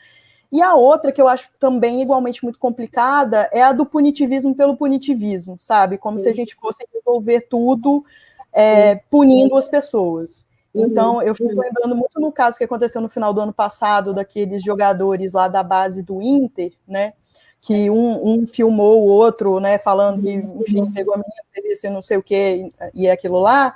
E 0.51 0.61
a 0.61 0.73
outra, 0.73 1.11
que 1.11 1.21
eu 1.21 1.27
acho 1.27 1.49
também 1.59 2.01
igualmente 2.01 2.43
muito 2.43 2.57
complicada, 2.57 3.49
é 3.53 3.61
a 3.61 3.71
do 3.71 3.85
punitivismo 3.85 4.55
pelo 4.55 4.75
punitivismo, 4.75 5.57
sabe? 5.59 5.97
Como 5.97 6.17
Sim. 6.17 6.23
se 6.23 6.29
a 6.29 6.33
gente 6.33 6.55
fosse 6.55 6.83
resolver 6.93 7.41
tudo 7.41 8.03
é, 8.51 8.95
punindo 8.95 9.55
as 9.55 9.67
pessoas. 9.67 10.47
Uhum. 10.73 10.85
Então, 10.85 11.21
eu 11.21 11.35
fico 11.35 11.49
lembrando 11.49 11.95
muito 11.95 12.19
no 12.19 12.31
caso 12.31 12.57
que 12.57 12.63
aconteceu 12.63 12.99
no 13.01 13.09
final 13.09 13.33
do 13.33 13.41
ano 13.41 13.53
passado, 13.53 14.13
daqueles 14.13 14.63
jogadores 14.63 15.33
lá 15.33 15.47
da 15.47 15.61
base 15.61 16.01
do 16.03 16.21
Inter, 16.21 16.73
né? 16.87 17.13
Que 17.61 17.89
um, 17.89 18.41
um 18.41 18.47
filmou 18.47 19.01
o 19.01 19.07
outro, 19.07 19.59
né? 19.59 19.77
Falando 19.77 20.21
que, 20.21 20.31
enfim, 20.31 20.91
pegou 20.91 21.13
a 21.13 21.17
menina, 21.17 21.43
fez 21.53 21.65
isso 21.65 21.89
não 21.89 22.01
sei 22.01 22.17
o 22.17 22.23
que, 22.23 22.71
e 22.93 23.09
aquilo 23.09 23.39
lá. 23.39 23.73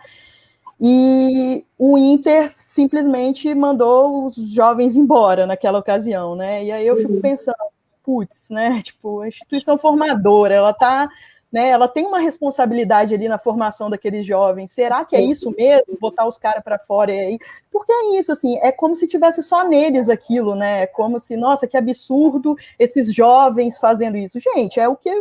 E 0.79 1.65
o 1.77 1.97
Inter 1.97 2.49
simplesmente 2.49 3.53
mandou 3.53 4.25
os 4.25 4.35
jovens 4.35 4.95
embora 4.95 5.45
naquela 5.45 5.79
ocasião, 5.79 6.35
né? 6.35 6.63
E 6.63 6.71
aí 6.71 6.85
eu 6.85 6.97
fico 6.97 7.13
uhum. 7.13 7.21
pensando, 7.21 7.55
putz, 8.03 8.49
né? 8.49 8.81
Tipo, 8.83 9.21
a 9.21 9.27
instituição 9.27 9.77
formadora, 9.77 10.53
ela 10.53 10.73
tá, 10.73 11.09
né? 11.53 11.69
Ela 11.69 11.87
tem 11.87 12.07
uma 12.07 12.17
responsabilidade 12.17 13.13
ali 13.13 13.29
na 13.29 13.37
formação 13.37 13.87
daqueles 13.87 14.25
jovens. 14.25 14.71
Será 14.71 15.05
que 15.05 15.15
é 15.15 15.21
isso 15.21 15.51
mesmo? 15.55 15.95
Botar 16.01 16.27
os 16.27 16.35
caras 16.35 16.63
para 16.63 16.79
fora 16.79 17.11
aí? 17.11 17.37
Porque 17.71 17.93
é 17.93 18.19
isso, 18.19 18.31
assim, 18.31 18.57
é 18.57 18.71
como 18.71 18.95
se 18.95 19.07
tivesse 19.07 19.43
só 19.43 19.67
neles 19.67 20.09
aquilo, 20.09 20.55
né? 20.55 20.81
É 20.81 20.87
como 20.87 21.19
se, 21.19 21.37
nossa, 21.37 21.67
que 21.67 21.77
absurdo 21.77 22.55
esses 22.79 23.13
jovens 23.13 23.77
fazendo 23.77 24.17
isso. 24.17 24.39
Gente, 24.39 24.79
é 24.79 24.87
o 24.87 24.95
que 24.95 25.11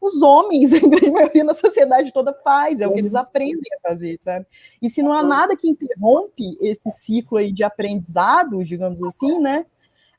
os 0.00 0.20
homens, 0.22 0.72
em 0.74 0.90
grande 0.90 1.12
maioria, 1.12 1.44
na 1.44 1.54
sociedade 1.54 2.12
toda 2.12 2.34
faz, 2.34 2.80
é 2.80 2.88
o 2.88 2.92
que 2.92 2.98
eles 2.98 3.12
uhum. 3.12 3.20
aprendem 3.20 3.70
a 3.78 3.88
fazer, 3.88 4.16
sabe? 4.18 4.44
E 4.82 4.90
se 4.90 5.00
não 5.02 5.12
há 5.12 5.22
nada 5.22 5.56
que 5.56 5.68
interrompe 5.68 6.58
esse 6.60 6.90
ciclo 6.90 7.38
aí 7.38 7.52
de 7.52 7.62
aprendizado, 7.62 8.64
digamos 8.64 9.00
assim, 9.04 9.38
né? 9.38 9.64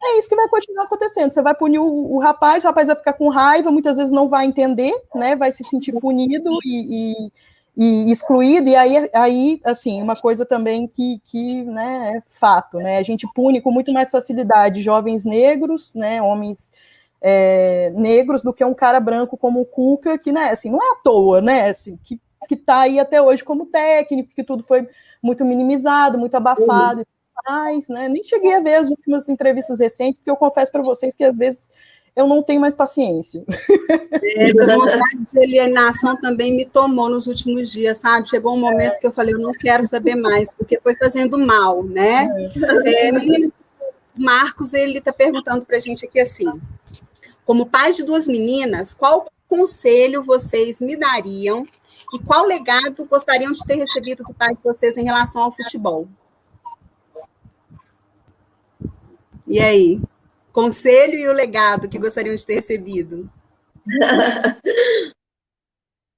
É 0.01 0.19
isso 0.19 0.29
que 0.29 0.35
vai 0.35 0.47
continuar 0.47 0.83
acontecendo. 0.83 1.33
Você 1.33 1.41
vai 1.41 1.55
punir 1.55 1.79
o, 1.79 2.15
o 2.15 2.19
rapaz, 2.19 2.63
o 2.63 2.67
rapaz 2.67 2.87
vai 2.87 2.95
ficar 2.95 3.13
com 3.13 3.29
raiva, 3.29 3.71
muitas 3.71 3.97
vezes 3.97 4.11
não 4.11 4.29
vai 4.29 4.45
entender, 4.45 4.93
né? 5.15 5.35
Vai 5.35 5.51
se 5.51 5.63
sentir 5.63 5.93
punido 5.99 6.51
e, 6.63 7.25
e 7.25 7.31
e 7.79 8.11
excluído, 8.11 8.67
e 8.69 8.75
aí, 8.75 9.07
aí, 9.13 9.61
assim, 9.63 10.01
uma 10.01 10.15
coisa 10.15 10.43
também 10.43 10.87
que, 10.87 11.21
que 11.23 11.61
né, 11.63 12.13
é 12.17 12.23
fato, 12.25 12.79
né, 12.79 12.97
a 12.97 13.03
gente 13.03 13.27
pune 13.35 13.61
com 13.61 13.69
muito 13.71 13.93
mais 13.93 14.09
facilidade 14.09 14.81
jovens 14.81 15.23
negros, 15.23 15.93
né, 15.93 16.19
homens 16.19 16.73
é, 17.21 17.91
negros 17.91 18.41
do 18.41 18.51
que 18.51 18.65
um 18.65 18.73
cara 18.73 18.99
branco 18.99 19.37
como 19.37 19.61
o 19.61 19.65
Cuca, 19.65 20.17
que, 20.17 20.31
né, 20.31 20.49
assim, 20.49 20.71
não 20.71 20.81
é 20.81 20.93
à 20.93 20.95
toa, 21.03 21.39
né, 21.39 21.69
assim, 21.69 21.99
que, 22.03 22.19
que 22.49 22.55
tá 22.55 22.79
aí 22.79 22.99
até 22.99 23.21
hoje 23.21 23.43
como 23.43 23.67
técnico, 23.67 24.33
que 24.33 24.43
tudo 24.43 24.63
foi 24.63 24.89
muito 25.21 25.45
minimizado, 25.45 26.17
muito 26.17 26.33
abafado 26.33 26.95
uhum. 26.95 27.01
e 27.01 27.05
tudo 27.05 27.16
mais, 27.45 27.87
né, 27.87 28.09
nem 28.09 28.23
cheguei 28.23 28.53
a 28.55 28.59
ver 28.59 28.75
as 28.75 28.89
últimas 28.89 29.27
entrevistas 29.29 29.79
recentes, 29.79 30.17
porque 30.17 30.31
eu 30.31 30.35
confesso 30.35 30.71
para 30.71 30.81
vocês 30.81 31.15
que 31.15 31.23
às 31.23 31.37
vezes 31.37 31.69
eu 32.17 32.27
não 32.27 32.41
tenho 32.41 32.59
mais 32.59 32.73
paciência. 32.73 33.45
Essa 34.37 34.65
vontade 34.65 35.31
de 35.31 35.39
alienação 35.39 36.19
também 36.19 36.55
me 36.55 36.65
tomou 36.65 37.07
nos 37.09 37.27
últimos 37.27 37.71
dias, 37.71 37.97
sabe? 37.99 38.27
Chegou 38.27 38.55
um 38.55 38.59
momento 38.59 38.99
que 38.99 39.05
eu 39.05 39.11
falei, 39.11 39.35
eu 39.35 39.39
não 39.39 39.51
quero 39.51 39.83
saber 39.83 40.15
mais, 40.15 40.51
porque 40.51 40.79
foi 40.81 40.95
fazendo 40.95 41.37
mal, 41.37 41.83
né? 41.83 42.27
É, 42.85 43.11
meninas, 43.11 43.53
o 44.17 44.23
Marcos, 44.23 44.73
ele 44.73 44.97
está 44.97 45.13
perguntando 45.13 45.63
para 45.63 45.77
a 45.77 45.79
gente 45.79 46.05
aqui 46.05 46.19
assim, 46.19 46.51
como 47.45 47.67
pais 47.67 47.95
de 47.95 48.03
duas 48.03 48.27
meninas, 48.27 48.95
qual 48.95 49.27
conselho 49.47 50.23
vocês 50.23 50.81
me 50.81 50.95
dariam 50.95 51.67
e 52.15 52.19
qual 52.19 52.45
legado 52.45 53.05
gostariam 53.05 53.51
de 53.51 53.63
ter 53.63 53.75
recebido 53.75 54.23
do 54.23 54.33
pai 54.33 54.55
de 54.55 54.63
vocês 54.63 54.97
em 54.97 55.03
relação 55.03 55.43
ao 55.43 55.51
futebol? 55.51 56.07
E 59.47 59.59
aí? 59.59 60.01
Conselho 60.51 61.15
e 61.15 61.27
o 61.27 61.33
legado 61.33 61.87
que 61.87 61.97
gostariam 61.97 62.35
de 62.35 62.45
ter 62.45 62.55
recebido? 62.55 63.29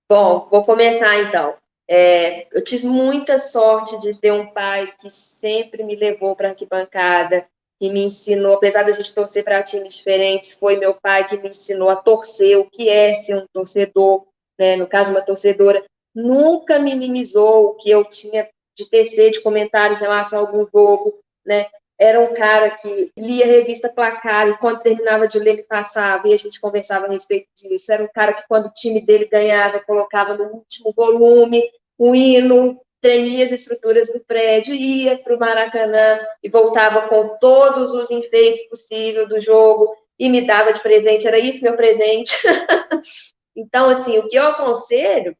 Bom, 0.09 0.47
vou 0.49 0.63
começar 0.65 1.15
então. 1.19 1.55
É, 1.87 2.47
eu 2.51 2.63
tive 2.63 2.87
muita 2.87 3.37
sorte 3.37 3.99
de 3.99 4.19
ter 4.19 4.31
um 4.31 4.47
pai 4.47 4.91
que 4.99 5.09
sempre 5.09 5.83
me 5.83 5.95
levou 5.95 6.35
para 6.35 6.47
a 6.47 6.51
arquibancada, 6.51 7.47
que 7.79 7.91
me 7.91 8.03
ensinou, 8.03 8.55
apesar 8.55 8.83
da 8.83 8.91
gente 8.91 9.13
torcer 9.13 9.43
para 9.43 9.63
times 9.63 9.95
diferentes, 9.95 10.53
foi 10.53 10.77
meu 10.77 10.93
pai 10.93 11.27
que 11.27 11.37
me 11.37 11.49
ensinou 11.49 11.89
a 11.89 11.95
torcer, 11.95 12.57
o 12.59 12.69
que 12.69 12.89
é 12.89 13.13
ser 13.13 13.37
um 13.37 13.45
torcedor, 13.53 14.25
né, 14.59 14.75
no 14.75 14.85
caso, 14.85 15.11
uma 15.11 15.21
torcedora, 15.21 15.83
nunca 16.13 16.77
minimizou 16.79 17.67
o 17.67 17.75
que 17.75 17.89
eu 17.89 18.03
tinha 18.03 18.49
de 18.75 18.89
tecer 18.89 19.31
de 19.31 19.41
comentário 19.41 19.95
em 19.95 19.99
relação 19.99 20.39
a 20.39 20.41
algum 20.41 20.67
jogo, 20.67 21.19
né, 21.45 21.67
era 21.99 22.19
um 22.21 22.33
cara 22.33 22.71
que 22.71 23.11
lia 23.17 23.45
revista 23.45 23.89
Placar 23.89 24.47
e 24.47 24.57
quando 24.57 24.81
terminava 24.81 25.27
de 25.27 25.37
ler 25.37 25.57
me 25.57 25.63
passava 25.63 26.27
e 26.27 26.33
a 26.33 26.37
gente 26.37 26.61
conversava 26.61 27.07
a 27.07 27.09
respeito 27.09 27.49
disso, 27.55 27.91
era 27.91 28.03
um 28.03 28.07
cara 28.07 28.33
que 28.33 28.47
quando 28.47 28.67
o 28.67 28.73
time 28.73 29.05
dele 29.05 29.25
ganhava 29.25 29.81
colocava 29.81 30.37
no 30.37 30.45
último 30.45 30.93
volume 30.93 31.61
o 31.97 32.15
hino, 32.15 32.79
tremia 33.01 33.43
as 33.43 33.51
estruturas 33.51 34.07
do 34.07 34.21
prédio, 34.21 34.73
ia 34.73 35.17
para 35.17 35.35
o 35.35 35.39
Maracanã 35.39 36.19
e 36.41 36.49
voltava 36.49 37.09
com 37.09 37.37
todos 37.37 37.93
os 37.93 38.09
enfeites 38.09 38.67
possíveis 38.69 39.27
do 39.27 39.41
jogo 39.41 39.93
e 40.17 40.29
me 40.29 40.47
dava 40.47 40.71
de 40.71 40.81
presente, 40.81 41.27
era 41.27 41.37
isso 41.37 41.63
meu 41.63 41.75
presente. 41.75 42.33
então, 43.55 43.89
assim, 43.89 44.17
o 44.19 44.27
que 44.27 44.37
eu 44.37 44.43
aconselho 44.43 45.35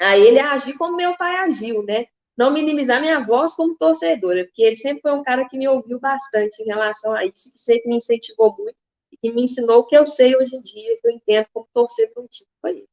a 0.00 0.16
ele 0.16 0.38
é 0.38 0.42
agir 0.42 0.76
como 0.76 0.96
meu 0.96 1.16
pai 1.16 1.36
agiu, 1.36 1.82
né? 1.84 2.06
Não 2.42 2.52
minimizar 2.52 3.00
minha 3.00 3.24
voz 3.24 3.54
como 3.54 3.76
torcedora, 3.76 4.44
porque 4.44 4.64
ele 4.64 4.74
sempre 4.74 5.00
foi 5.00 5.12
um 5.12 5.22
cara 5.22 5.48
que 5.48 5.56
me 5.56 5.68
ouviu 5.68 6.00
bastante 6.00 6.60
em 6.60 6.66
relação 6.66 7.14
a 7.14 7.24
isso, 7.24 7.52
que 7.52 7.60
sempre 7.60 7.88
me 7.88 7.98
incentivou 7.98 8.52
muito 8.58 8.74
e 9.12 9.16
que 9.16 9.32
me 9.32 9.44
ensinou 9.44 9.78
o 9.78 9.86
que 9.86 9.96
eu 9.96 10.04
sei 10.04 10.34
hoje 10.34 10.56
em 10.56 10.60
dia, 10.60 10.98
que 11.00 11.06
eu 11.06 11.12
entendo 11.12 11.46
como 11.54 11.68
torcer 11.72 12.12
para 12.12 12.20
um 12.20 12.26
time. 12.26 12.50
Foi 12.60 12.72
isso. 12.72 12.88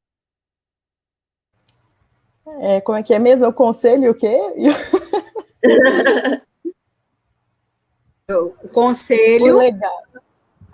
É, 2.62 2.80
como 2.82 3.00
é 3.00 3.02
que 3.02 3.12
é 3.12 3.18
mesmo? 3.18 3.48
O 3.48 3.54
conselho 3.54 4.12
o 4.12 4.14
quê? 4.14 4.40
o 8.30 8.52
conselho 8.72 9.58
o 9.58 9.62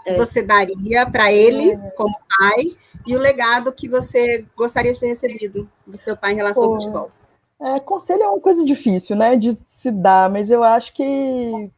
que 0.03 0.17
você 0.17 0.43
daria 0.43 1.09
para 1.09 1.31
ele 1.31 1.71
é. 1.71 1.91
como 1.91 2.13
pai 2.37 2.75
e 3.07 3.15
o 3.15 3.19
legado 3.19 3.71
que 3.71 3.87
você 3.87 4.45
gostaria 4.53 4.91
de 4.91 4.99
ter 4.99 5.07
recebido 5.07 5.71
do 5.87 5.97
seu 5.97 6.17
pai 6.17 6.33
em 6.33 6.35
relação 6.35 6.65
Pô, 6.65 6.73
ao 6.73 6.81
futebol. 6.81 7.09
É, 7.61 7.79
conselho 7.79 8.23
é 8.23 8.27
uma 8.27 8.39
coisa 8.39 8.65
difícil, 8.65 9.15
né, 9.15 9.37
de 9.37 9.57
se 9.67 9.89
dar, 9.89 10.29
mas 10.29 10.51
eu 10.51 10.63
acho 10.63 10.93
que 10.93 11.71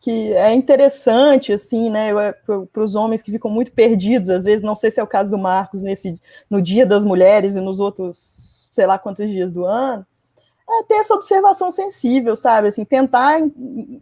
que 0.00 0.34
é 0.34 0.52
interessante, 0.52 1.50
assim, 1.50 1.88
né, 1.88 2.10
para 2.44 2.84
os 2.84 2.94
homens 2.94 3.22
que 3.22 3.30
ficam 3.30 3.50
muito 3.50 3.72
perdidos, 3.72 4.28
às 4.28 4.44
vezes, 4.44 4.62
não 4.62 4.76
sei 4.76 4.90
se 4.90 5.00
é 5.00 5.02
o 5.02 5.06
caso 5.06 5.30
do 5.30 5.38
Marcos, 5.38 5.80
nesse, 5.80 6.20
no 6.50 6.60
Dia 6.60 6.84
das 6.84 7.02
Mulheres 7.04 7.54
e 7.56 7.60
nos 7.62 7.80
outros, 7.80 8.68
sei 8.70 8.86
lá 8.86 8.98
quantos 8.98 9.26
dias 9.30 9.50
do 9.50 9.64
ano, 9.64 10.06
é 10.68 10.82
ter 10.84 10.96
essa 10.96 11.14
observação 11.14 11.70
sensível, 11.70 12.36
sabe, 12.36 12.68
assim, 12.68 12.84
tentar 12.84 13.40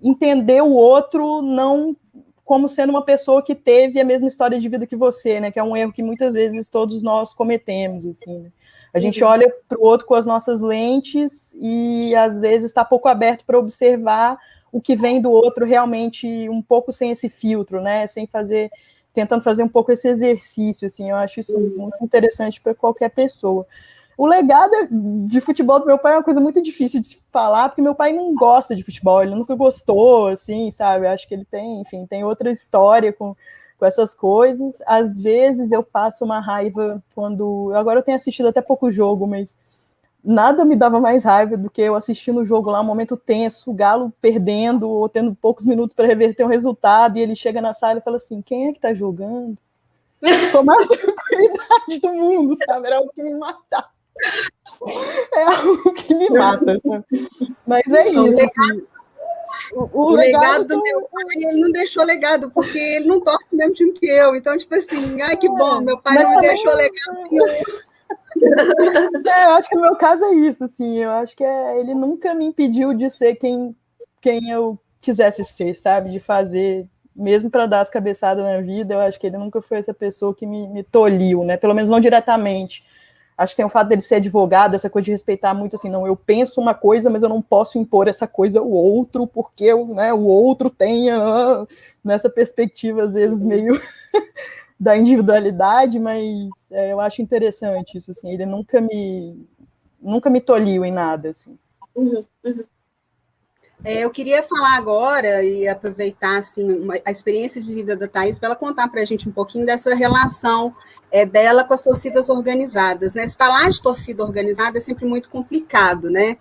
entender 0.03 0.61
o 0.63 0.73
outro 0.73 1.41
não 1.43 1.97
como 2.45 2.69
sendo 2.69 2.91
uma 2.91 3.05
pessoa 3.05 3.41
que 3.41 3.55
teve 3.55 4.01
a 4.01 4.05
mesma 4.05 4.27
história 4.27 4.59
de 4.59 4.69
vida 4.69 4.87
que 4.89 4.97
você, 4.97 5.39
né, 5.39 5.53
que 5.53 5.59
é 5.61 5.63
um 5.63 5.77
erro 5.77 5.93
que 5.93 6.03
muitas 6.03 6.35
vezes 6.35 6.69
todos 6.69 7.01
nós 7.01 7.33
cometemos, 7.33 8.05
assim, 8.07 8.41
né? 8.41 8.51
A 8.95 8.99
gente 8.99 9.23
uhum. 9.23 9.31
olha 9.31 9.55
para 9.69 9.79
o 9.79 9.85
outro 9.85 10.07
com 10.07 10.15
as 10.15 10.27
nossas 10.27 10.61
lentes 10.61 11.55
e 11.57 12.15
às 12.15 12.39
vezes 12.39 12.67
está 12.67 12.85
pouco 12.85 13.09
aberto 13.09 13.45
para 13.45 13.59
observar 13.59 14.39
o 14.71 14.81
que 14.81 14.95
vem 14.95 15.21
do 15.21 15.31
outro 15.31 15.65
realmente 15.65 16.49
um 16.49 16.63
pouco 16.63 16.93
sem 16.93 17.11
esse 17.11 17.29
filtro, 17.29 17.81
né? 17.81 18.07
Sem 18.07 18.27
fazer, 18.27 18.71
tentando 19.13 19.43
fazer 19.43 19.63
um 19.63 19.69
pouco 19.69 19.93
esse 19.93 20.09
exercício, 20.09 20.87
assim. 20.87 21.11
Eu 21.11 21.17
acho 21.17 21.41
isso 21.41 21.57
uhum. 21.57 21.75
muito 21.77 21.97
interessante 22.03 22.61
para 22.61 22.75
qualquer 22.75 23.11
pessoa. 23.11 23.67
O 24.17 24.27
legado 24.27 24.73
de 25.27 25.41
futebol 25.41 25.81
do 25.81 25.87
meu 25.87 25.99
pai 25.99 26.13
é 26.13 26.17
uma 26.17 26.23
coisa 26.23 26.41
muito 26.41 26.63
difícil 26.63 27.01
de 27.01 27.19
falar, 27.31 27.71
porque 27.71 27.81
meu 27.81 27.95
pai 27.95 28.13
não 28.13 28.35
gosta 28.35 28.77
de 28.77 28.83
futebol, 28.83 29.23
ele 29.23 29.35
nunca 29.35 29.55
gostou, 29.55 30.27
assim, 30.27 30.71
sabe? 30.71 31.07
Eu 31.07 31.11
acho 31.11 31.27
que 31.27 31.35
ele 31.35 31.47
tem, 31.47 31.81
enfim, 31.81 32.07
tem 32.07 32.23
outra 32.23 32.51
história 32.51 33.13
com 33.13 33.35
com 33.83 33.87
essas 33.87 34.15
coisas. 34.15 34.79
Às 34.87 35.19
vezes 35.19 35.73
eu 35.73 35.83
passo 35.83 36.25
uma 36.25 36.39
raiva 36.39 37.03
quando. 37.17 37.73
Agora 37.75 37.99
eu 37.99 38.03
tenho 38.05 38.15
assistido 38.15 38.47
até 38.47 38.63
pouco 38.63 38.93
jogo, 38.93 39.27
mas 39.27 39.59
nada 40.23 40.65
me 40.65 40.77
dava 40.77 41.01
mais 41.01 41.25
raiva 41.25 41.57
do 41.57 41.69
que 41.69 41.83
eu 41.83 41.97
assistindo 41.97 42.39
o 42.39 42.45
jogo 42.45 42.71
lá, 42.71 42.81
um 42.81 42.85
momento 42.85 43.17
tenso, 43.17 43.73
o 43.73 43.75
Galo 43.75 44.13
perdendo, 44.23 44.89
ou 44.89 45.09
tendo 45.09 45.35
poucos 45.35 45.65
minutos 45.65 45.97
para 45.97 46.07
reverter 46.07 46.45
um 46.45 46.49
resultado, 46.49 47.19
e 47.19 47.21
ele 47.21 47.35
chega 47.35 47.61
na 47.61 47.73
sala 47.73 47.99
e 47.99 48.03
fala 48.03 48.19
assim: 48.19 48.41
quem 48.41 48.69
é 48.69 48.73
que 48.73 48.79
tá 48.79 48.95
jogando? 48.95 49.59
Com 50.53 50.71
a 50.71 50.87
tranquilidade 50.87 52.01
do 52.01 52.09
mundo, 52.11 52.57
sabe? 52.65 52.87
Era 52.87 52.99
algo 52.99 53.11
que 53.13 53.23
me 53.25 53.35
matava. 53.35 53.89
É 55.35 55.43
algo 55.43 55.93
que 55.95 56.15
me 56.15 56.31
mata, 56.31 56.79
sabe? 56.79 57.05
Mas 57.67 57.91
é 57.91 58.09
isso. 58.09 58.41
Assim. 58.41 58.87
O, 59.73 59.89
o, 59.93 60.11
legado, 60.11 60.67
do 60.67 60.83
meu 60.83 61.03
pai, 61.03 61.25
ele 61.37 61.61
não 61.61 61.71
deixou 61.71 62.05
legado, 62.05 62.51
porque 62.51 62.79
ele 62.79 63.07
não 63.07 63.21
torce 63.21 63.47
o 63.53 63.57
mesmo 63.57 63.75
time 63.75 63.93
que 63.93 64.07
eu. 64.07 64.37
Então, 64.37 64.57
tipo 64.57 64.75
assim, 64.75 65.21
ai 65.23 65.37
que 65.37 65.49
bom, 65.49 65.81
meu 65.81 65.99
pai 65.99 66.23
não 66.23 66.31
me 66.37 66.41
deixou 66.41 66.75
legado. 66.75 67.83
É, 68.45 69.45
eu 69.45 69.51
acho 69.51 69.69
que 69.69 69.77
no 69.77 69.83
meu 69.83 69.95
caso 69.95 70.25
é 70.25 70.35
isso, 70.35 70.65
assim. 70.65 70.99
Eu 70.99 71.11
acho 71.13 71.37
que 71.37 71.45
é, 71.45 71.79
ele 71.79 71.95
nunca 71.95 72.35
me 72.35 72.45
impediu 72.45 72.93
de 72.93 73.09
ser 73.09 73.37
quem, 73.37 73.75
quem 74.21 74.51
eu 74.51 74.79
quisesse 75.01 75.45
ser, 75.45 75.75
sabe? 75.75 76.11
De 76.11 76.19
fazer, 76.19 76.87
mesmo 77.15 77.49
para 77.49 77.67
dar 77.67 77.81
as 77.81 77.91
cabeçadas 77.91 78.45
na 78.45 78.61
vida, 78.61 78.95
eu 78.95 79.01
acho 79.01 79.19
que 79.21 79.29
ele 79.29 79.39
nunca 79.39 79.63
foi 79.63 79.79
essa 79.79 79.95
pessoa 79.95 80.35
que 80.35 80.45
me, 80.45 80.67
me 80.69 80.83
tolhiu, 80.83 81.45
né? 81.45 81.57
Pelo 81.57 81.75
menos 81.75 81.89
não 81.89 82.01
diretamente 82.01 82.85
Acho 83.37 83.53
que 83.53 83.57
tem 83.57 83.67
o 83.67 83.71
fato 83.71 83.89
dele 83.89 84.03
ser 84.03 84.17
advogado, 84.17 84.75
essa 84.75 84.91
coisa 84.91 85.07
de 85.07 85.11
respeitar 85.13 85.55
muito 85.55 85.75
assim, 85.75 85.89
não, 85.91 86.07
eu 86.07 86.15
penso 86.15 86.61
uma 86.61 86.75
coisa, 86.75 87.09
mas 87.11 87.23
eu 87.23 87.29
não 87.29 87.41
posso 87.43 87.79
impor 87.79 88.07
essa 88.09 88.27
coisa 88.27 88.61
ao 88.61 88.69
outro, 88.71 89.27
porque 89.27 89.75
né, 89.75 90.13
o 90.13 90.25
outro 90.25 90.71
tenha 90.71 91.17
ah, 91.19 91.67
nessa 92.05 92.29
perspectiva, 92.31 93.03
às 93.05 93.15
vezes, 93.15 93.43
meio 93.43 93.75
da 94.79 94.97
individualidade, 94.97 95.99
mas 95.99 96.71
é, 96.73 96.93
eu 96.93 97.01
acho 97.01 97.23
interessante 97.23 97.97
isso, 97.99 98.11
assim, 98.11 98.33
ele 98.33 98.47
nunca 98.47 98.81
me 98.81 99.47
nunca 100.01 100.29
me 100.29 100.41
tolhiu 100.41 100.85
em 100.85 100.93
nada, 100.93 101.31
assim. 101.31 101.57
Uhum, 101.95 102.25
uhum. 102.45 102.65
É, 103.85 104.05
eu 104.05 104.11
queria 104.11 104.43
falar 104.45 104.77
agora 104.77 105.43
e 105.43 105.67
aproveitar 105.67 106.39
assim, 106.39 106.71
uma, 106.81 106.95
a 107.05 107.11
experiência 107.11 107.61
de 107.61 107.75
vida 107.75 107.97
da 107.97 108.07
Thais 108.07 108.39
para 108.39 108.49
ela 108.49 108.57
contar 108.57 108.89
para 108.89 109.03
a 109.03 109.05
gente 109.05 109.29
um 109.29 109.33
pouquinho 109.33 109.67
dessa 109.67 109.93
relação 109.95 110.73
é, 111.11 111.27
dela 111.27 111.65
com 111.65 111.75
as 111.75 111.83
torcidas 111.83 112.29
organizadas. 112.29 113.15
Né? 113.15 113.27
Se 113.27 113.37
falar 113.37 113.71
de 113.71 113.83
torcida 113.83 114.23
organizada 114.23 114.79
é 114.79 114.81
sempre 114.81 115.05
muito 115.05 115.29
complicado, 115.29 116.11
né? 116.11 116.37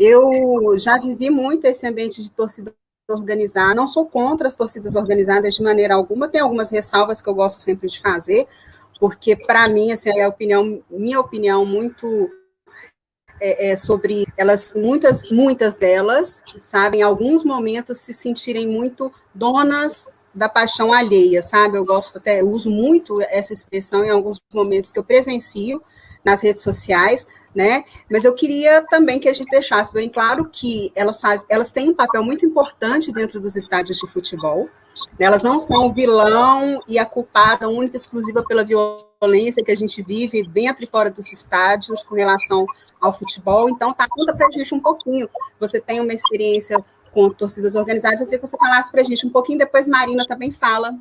Eu 0.00 0.78
já 0.78 0.98
vivi 0.98 1.30
muito 1.30 1.66
esse 1.66 1.86
ambiente 1.86 2.22
de 2.22 2.30
torcida 2.30 2.74
organizada, 3.08 3.74
não 3.74 3.86
sou 3.86 4.06
contra 4.06 4.48
as 4.48 4.54
torcidas 4.54 4.96
organizadas 4.96 5.54
de 5.54 5.62
maneira 5.62 5.94
alguma, 5.94 6.28
tem 6.28 6.40
algumas 6.40 6.70
ressalvas 6.70 7.22
que 7.22 7.28
eu 7.28 7.34
gosto 7.34 7.60
sempre 7.60 7.88
de 7.88 8.00
fazer, 8.00 8.46
porque 8.98 9.36
para 9.36 9.68
mim, 9.68 9.92
assim, 9.92 10.10
é 10.18 10.24
a 10.24 10.28
opinião, 10.28 10.82
minha 10.90 11.20
opinião 11.20 11.64
muito 11.64 12.06
é, 13.40 13.70
é, 13.70 13.76
sobre 13.76 14.26
elas, 14.36 14.72
muitas, 14.74 15.30
muitas 15.30 15.78
delas, 15.78 16.42
sabem, 16.60 17.00
em 17.00 17.02
alguns 17.02 17.44
momentos 17.44 17.98
se 18.00 18.14
sentirem 18.14 18.66
muito 18.66 19.12
donas 19.34 20.08
da 20.34 20.48
paixão 20.48 20.92
alheia, 20.92 21.42
sabe? 21.42 21.78
Eu 21.78 21.84
gosto 21.84 22.18
até, 22.18 22.42
uso 22.42 22.70
muito 22.70 23.20
essa 23.22 23.52
expressão 23.52 24.04
em 24.04 24.10
alguns 24.10 24.40
momentos 24.52 24.92
que 24.92 24.98
eu 24.98 25.04
presencio 25.04 25.82
nas 26.24 26.42
redes 26.42 26.62
sociais, 26.62 27.26
né? 27.54 27.84
Mas 28.10 28.24
eu 28.24 28.34
queria 28.34 28.82
também 28.82 29.18
que 29.18 29.28
a 29.28 29.32
gente 29.32 29.48
deixasse 29.48 29.94
bem 29.94 30.10
claro 30.10 30.48
que 30.50 30.92
elas, 30.94 31.20
faz, 31.20 31.44
elas 31.48 31.72
têm 31.72 31.88
um 31.88 31.94
papel 31.94 32.22
muito 32.22 32.44
importante 32.44 33.12
dentro 33.12 33.40
dos 33.40 33.56
estádios 33.56 33.98
de 33.98 34.06
futebol, 34.06 34.68
elas 35.18 35.42
não 35.42 35.58
são 35.58 35.86
o 35.86 35.92
vilão 35.92 36.82
e 36.86 36.98
a 36.98 37.06
culpada 37.06 37.68
única 37.68 37.96
e 37.96 38.00
exclusiva 38.00 38.44
pela 38.44 38.64
violência 38.64 39.64
que 39.64 39.70
a 39.70 39.76
gente 39.76 40.02
vive 40.02 40.42
dentro 40.46 40.84
e 40.84 40.86
fora 40.86 41.10
dos 41.10 41.32
estádios 41.32 42.04
com 42.04 42.14
relação 42.14 42.66
ao 43.00 43.12
futebol. 43.12 43.68
Então, 43.70 43.94
tá, 43.94 44.04
conta 44.10 44.36
para 44.36 44.46
a 44.46 44.50
gente 44.50 44.74
um 44.74 44.80
pouquinho. 44.80 45.28
Você 45.58 45.80
tem 45.80 46.00
uma 46.00 46.12
experiência 46.12 46.84
com 47.12 47.30
torcidas 47.30 47.76
organizadas, 47.76 48.20
eu 48.20 48.26
queria 48.26 48.38
que 48.38 48.46
você 48.46 48.58
falasse 48.58 48.92
para 48.92 49.00
a 49.00 49.04
gente 49.04 49.26
um 49.26 49.30
pouquinho, 49.30 49.58
depois 49.58 49.88
Marina 49.88 50.26
também 50.26 50.52
fala 50.52 50.94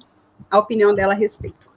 a 0.50 0.58
opinião 0.58 0.96
dela 0.96 1.12
a 1.12 1.16
respeito. 1.16 1.70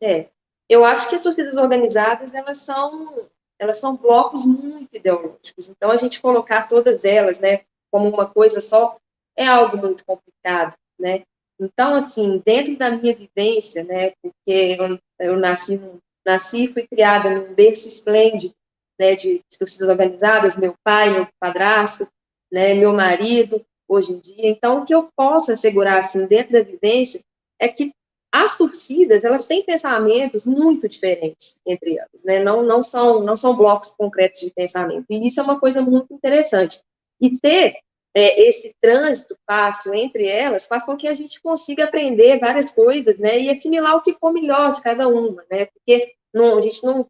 É, 0.00 0.28
eu 0.68 0.84
acho 0.84 1.08
que 1.08 1.16
as 1.16 1.24
torcidas 1.24 1.56
organizadas, 1.56 2.34
elas 2.34 2.58
são, 2.58 3.26
elas 3.58 3.78
são 3.78 3.96
blocos 3.96 4.46
muito 4.46 4.94
ideológicos, 4.94 5.68
então 5.68 5.90
a 5.90 5.96
gente 5.96 6.20
colocar 6.20 6.68
todas 6.68 7.04
elas, 7.04 7.40
né, 7.40 7.62
como 7.90 8.08
uma 8.08 8.26
coisa 8.26 8.60
só, 8.60 8.96
é 9.36 9.48
algo 9.48 9.76
muito 9.76 10.04
complicado 10.04 10.76
né? 10.98 11.22
Então, 11.58 11.94
assim, 11.94 12.42
dentro 12.44 12.76
da 12.76 12.90
minha 12.90 13.14
vivência, 13.14 13.82
né, 13.84 14.12
porque 14.22 14.76
eu, 14.78 14.98
eu 15.20 15.36
nasci, 15.36 15.80
nasci 16.24 16.64
e 16.64 16.72
fui 16.72 16.86
criada 16.86 17.30
num 17.30 17.54
berço 17.54 17.88
esplêndido, 17.88 18.54
né, 18.98 19.14
de, 19.14 19.38
de 19.38 19.58
torcidas 19.58 19.88
organizadas, 19.88 20.56
meu 20.56 20.74
pai, 20.84 21.10
meu 21.10 21.26
padrasto, 21.40 22.06
né, 22.52 22.74
meu 22.74 22.92
marido, 22.92 23.64
hoje 23.88 24.12
em 24.12 24.18
dia. 24.18 24.48
Então, 24.50 24.82
o 24.82 24.84
que 24.84 24.94
eu 24.94 25.08
posso 25.16 25.52
assegurar, 25.52 25.98
assim, 25.98 26.26
dentro 26.26 26.52
da 26.52 26.62
vivência, 26.62 27.20
é 27.58 27.68
que 27.68 27.90
as 28.30 28.58
torcidas, 28.58 29.24
elas 29.24 29.46
têm 29.46 29.64
pensamentos 29.64 30.44
muito 30.44 30.86
diferentes 30.86 31.58
entre 31.66 31.96
elas, 31.96 32.22
né, 32.22 32.38
não, 32.38 32.62
não, 32.62 32.82
são, 32.82 33.22
não 33.22 33.36
são 33.36 33.56
blocos 33.56 33.92
concretos 33.92 34.40
de 34.40 34.50
pensamento, 34.50 35.06
e 35.08 35.26
isso 35.26 35.40
é 35.40 35.42
uma 35.42 35.58
coisa 35.58 35.80
muito 35.80 36.12
interessante. 36.12 36.80
E 37.18 37.38
ter 37.38 37.78
é, 38.16 38.48
esse 38.48 38.74
trânsito 38.80 39.36
fácil 39.46 39.92
entre 39.92 40.26
elas 40.26 40.66
faz 40.66 40.86
com 40.86 40.96
que 40.96 41.06
a 41.06 41.12
gente 41.12 41.38
consiga 41.42 41.84
aprender 41.84 42.40
várias 42.40 42.72
coisas, 42.72 43.18
né, 43.18 43.38
e 43.38 43.50
assimilar 43.50 43.94
o 43.94 44.00
que 44.00 44.14
for 44.14 44.32
melhor 44.32 44.72
de 44.72 44.80
cada 44.80 45.06
uma, 45.06 45.44
né, 45.50 45.66
porque 45.66 46.14
não, 46.32 46.56
a 46.56 46.62
gente 46.62 46.82
não, 46.82 47.06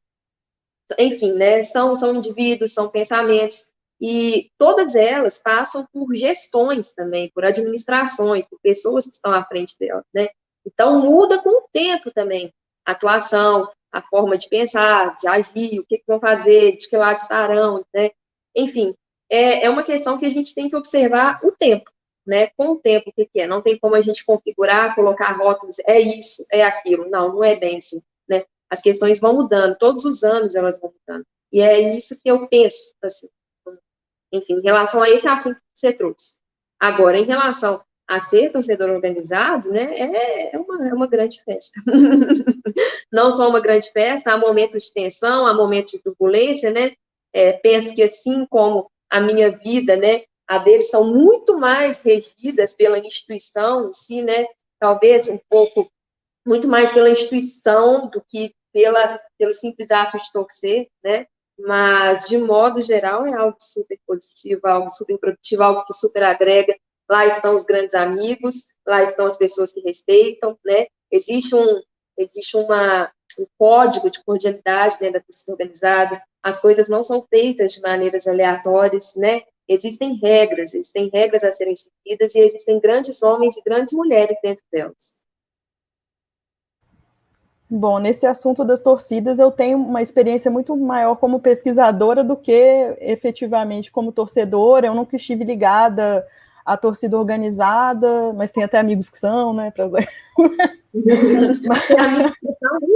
enfim, 0.98 1.32
né, 1.34 1.62
são, 1.62 1.94
são 1.94 2.16
indivíduos, 2.16 2.74
são 2.74 2.90
pensamentos, 2.90 3.72
e 4.00 4.50
todas 4.58 4.96
elas 4.96 5.38
passam 5.38 5.86
por 5.92 6.12
gestões 6.12 6.92
também, 6.92 7.30
por 7.32 7.44
administrações, 7.44 8.48
por 8.48 8.58
pessoas 8.60 9.06
que 9.06 9.12
estão 9.12 9.32
à 9.32 9.44
frente 9.44 9.76
delas, 9.78 10.04
né, 10.12 10.28
então 10.66 11.00
muda 11.00 11.40
com 11.40 11.50
o 11.50 11.68
tempo 11.72 12.10
também, 12.10 12.52
a 12.84 12.90
atuação, 12.90 13.70
a 13.92 14.02
forma 14.02 14.36
de 14.36 14.48
pensar, 14.48 15.14
de 15.14 15.28
agir, 15.28 15.78
o 15.78 15.86
que, 15.86 15.98
que 15.98 16.04
vão 16.08 16.18
fazer, 16.18 16.76
de 16.76 16.88
que 16.88 16.96
lado 16.96 17.18
estarão, 17.18 17.84
né, 17.94 18.10
enfim, 18.56 18.92
é, 19.30 19.66
é 19.66 19.70
uma 19.70 19.82
questão 19.82 20.18
que 20.18 20.26
a 20.26 20.30
gente 20.30 20.54
tem 20.54 20.68
que 20.68 20.76
observar 20.76 21.40
o 21.42 21.52
tempo, 21.52 21.90
né? 22.26 22.48
Com 22.56 22.72
o 22.72 22.76
tempo, 22.76 23.10
o 23.10 23.12
que, 23.12 23.26
que 23.26 23.40
é? 23.40 23.46
Não 23.46 23.62
tem 23.62 23.78
como 23.78 23.94
a 23.94 24.00
gente 24.00 24.24
configurar, 24.24 24.94
colocar 24.94 25.32
rótulos, 25.32 25.76
é 25.86 26.00
isso, 26.00 26.44
é 26.52 26.62
aquilo. 26.62 27.08
Não, 27.08 27.34
não 27.34 27.44
é 27.44 27.56
bem 27.56 27.78
assim, 27.78 28.00
né? 28.28 28.44
As 28.70 28.80
questões 28.80 29.20
vão 29.20 29.34
mudando, 29.34 29.76
todos 29.78 30.04
os 30.04 30.22
anos 30.22 30.54
elas 30.54 30.80
vão 30.80 30.92
mudando. 30.92 31.24
E 31.52 31.60
é 31.60 31.94
isso 31.94 32.20
que 32.22 32.30
eu 32.30 32.46
penso, 32.48 32.94
assim. 33.02 33.28
Enfim, 34.32 34.54
em 34.54 34.62
relação 34.62 35.02
a 35.02 35.08
esse 35.08 35.28
assunto 35.28 35.56
que 35.56 35.62
você 35.74 35.92
trouxe. 35.92 36.34
Agora, 36.78 37.18
em 37.18 37.24
relação 37.24 37.80
a 38.08 38.20
ser 38.20 38.52
torcedor 38.52 38.90
organizado, 38.90 39.70
né, 39.70 39.98
é, 39.98 40.54
é 40.54 40.58
uma, 40.58 40.88
é 40.88 40.94
uma 40.94 41.06
grande 41.06 41.42
festa. 41.42 41.80
Não 43.12 43.32
só 43.32 43.48
uma 43.48 43.60
grande 43.60 43.90
festa, 43.90 44.32
há 44.32 44.38
momentos 44.38 44.84
de 44.84 44.92
tensão, 44.92 45.46
há 45.46 45.54
momentos 45.54 45.92
de 45.92 46.02
turbulência, 46.02 46.70
né, 46.70 46.92
é, 47.32 47.52
penso 47.52 47.94
que 47.94 48.02
assim 48.02 48.46
como 48.46 48.90
a 49.16 49.20
minha 49.20 49.50
vida, 49.50 49.96
né, 49.96 50.24
a 50.46 50.58
deles 50.58 50.90
são 50.90 51.12
muito 51.12 51.58
mais 51.58 51.98
regidas 51.98 52.74
pela 52.74 52.98
instituição 52.98 53.88
em 53.88 53.92
si, 53.92 54.22
né, 54.22 54.46
talvez 54.78 55.28
um 55.28 55.38
pouco, 55.48 55.90
muito 56.46 56.68
mais 56.68 56.92
pela 56.92 57.10
instituição 57.10 58.08
do 58.08 58.22
que 58.28 58.54
pela, 58.72 59.20
pelo 59.38 59.54
simples 59.54 59.90
ato 59.90 60.18
de 60.18 60.32
torcer, 60.32 60.88
né, 61.02 61.26
mas, 61.58 62.28
de 62.28 62.36
modo 62.36 62.82
geral, 62.82 63.26
é 63.26 63.34
algo 63.34 63.56
super 63.58 63.98
positivo, 64.06 64.60
algo 64.64 64.90
super 64.90 65.18
produtivo, 65.18 65.62
algo 65.62 65.84
que 65.86 65.94
super 65.94 66.22
agrega, 66.22 66.76
lá 67.08 67.24
estão 67.26 67.54
os 67.54 67.64
grandes 67.64 67.94
amigos, 67.94 68.76
lá 68.86 69.02
estão 69.02 69.26
as 69.26 69.38
pessoas 69.38 69.72
que 69.72 69.80
respeitam, 69.80 70.58
né? 70.64 70.86
Existe 71.10 71.54
um, 71.54 71.80
existe 72.18 72.56
uma, 72.56 73.10
um 73.38 73.46
código 73.58 74.10
de 74.10 74.22
cordialidade 74.24 74.96
dentro 74.98 75.14
da 75.14 75.20
torcida 75.20 75.52
organizada, 75.52 76.22
as 76.42 76.60
coisas 76.60 76.88
não 76.88 77.02
são 77.02 77.26
feitas 77.28 77.72
de 77.72 77.80
maneiras 77.80 78.26
aleatórias, 78.26 79.14
né? 79.16 79.42
Existem 79.68 80.18
regras, 80.22 80.74
existem 80.74 81.10
regras 81.12 81.42
a 81.42 81.52
serem 81.52 81.74
seguidas 81.74 82.34
e 82.34 82.38
existem 82.38 82.78
grandes 82.78 83.22
homens 83.22 83.56
e 83.56 83.62
grandes 83.62 83.94
mulheres 83.94 84.36
dentro 84.42 84.62
delas. 84.72 85.16
Bom, 87.68 87.98
nesse 87.98 88.26
assunto 88.26 88.64
das 88.64 88.80
torcidas, 88.80 89.40
eu 89.40 89.50
tenho 89.50 89.76
uma 89.76 90.00
experiência 90.00 90.48
muito 90.48 90.76
maior 90.76 91.16
como 91.16 91.40
pesquisadora 91.40 92.22
do 92.22 92.36
que 92.36 92.96
efetivamente 93.00 93.90
como 93.90 94.12
torcedora. 94.12 94.86
Eu 94.86 94.94
nunca 94.94 95.16
estive 95.16 95.42
ligada 95.42 96.24
à 96.64 96.76
torcida 96.76 97.18
organizada, 97.18 98.32
mas 98.34 98.52
tem 98.52 98.62
até 98.62 98.78
amigos 98.78 99.08
que 99.08 99.18
são, 99.18 99.52
né? 99.52 99.72
Pra... 99.72 99.88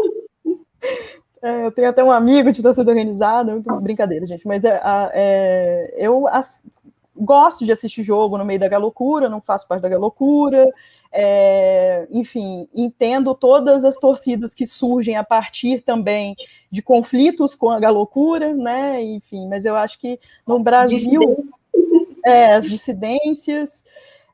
é, 1.42 1.66
eu 1.66 1.72
tenho 1.72 1.88
até 1.88 2.02
um 2.02 2.10
amigo 2.10 2.52
de 2.52 2.62
torcida 2.62 2.90
organizada, 2.90 3.60
brincadeira, 3.80 4.26
gente, 4.26 4.46
mas 4.46 4.64
é, 4.64 4.80
é 5.14 5.94
eu 5.96 6.26
as, 6.28 6.62
gosto 7.20 7.64
de 7.64 7.72
assistir 7.72 8.02
jogo 8.02 8.38
no 8.38 8.44
meio 8.44 8.58
da 8.58 8.68
galocura, 8.68 9.28
não 9.28 9.40
faço 9.40 9.68
parte 9.68 9.82
da 9.82 9.88
galocura, 9.88 10.66
é, 11.12 12.06
enfim, 12.10 12.68
entendo 12.74 13.34
todas 13.34 13.84
as 13.84 13.96
torcidas 13.96 14.54
que 14.54 14.66
surgem 14.66 15.16
a 15.16 15.24
partir 15.24 15.80
também 15.80 16.34
de 16.70 16.80
conflitos 16.82 17.54
com 17.54 17.68
a 17.70 17.78
galocura, 17.78 18.54
né? 18.54 19.02
Enfim, 19.02 19.48
mas 19.48 19.64
eu 19.64 19.76
acho 19.76 19.98
que 19.98 20.18
no 20.46 20.60
Brasil 20.60 21.44
é, 22.24 22.54
as 22.54 22.64
dissidências 22.64 23.84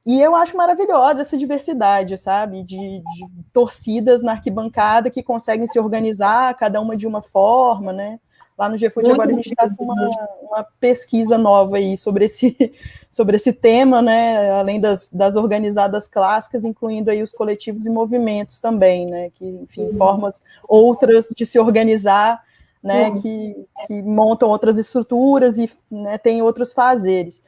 e 0.07 0.23
eu 0.23 0.37
acho 0.37 0.57
maravilhosa 0.57 1.23
essa 1.23 1.37
diversidade, 1.37 2.17
sabe? 2.17 2.63
De, 2.63 2.77
de, 2.77 3.27
torcidas 3.53 4.23
na 4.23 4.33
arquibancada 4.33 5.11
que 5.11 5.21
conseguem 5.21 5.67
se 5.67 5.81
organizar, 5.81 6.55
cada 6.55 6.81
uma 6.81 6.97
de 6.97 7.09
uma 7.09 7.21
forma, 7.21 7.93
né? 7.93 8.21
Lá 8.57 8.69
no 8.69 8.79
GFUT 8.79 9.11
agora 9.11 9.31
a 9.31 9.35
gente 9.35 9.51
está 9.51 9.69
com 9.69 9.85
uma, 9.85 10.11
uma, 10.41 10.67
pesquisa 10.81 11.37
nova 11.37 11.77
aí 11.77 11.97
sobre 11.97 12.25
esse, 12.25 12.57
sobre 13.11 13.35
esse 13.35 13.53
tema, 13.53 14.01
né? 14.01 14.53
Além 14.53 14.81
das, 14.81 15.11
das 15.13 15.35
organizadas 15.35 16.07
clássicas, 16.07 16.65
incluindo 16.65 17.11
aí 17.11 17.21
os 17.21 17.33
coletivos 17.33 17.85
e 17.85 17.91
movimentos 17.91 18.61
também, 18.61 19.07
né? 19.07 19.31
Que, 19.31 19.45
enfim, 19.45 19.93
formas 19.99 20.41
outras 20.69 21.27
de 21.37 21.45
se 21.45 21.59
organizar, 21.59 22.43
né? 22.81 23.11
Que, 23.21 23.67
que 23.89 24.03
montam 24.03 24.49
outras 24.49 24.79
estruturas 24.79 25.59
e 25.59 25.69
né, 25.91 26.17
têm 26.17 26.41
outros 26.43 26.73
fazeres. 26.73 27.43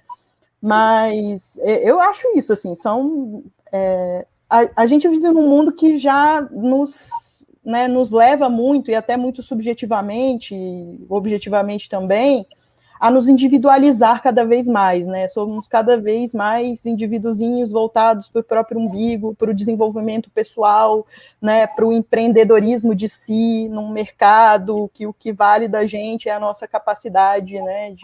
Mas 0.61 1.59
é, 1.59 1.89
eu 1.89 2.01
acho 2.01 2.27
isso, 2.37 2.53
assim, 2.53 2.75
são. 2.75 3.45
É, 3.73 4.27
a, 4.51 4.83
a 4.83 4.87
gente 4.87 5.09
vive 5.09 5.31
num 5.31 5.49
mundo 5.49 5.73
que 5.73 5.97
já 5.97 6.41
nos 6.51 7.39
né, 7.69 7.87
nos 7.87 8.11
leva 8.11 8.49
muito, 8.49 8.91
e 8.91 8.95
até 8.95 9.15
muito 9.15 9.43
subjetivamente, 9.43 10.57
objetivamente 11.07 11.87
também, 11.87 12.47
a 12.99 13.11
nos 13.11 13.29
individualizar 13.29 14.23
cada 14.23 14.43
vez 14.43 14.67
mais, 14.67 15.07
né? 15.07 15.29
Somos 15.29 15.69
cada 15.69 16.01
vez 16.01 16.35
mais 16.35 16.87
indivíduozinhos 16.87 17.71
voltados 17.71 18.27
para 18.29 18.41
o 18.41 18.45
próprio 18.45 18.81
umbigo, 18.81 19.35
para 19.35 19.51
o 19.51 19.55
desenvolvimento 19.55 20.31
pessoal, 20.31 21.07
né? 21.41 21.67
Para 21.67 21.87
o 21.87 21.93
empreendedorismo 21.93 22.95
de 22.95 23.07
si, 23.07 23.69
num 23.69 23.91
mercado 23.91 24.91
que 24.95 25.07
o 25.07 25.13
que 25.13 25.31
vale 25.31 25.69
da 25.69 25.85
gente 25.87 26.29
é 26.29 26.33
a 26.33 26.41
nossa 26.41 26.67
capacidade, 26.67 27.61
né? 27.61 27.91
De, 27.91 28.03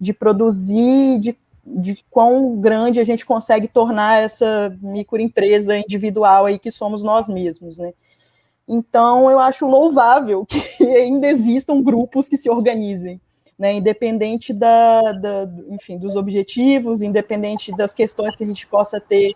de 0.00 0.12
produzir, 0.12 1.18
de, 1.20 1.38
de 1.66 2.04
quão 2.08 2.60
grande 2.60 3.00
a 3.00 3.04
gente 3.04 3.26
consegue 3.26 3.66
tornar 3.66 4.22
essa 4.22 4.76
microempresa 4.80 5.76
individual 5.76 6.46
aí 6.46 6.58
que 6.58 6.70
somos 6.70 7.02
nós 7.02 7.26
mesmos, 7.26 7.78
né? 7.78 7.92
Então, 8.68 9.30
eu 9.30 9.38
acho 9.38 9.66
louvável 9.66 10.44
que 10.46 10.58
ainda 10.84 11.26
existam 11.26 11.82
grupos 11.82 12.28
que 12.28 12.36
se 12.36 12.48
organizem, 12.48 13.20
né, 13.58 13.72
independente 13.74 14.52
da, 14.52 15.12
da, 15.12 15.48
enfim, 15.70 15.96
dos 15.96 16.14
objetivos, 16.14 17.02
independente 17.02 17.74
das 17.74 17.94
questões 17.94 18.36
que 18.36 18.44
a 18.44 18.46
gente 18.46 18.66
possa 18.66 19.00
ter 19.00 19.34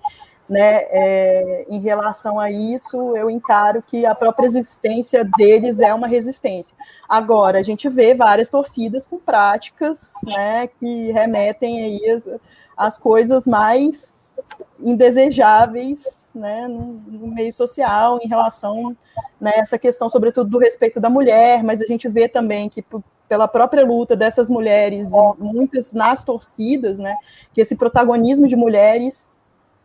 né, 0.51 0.82
é, 0.90 1.64
em 1.68 1.78
relação 1.78 2.40
a 2.40 2.51
isso, 2.51 3.16
eu 3.16 3.30
encaro 3.30 3.80
que 3.80 4.05
a 4.05 4.16
própria 4.16 4.46
existência 4.46 5.24
deles 5.38 5.78
é 5.78 5.94
uma 5.94 6.09
resistência. 6.09 6.76
Agora, 7.09 7.61
a 7.61 7.62
gente 7.62 7.88
vê 7.88 8.16
várias 8.16 8.48
torcidas 8.48 9.07
com 9.07 9.16
práticas 9.16 10.14
né, 10.24 10.66
que 10.66 11.12
remetem 11.12 11.84
aí 11.84 12.11
as, 12.11 12.28
as 12.76 12.98
coisas 12.98 13.46
mais 13.46 14.44
indesejáveis 14.80 16.32
né, 16.34 16.66
no, 16.66 17.01
no, 17.07 17.28
meio 17.28 17.53
social 17.53 18.18
em 18.20 18.26
relação 18.26 18.96
né, 19.40 19.53
essa 19.55 19.78
questão, 19.78 20.11
sobretudo, 20.11 20.51
do 20.51 20.59
respeito 20.59 20.98
da 20.98 21.09
mulher, 21.09 21.62
mas 21.62 21.80
a 21.80 21.86
gente 21.86 22.09
vê 22.09 22.26
também 22.26 22.68
que 22.68 22.84
pela 23.28 23.46
própria 23.46 23.86
luta 23.86 24.16
dessas 24.16 24.51
mulheres, 24.51 25.11
muitas 25.38 25.92
nas 25.92 26.24
torcidas, 26.24 26.98
né, 26.98 27.14
que 27.55 27.61
esse 27.61 27.76
protagonismo 27.76 28.48
de 28.48 28.57
mulheres 28.57 29.32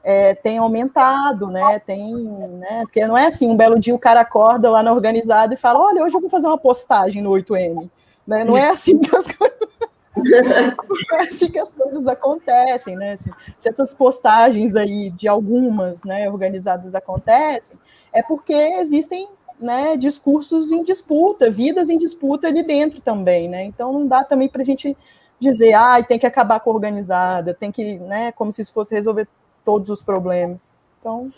é, 0.07 0.35
tem 0.35 0.59
aumentado, 0.59 1.47
né, 1.47 1.79
tem, 1.79 2.13
né, 2.13 2.81
porque 2.83 3.07
não 3.07 3.17
é 3.17 3.25
assim, 3.25 3.49
um 3.49 3.57
belo 3.57 3.79
dia 3.79 3.95
o 3.95 3.99
cara 3.99 4.21
acorda 4.21 4.69
lá 4.69 4.83
na 4.83 4.93
organizada 4.93 5.55
e 5.55 5.57
fala, 5.57 5.79
olha, 5.79 6.03
hoje 6.03 6.15
eu 6.15 6.21
vou 6.21 6.29
fazer 6.29 6.45
uma 6.45 6.59
postagem 6.59 7.23
no 7.23 7.31
8M, 7.31 7.89
né, 8.27 8.43
não 8.43 8.55
é 8.55 8.69
assim 8.69 8.99
que 8.99 9.15
as 9.15 9.25
coisas 9.35 9.55
é 11.13 11.21
assim 11.23 11.49
que 11.49 11.59
as 11.59 11.73
coisas 11.73 12.07
acontecem, 12.07 12.95
né? 12.95 13.11
Assim, 13.13 13.29
se 13.59 13.67
essas 13.67 13.93
postagens 13.93 14.73
aí 14.73 15.09
de 15.09 15.27
algumas, 15.27 16.05
né, 16.05 16.29
organizadas 16.29 16.95
acontecem, 16.95 17.77
é 18.13 18.23
porque 18.23 18.53
existem 18.53 19.27
né, 19.59 19.97
discursos 19.97 20.71
em 20.71 20.83
disputa, 20.83 21.51
vidas 21.51 21.89
em 21.89 21.97
disputa 21.97 22.47
ali 22.47 22.63
dentro 22.63 23.01
também, 23.01 23.49
né? 23.49 23.65
Então 23.65 23.91
não 23.91 24.07
dá 24.07 24.23
também 24.23 24.47
para 24.47 24.61
a 24.61 24.65
gente 24.65 24.95
dizer, 25.37 25.73
ah, 25.73 26.01
tem 26.01 26.17
que 26.17 26.25
acabar 26.25 26.61
com 26.61 26.71
a 26.71 26.73
organizada, 26.73 27.53
tem 27.53 27.69
que, 27.69 27.99
né, 27.99 28.31
como 28.31 28.53
se 28.53 28.61
isso 28.61 28.73
fosse 28.73 28.95
resolver 28.95 29.27
todos 29.65 29.89
os 29.89 30.01
problemas. 30.01 30.75
Então, 30.99 31.31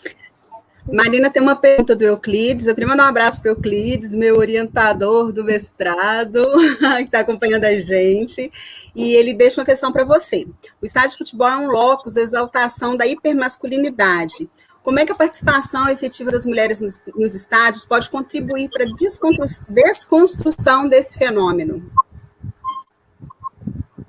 Marina 0.90 1.28
tem 1.28 1.42
uma 1.42 1.56
pergunta 1.56 1.96
do 1.96 2.02
Euclides. 2.02 2.66
Eu 2.66 2.74
queria 2.74 2.88
mandar 2.88 3.04
um 3.04 3.08
abraço 3.08 3.42
para 3.42 3.50
o 3.50 3.52
Euclides, 3.52 4.14
meu 4.14 4.36
orientador 4.36 5.32
do 5.32 5.44
mestrado, 5.44 6.40
que 6.98 7.04
está 7.04 7.20
acompanhando 7.20 7.64
a 7.64 7.78
gente. 7.78 8.50
E 8.94 9.14
ele 9.14 9.34
deixa 9.34 9.60
uma 9.60 9.66
questão 9.66 9.92
para 9.92 10.04
você. 10.04 10.46
O 10.80 10.86
estádio 10.86 11.10
de 11.10 11.18
futebol 11.18 11.48
é 11.48 11.56
um 11.56 11.70
locus 11.70 12.14
da 12.14 12.22
exaltação 12.22 12.96
da 12.96 13.06
hipermasculinidade. 13.06 14.48
Como 14.82 14.98
é 14.98 15.04
que 15.04 15.12
a 15.12 15.16
participação 15.16 15.86
efetiva 15.90 16.30
das 16.30 16.46
mulheres 16.46 16.80
nos, 16.80 17.34
estádios 17.34 17.84
pode 17.84 18.08
contribuir 18.08 18.70
para 18.70 18.84
a 18.84 18.92
desconstrução 19.68 20.88
desse 20.88 21.18
fenômeno? 21.18 21.90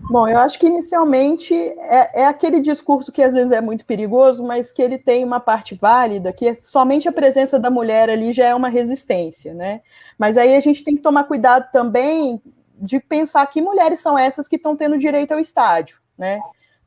Bom, 0.10 0.28
eu 0.28 0.40
acho 0.40 0.58
que 0.58 0.66
inicialmente 0.66 1.54
é, 1.54 2.22
é, 2.22 2.26
aquele 2.26 2.60
discurso 2.60 3.12
que 3.12 3.22
às 3.22 3.36
vezes 3.36 3.52
é 3.52 3.62
muito 3.62 3.86
perigoso, 3.86 4.44
mas 4.44 4.72
que 4.72 4.82
ele 4.82 4.98
tem 4.98 5.24
uma 5.24 5.40
parte 5.40 5.76
válida, 5.76 6.34
que 6.34 6.48
é 6.48 6.56
somente 6.56 7.08
a 7.08 7.12
presença 7.12 7.60
da 7.60 7.70
mulher 7.70 8.10
ali 8.10 8.34
já 8.34 8.48
é 8.48 8.56
uma 8.56 8.70
resistência, 8.70 9.54
né? 9.54 9.82
Mas 10.18 10.36
aí 10.36 10.56
a 10.56 10.60
gente 10.60 10.84
tem 10.84 10.96
que 10.96 11.02
tomar 11.04 11.26
cuidado 11.26 11.70
também 11.72 12.42
de 12.76 13.00
pensar 13.00 13.46
que 13.46 13.62
mulheres 13.62 14.00
são 14.00 14.18
essas 14.18 14.48
que 14.48 14.56
estão 14.56 14.76
tendo 14.76 14.98
direito 14.98 15.32
ao 15.34 15.40
estádio, 15.40 16.00
né? 16.18 16.40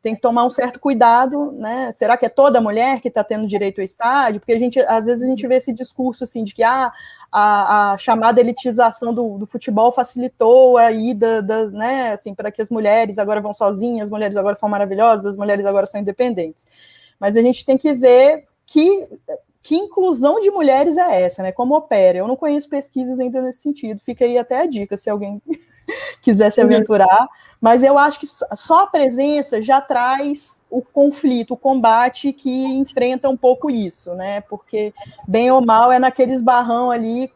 Tem 0.02 0.16
que 0.16 0.20
tomar 0.20 0.44
um 0.44 0.50
certo 0.50 0.80
cuidado, 0.80 1.52
né? 1.52 1.92
Será 1.92 2.16
que 2.16 2.26
é 2.26 2.28
toda 2.28 2.60
mulher 2.60 3.00
que 3.00 3.06
está 3.06 3.22
tendo 3.22 3.46
direito 3.46 3.78
ao 3.78 3.84
estádio? 3.84 4.40
Porque 4.40 4.52
a 4.52 4.58
gente, 4.58 4.80
às 4.80 5.06
vezes, 5.06 5.22
a 5.22 5.26
gente 5.26 5.46
vê 5.46 5.54
esse 5.54 5.72
discurso 5.72 6.24
assim 6.24 6.42
de 6.42 6.52
que 6.52 6.64
ah, 6.64 6.92
a, 7.30 7.92
a 7.92 7.98
chamada 7.98 8.40
elitização 8.40 9.14
do, 9.14 9.38
do, 9.38 9.46
futebol 9.46 9.92
facilitou 9.92 10.76
a 10.76 10.90
ida, 10.90 11.40
da, 11.40 11.66
né? 11.70 12.12
Assim, 12.12 12.34
para 12.34 12.50
que 12.50 12.60
as 12.60 12.68
mulheres 12.68 13.16
agora 13.16 13.40
vão 13.40 13.54
sozinhas, 13.54 14.04
as 14.04 14.10
mulheres 14.10 14.36
agora 14.36 14.56
são 14.56 14.68
maravilhosas, 14.68 15.26
as 15.26 15.36
mulheres 15.36 15.64
agora 15.64 15.86
são 15.86 16.00
independentes. 16.00 16.66
Mas 17.20 17.36
a 17.36 17.42
gente 17.42 17.64
tem 17.64 17.78
que 17.78 17.94
ver 17.94 18.44
que 18.66 19.06
que 19.62 19.76
inclusão 19.76 20.40
de 20.40 20.50
mulheres 20.50 20.96
é 20.96 21.22
essa, 21.22 21.42
né? 21.42 21.52
Como 21.52 21.76
opera? 21.76 22.18
Eu 22.18 22.26
não 22.26 22.34
conheço 22.34 22.68
pesquisas 22.68 23.20
ainda 23.20 23.40
nesse 23.40 23.60
sentido. 23.60 24.00
Fica 24.00 24.24
aí 24.24 24.36
até 24.36 24.60
a 24.60 24.66
dica 24.66 24.96
se 24.96 25.08
alguém 25.08 25.40
quiser 26.20 26.50
se 26.50 26.60
aventurar. 26.60 27.28
Mas 27.60 27.84
eu 27.84 27.96
acho 27.96 28.18
que 28.18 28.26
só 28.26 28.82
a 28.82 28.86
presença 28.88 29.62
já 29.62 29.80
traz 29.80 30.64
o 30.68 30.82
conflito, 30.82 31.54
o 31.54 31.56
combate 31.56 32.32
que 32.32 32.64
enfrenta 32.64 33.28
um 33.28 33.36
pouco 33.36 33.70
isso, 33.70 34.14
né? 34.14 34.40
Porque 34.40 34.92
bem 35.28 35.52
ou 35.52 35.64
mal 35.64 35.92
é 35.92 35.98
naqueles 36.00 36.42
barrão 36.42 36.90
ali, 36.90 37.32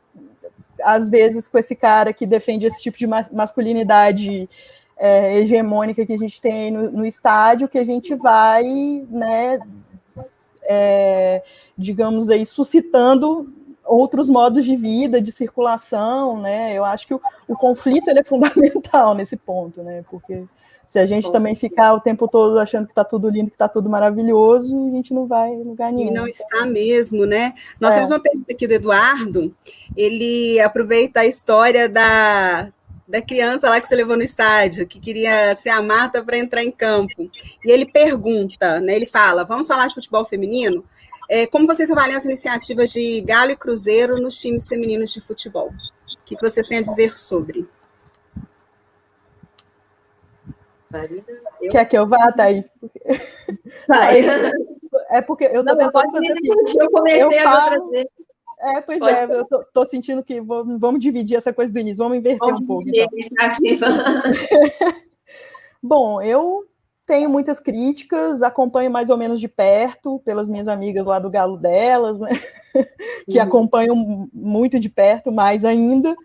às 0.83 1.09
vezes 1.09 1.47
com 1.47 1.59
esse 1.59 1.77
cara 1.77 2.12
que 2.12 2.27
defende 2.27 2.66
esse 2.66 2.83
tipo 2.83 2.99
de 2.99 3.07
masculinidade 3.07 4.49
é, 4.97 5.39
hegemônica 5.39 6.05
que 6.05 6.12
a 6.12 6.18
gente 6.18 6.41
tem 6.41 6.72
no, 6.72 6.91
no 6.91 7.07
estádio, 7.07 7.68
que 7.68 7.79
a 7.79 7.85
gente 7.85 8.16
vai, 8.16 8.64
né? 9.09 9.61
É, 10.69 11.43
digamos 11.77 12.31
aí, 12.31 12.45
suscitando 12.45 13.53
outros 13.85 14.29
modos 14.29 14.64
de 14.64 14.77
vida, 14.77 15.21
de 15.21 15.31
circulação, 15.31 16.41
né? 16.41 16.75
Eu 16.75 16.85
acho 16.85 17.07
que 17.07 17.14
o, 17.14 17.21
o 17.49 17.57
conflito 17.57 18.09
ele 18.09 18.21
é 18.21 18.25
fundamental 18.25 19.14
nesse 19.14 19.37
ponto, 19.37 19.83
né? 19.83 20.05
Porque 20.11 20.45
Se 20.87 20.99
a 20.99 21.07
gente 21.07 21.27
Com 21.27 21.33
também 21.33 21.55
certeza. 21.55 21.71
ficar 21.71 21.95
o 21.95 22.01
tempo 22.01 22.29
todo 22.29 22.59
achando 22.59 22.87
que 22.87 22.93
está 22.93 23.05
tudo 23.05 23.29
lindo, 23.29 23.49
que 23.49 23.55
está 23.55 23.69
tudo 23.69 23.89
maravilhoso, 23.89 24.89
a 24.89 24.91
gente 24.91 25.12
não 25.12 25.27
vai 25.27 25.51
em 25.51 25.62
lugar 25.62 25.93
nenhum. 25.93 26.11
E 26.11 26.14
não 26.14 26.27
está 26.27 26.64
mesmo, 26.67 27.27
né? 27.27 27.53
Nós 27.81 27.93
é. 27.93 27.97
temos 27.97 28.11
uma 28.11 28.21
pergunta 28.21 28.53
aqui 28.53 28.67
do 28.67 28.75
Eduardo. 28.75 29.55
Ele 29.97 30.61
aproveita 30.61 31.21
a 31.21 31.27
história 31.27 31.89
da, 31.89 32.69
da 33.07 33.23
criança 33.23 33.71
lá 33.71 33.81
que 33.81 33.87
você 33.87 33.95
levou 33.95 34.17
no 34.17 34.23
estádio, 34.23 34.87
que 34.87 34.99
queria 34.99 35.55
ser 35.55 35.71
a 35.71 35.83
Marta 35.83 36.23
para 36.23 36.39
entrar 36.39 36.63
em 36.63 36.71
campo. 36.71 37.31
E 37.65 37.71
ele 37.71 37.87
pergunta, 37.87 38.81
né? 38.81 38.95
Ele 38.95 39.07
fala: 39.07 39.45
vamos 39.45 39.67
falar 39.67 39.87
de 39.87 39.95
futebol 39.95 40.25
feminino? 40.25 40.85
É, 41.29 41.47
como 41.47 41.67
vocês 41.67 41.91
avaliam 41.91 42.17
as 42.17 42.25
iniciativas 42.25 42.91
de 42.93 43.21
Galo 43.23 43.51
e 43.51 43.57
Cruzeiro 43.57 44.21
nos 44.21 44.41
times 44.41 44.69
femininos 44.69 45.13
de 45.13 45.21
futebol? 45.21 45.69
O 45.69 46.25
que 46.25 46.37
vocês 46.41 46.69
têm 46.69 46.79
a 46.79 46.83
dizer 46.83 47.19
sobre? 47.19 47.69
Quer 51.71 51.85
que 51.85 51.99
eu 51.99 52.07
vá, 52.07 52.33
Thaís? 52.33 52.71
Vai. 53.89 54.21
É 55.11 55.21
porque 55.21 55.45
eu 55.45 55.63
não, 55.63 55.77
tentando 55.77 56.11
fazer 56.11 56.33
assim. 56.33 56.49
Eu 56.81 56.91
comecei 56.91 57.23
eu 57.23 57.33
falo, 57.43 57.93
É, 58.67 58.81
pois 58.81 58.99
Pode 58.99 59.14
é, 59.14 59.25
eu 59.25 59.47
tô, 59.47 59.64
tô, 59.73 59.85
sentindo 59.85 60.25
que 60.25 60.41
vou, 60.41 60.64
vamos 60.79 61.01
dividir 61.01 61.37
essa 61.37 61.53
coisa 61.53 61.73
do 61.73 61.79
início, 61.79 62.03
vamos 62.03 62.19
inverter 62.19 62.41
vamos 62.41 62.62
um 62.62 62.67
pouco. 62.67 62.89
Então. 62.89 63.07
Bom, 65.81 66.21
eu 66.21 66.64
tenho 67.07 67.31
muitas 67.31 67.61
críticas, 67.61 68.43
acompanho 68.43 68.91
mais 68.91 69.09
ou 69.09 69.17
menos 69.17 69.39
de 69.39 69.47
perto, 69.47 70.21
pelas 70.25 70.49
minhas 70.49 70.67
amigas 70.67 71.07
lá 71.07 71.21
do 71.21 71.31
Galo 71.31 71.57
delas, 71.57 72.19
né? 72.19 72.31
que 73.31 73.39
uhum. 73.39 73.45
acompanham 73.45 74.29
muito 74.33 74.81
de 74.81 74.89
perto, 74.89 75.31
mais 75.31 75.64
ainda, 75.64 76.17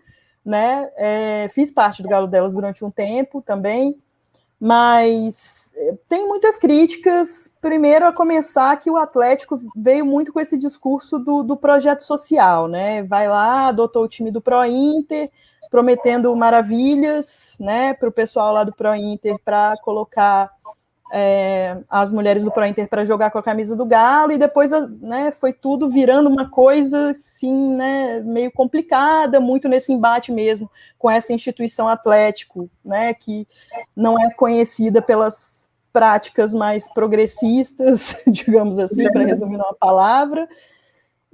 né? 0.44 0.90
É, 0.96 1.48
fiz 1.52 1.70
parte 1.70 2.02
do 2.02 2.08
Galo 2.08 2.26
delas 2.26 2.54
durante 2.54 2.84
um 2.84 2.90
tempo 2.90 3.40
também, 3.40 3.96
mas 4.64 5.72
eh, 5.74 5.96
tem 6.08 6.28
muitas 6.28 6.56
críticas. 6.56 7.52
Primeiro, 7.60 8.06
a 8.06 8.14
começar 8.14 8.76
que 8.76 8.88
o 8.88 8.96
Atlético 8.96 9.60
veio 9.74 10.06
muito 10.06 10.32
com 10.32 10.38
esse 10.38 10.56
discurso 10.56 11.18
do, 11.18 11.42
do 11.42 11.56
projeto 11.56 12.04
social, 12.04 12.68
né? 12.68 13.02
Vai 13.02 13.26
lá, 13.26 13.66
adotou 13.66 14.04
o 14.04 14.08
time 14.08 14.30
do 14.30 14.40
Pro 14.40 14.64
Inter, 14.64 15.32
prometendo 15.68 16.34
maravilhas, 16.36 17.56
né, 17.58 17.92
para 17.92 18.08
o 18.08 18.12
pessoal 18.12 18.52
lá 18.52 18.62
do 18.62 18.72
Pro 18.72 18.94
Inter 18.94 19.36
para 19.44 19.74
colocar 19.82 20.48
é, 21.14 21.78
as 21.90 22.10
mulheres 22.10 22.42
do 22.42 22.50
Pro 22.50 22.64
Inter 22.64 22.88
para 22.88 23.04
jogar 23.04 23.30
com 23.30 23.38
a 23.38 23.42
camisa 23.42 23.76
do 23.76 23.84
Galo, 23.84 24.32
e 24.32 24.38
depois 24.38 24.70
né, 24.98 25.30
foi 25.30 25.52
tudo 25.52 25.90
virando 25.90 26.30
uma 26.30 26.48
coisa 26.48 27.10
assim, 27.10 27.76
né, 27.76 28.20
meio 28.20 28.50
complicada, 28.50 29.38
muito 29.38 29.68
nesse 29.68 29.92
embate 29.92 30.32
mesmo 30.32 30.70
com 30.98 31.10
essa 31.10 31.34
instituição 31.34 31.86
Atlético, 31.86 32.70
né, 32.82 33.12
que 33.12 33.46
não 33.94 34.18
é 34.18 34.32
conhecida 34.32 35.02
pelas 35.02 35.70
práticas 35.92 36.54
mais 36.54 36.88
progressistas, 36.88 38.16
digamos 38.26 38.78
assim, 38.78 39.04
para 39.12 39.24
resumir 39.24 39.56
uma 39.56 39.74
palavra, 39.74 40.48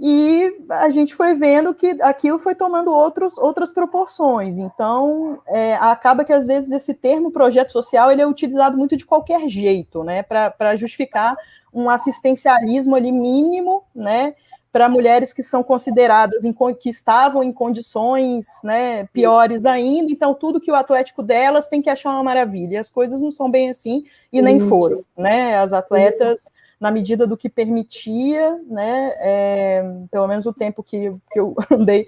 e 0.00 0.56
a 0.70 0.88
gente 0.90 1.12
foi 1.14 1.34
vendo 1.34 1.74
que 1.74 2.00
aquilo 2.02 2.38
foi 2.38 2.54
tomando 2.54 2.92
outros, 2.92 3.36
outras 3.36 3.72
proporções. 3.72 4.56
Então, 4.56 5.42
é, 5.48 5.74
acaba 5.74 6.24
que 6.24 6.32
às 6.32 6.46
vezes 6.46 6.70
esse 6.70 6.94
termo 6.94 7.32
projeto 7.32 7.72
social 7.72 8.10
ele 8.10 8.22
é 8.22 8.26
utilizado 8.26 8.76
muito 8.76 8.96
de 8.96 9.04
qualquer 9.04 9.48
jeito, 9.48 10.04
né, 10.04 10.22
para 10.22 10.76
justificar 10.76 11.36
um 11.74 11.90
assistencialismo 11.90 12.94
ali 12.94 13.10
mínimo, 13.10 13.82
né, 13.92 14.34
para 14.70 14.88
mulheres 14.88 15.32
que 15.32 15.42
são 15.42 15.64
consideradas 15.64 16.44
em, 16.44 16.54
que 16.78 16.90
estavam 16.90 17.42
em 17.42 17.52
condições 17.52 18.46
né, 18.62 19.06
piores 19.12 19.64
ainda, 19.64 20.12
então 20.12 20.32
tudo 20.32 20.60
que 20.60 20.70
o 20.70 20.76
Atlético 20.76 21.22
delas 21.24 21.66
tem 21.66 21.82
que 21.82 21.90
achar 21.90 22.10
uma 22.10 22.22
maravilha. 22.22 22.80
As 22.80 22.90
coisas 22.90 23.20
não 23.20 23.32
são 23.32 23.50
bem 23.50 23.70
assim 23.70 24.04
e 24.32 24.40
nem 24.40 24.60
foram, 24.60 25.02
né? 25.16 25.56
As 25.56 25.72
atletas 25.72 26.50
na 26.80 26.90
medida 26.90 27.26
do 27.26 27.36
que 27.36 27.48
permitia, 27.48 28.60
né, 28.66 29.12
é, 29.18 29.82
pelo 30.10 30.28
menos 30.28 30.46
o 30.46 30.52
tempo 30.52 30.82
que, 30.82 31.12
que 31.32 31.40
eu 31.40 31.54
andei 31.70 32.06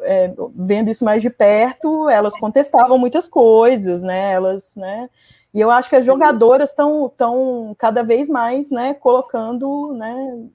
é, 0.00 0.32
vendo 0.54 0.90
isso 0.90 1.04
mais 1.04 1.22
de 1.22 1.30
perto, 1.30 2.08
elas 2.08 2.38
contestavam 2.38 2.98
muitas 2.98 3.28
coisas, 3.28 4.02
né, 4.02 4.32
elas, 4.32 4.76
né, 4.76 5.08
e 5.54 5.60
eu 5.60 5.70
acho 5.70 5.88
que 5.88 5.96
as 5.96 6.04
jogadoras 6.04 6.70
estão 6.70 7.12
tão 7.16 7.74
cada 7.78 8.02
vez 8.02 8.28
mais, 8.28 8.70
né, 8.70 8.94
colocando, 8.94 9.92
né, 9.94 10.46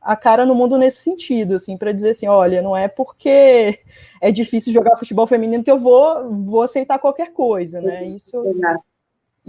a 0.00 0.16
cara 0.16 0.46
no 0.46 0.54
mundo 0.54 0.78
nesse 0.78 1.02
sentido, 1.02 1.54
assim, 1.54 1.76
para 1.76 1.92
dizer 1.92 2.10
assim, 2.10 2.28
olha, 2.28 2.62
não 2.62 2.76
é 2.76 2.88
porque 2.88 3.78
é 4.20 4.32
difícil 4.32 4.72
jogar 4.72 4.96
futebol 4.96 5.26
feminino 5.26 5.62
que 5.62 5.70
eu 5.70 5.78
vou, 5.78 6.30
vou 6.30 6.62
aceitar 6.62 6.98
qualquer 6.98 7.32
coisa, 7.32 7.80
né? 7.82 8.04
Isso, 8.04 8.42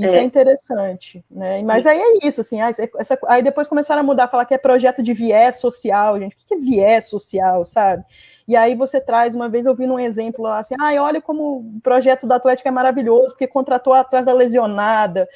isso 0.05 0.15
é. 0.15 0.19
é, 0.19 0.23
interessante, 0.23 1.25
né? 1.29 1.61
Mas 1.63 1.85
aí 1.85 1.99
é 1.99 2.25
isso, 2.27 2.39
assim, 2.39 2.61
essa, 2.61 3.19
aí 3.27 3.43
depois 3.43 3.67
começaram 3.67 4.01
a 4.01 4.05
mudar, 4.05 4.29
falar 4.29 4.45
que 4.45 4.53
é 4.53 4.57
projeto 4.57 5.03
de 5.03 5.13
viés 5.13 5.57
social, 5.57 6.17
gente. 6.19 6.33
O 6.33 6.37
que 6.47 6.53
é 6.53 6.57
viés 6.57 7.09
social, 7.09 7.65
sabe? 7.65 8.05
E 8.47 8.55
aí 8.55 8.75
você 8.75 9.01
traz, 9.01 9.35
uma 9.35 9.49
vez 9.49 9.65
eu 9.65 9.75
vi 9.75 9.85
um 9.85 9.99
exemplo 9.99 10.43
lá 10.43 10.59
assim, 10.59 10.75
ai, 10.81 10.97
olha 10.97 11.21
como 11.21 11.57
o 11.57 11.81
projeto 11.81 12.25
do 12.25 12.33
Atlético 12.33 12.67
é 12.67 12.71
maravilhoso, 12.71 13.29
porque 13.29 13.45
contratou 13.45 13.93
a 13.93 13.99
atleta 13.99 14.33
lesionada. 14.33 15.27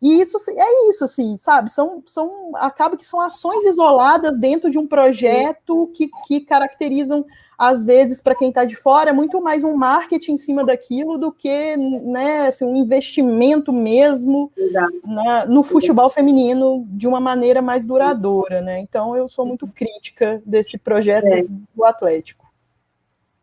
E 0.00 0.18
isso 0.20 0.38
é 0.50 0.88
isso, 0.88 1.04
assim, 1.04 1.36
sabe? 1.36 1.70
São, 1.70 2.02
são 2.06 2.52
acaba 2.54 2.96
que 2.96 3.04
são 3.04 3.20
ações 3.20 3.66
isoladas 3.66 4.38
dentro 4.38 4.70
de 4.70 4.78
um 4.78 4.86
projeto 4.86 5.90
que, 5.94 6.08
que 6.26 6.40
caracterizam, 6.40 7.26
às 7.58 7.84
vezes, 7.84 8.22
para 8.22 8.34
quem 8.34 8.48
está 8.48 8.64
de 8.64 8.76
fora, 8.76 9.12
muito 9.12 9.42
mais 9.42 9.62
um 9.62 9.76
marketing 9.76 10.32
em 10.32 10.36
cima 10.38 10.64
daquilo 10.64 11.18
do 11.18 11.30
que 11.30 11.76
né, 11.76 12.46
assim, 12.46 12.64
um 12.64 12.76
investimento 12.76 13.74
mesmo 13.74 14.50
né, 14.56 15.44
no 15.46 15.62
futebol 15.62 16.08
feminino 16.08 16.86
de 16.88 17.06
uma 17.06 17.20
maneira 17.20 17.60
mais 17.60 17.84
duradoura, 17.84 18.62
né? 18.62 18.78
Então 18.78 19.14
eu 19.14 19.28
sou 19.28 19.44
muito 19.44 19.68
crítica 19.68 20.42
desse 20.46 20.78
projeto 20.78 21.26
é. 21.26 21.42
do 21.74 21.84
Atlético. 21.84 22.50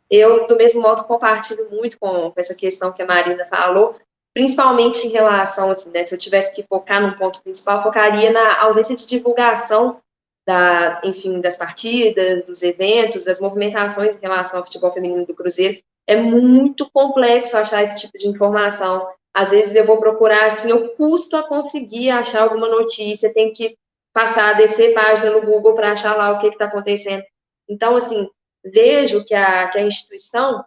Eu, 0.09 0.47
do 0.47 0.55
mesmo 0.55 0.81
modo, 0.81 1.03
compartilho 1.03 1.69
muito 1.69 1.99
com 1.99 2.31
essa 2.35 2.55
questão 2.55 2.93
que 2.93 3.01
a 3.01 3.05
Marina 3.05 3.45
falou, 3.45 3.95
principalmente 4.37 5.07
em 5.07 5.09
relação, 5.09 5.71
assim, 5.71 5.89
né, 5.89 6.05
se 6.05 6.13
eu 6.13 6.19
tivesse 6.19 6.53
que 6.53 6.61
focar 6.61 7.01
num 7.01 7.17
ponto 7.17 7.41
principal, 7.41 7.81
focaria 7.81 8.31
na 8.31 8.61
ausência 8.61 8.95
de 8.95 9.07
divulgação 9.07 9.99
da, 10.45 11.01
enfim, 11.03 11.41
das 11.41 11.57
partidas, 11.57 12.45
dos 12.45 12.61
eventos, 12.61 13.25
das 13.25 13.41
movimentações 13.41 14.15
em 14.15 14.21
relação 14.21 14.59
ao 14.59 14.65
futebol 14.65 14.93
feminino 14.93 15.25
do 15.25 15.33
Cruzeiro. 15.33 15.81
É 16.05 16.15
muito 16.15 16.87
complexo 16.91 17.57
achar 17.57 17.81
esse 17.81 17.95
tipo 17.95 18.15
de 18.15 18.27
informação. 18.27 19.07
Às 19.33 19.49
vezes 19.49 19.73
eu 19.73 19.87
vou 19.87 19.97
procurar, 19.97 20.45
assim, 20.45 20.69
eu 20.69 20.89
custo 20.89 21.35
a 21.35 21.41
conseguir 21.41 22.11
achar 22.11 22.43
alguma 22.43 22.67
notícia, 22.67 23.33
tem 23.33 23.51
que 23.51 23.75
passar, 24.13 24.53
descer 24.53 24.93
página 24.93 25.31
no 25.31 25.41
Google 25.41 25.73
para 25.73 25.93
achar 25.93 26.15
lá 26.15 26.29
o 26.29 26.39
que 26.39 26.45
está 26.45 26.65
acontecendo. 26.65 27.23
Então, 27.67 27.95
assim, 27.95 28.29
vejo 28.63 29.25
que 29.25 29.33
a, 29.33 29.67
que 29.69 29.79
a 29.79 29.81
instituição 29.81 30.63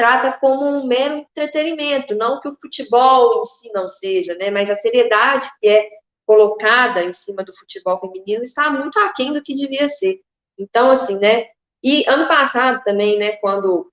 trata 0.00 0.32
como 0.38 0.64
um 0.64 0.86
mero 0.86 1.26
entretenimento, 1.30 2.14
não 2.14 2.40
que 2.40 2.48
o 2.48 2.56
futebol 2.58 3.42
em 3.42 3.44
si 3.44 3.70
não 3.74 3.86
seja, 3.86 4.34
né, 4.34 4.50
mas 4.50 4.70
a 4.70 4.76
seriedade 4.76 5.46
que 5.60 5.68
é 5.68 5.86
colocada 6.24 7.04
em 7.04 7.12
cima 7.12 7.44
do 7.44 7.54
futebol 7.54 8.00
feminino 8.00 8.42
está 8.42 8.70
muito 8.70 8.98
aquém 8.98 9.30
do 9.30 9.42
que 9.42 9.54
devia 9.54 9.88
ser. 9.88 10.22
Então, 10.58 10.90
assim, 10.90 11.18
né, 11.18 11.48
e 11.82 12.08
ano 12.08 12.26
passado 12.26 12.82
também, 12.82 13.18
né, 13.18 13.32
quando, 13.42 13.92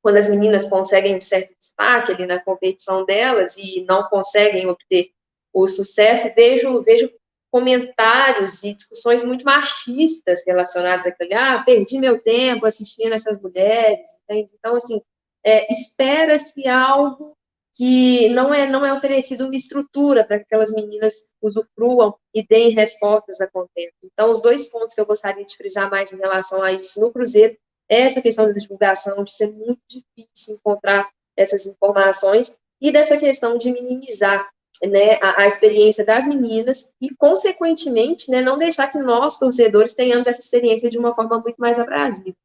quando 0.00 0.16
as 0.16 0.30
meninas 0.30 0.70
conseguem 0.70 1.18
um 1.18 1.20
certo 1.20 1.54
destaque 1.60 2.12
ali 2.12 2.24
na 2.24 2.40
competição 2.40 3.04
delas 3.04 3.54
e 3.58 3.84
não 3.84 4.04
conseguem 4.04 4.66
obter 4.66 5.10
o 5.52 5.68
sucesso, 5.68 6.34
vejo, 6.34 6.82
vejo 6.82 7.10
comentários 7.50 8.64
e 8.64 8.72
discussões 8.72 9.22
muito 9.22 9.44
machistas 9.44 10.42
relacionadas 10.46 11.06
àquele, 11.06 11.34
ah, 11.34 11.62
perdi 11.62 11.98
meu 11.98 12.18
tempo 12.22 12.64
assistindo 12.64 13.12
essas 13.12 13.42
mulheres, 13.42 14.08
entende? 14.24 14.50
Então, 14.58 14.74
assim, 14.74 14.98
é, 15.44 15.72
espera-se 15.72 16.66
algo 16.68 17.36
que 17.74 18.28
não 18.28 18.52
é, 18.52 18.68
não 18.68 18.84
é 18.84 18.92
oferecido 18.92 19.46
uma 19.46 19.56
estrutura 19.56 20.24
para 20.24 20.38
que 20.38 20.44
aquelas 20.44 20.72
meninas 20.72 21.14
usufruam 21.40 22.14
e 22.34 22.46
deem 22.46 22.70
respostas 22.70 23.40
a 23.40 23.48
contento. 23.48 23.94
Então, 24.04 24.30
os 24.30 24.42
dois 24.42 24.68
pontos 24.68 24.94
que 24.94 25.00
eu 25.00 25.06
gostaria 25.06 25.44
de 25.44 25.56
frisar 25.56 25.90
mais 25.90 26.12
em 26.12 26.18
relação 26.18 26.62
a 26.62 26.72
isso 26.72 27.00
no 27.00 27.12
Cruzeiro 27.12 27.56
é 27.88 28.02
essa 28.02 28.20
questão 28.20 28.46
da 28.46 28.52
divulgação, 28.52 29.24
de 29.24 29.34
ser 29.34 29.50
muito 29.52 29.80
difícil 29.88 30.56
encontrar 30.56 31.08
essas 31.36 31.66
informações, 31.66 32.56
e 32.80 32.92
dessa 32.92 33.16
questão 33.16 33.56
de 33.56 33.72
minimizar 33.72 34.50
né, 34.84 35.14
a, 35.22 35.42
a, 35.42 35.46
experiência 35.46 36.04
das 36.04 36.26
meninas 36.26 36.92
e, 37.00 37.14
consequentemente, 37.14 38.30
né, 38.30 38.40
não 38.40 38.58
deixar 38.58 38.90
que 38.90 38.98
nós, 38.98 39.38
torcedores, 39.38 39.94
tenhamos 39.94 40.26
essa 40.26 40.40
experiência 40.40 40.90
de 40.90 40.98
uma 40.98 41.14
forma 41.14 41.38
muito 41.38 41.56
mais 41.58 41.78
abrasiva. 41.78 42.36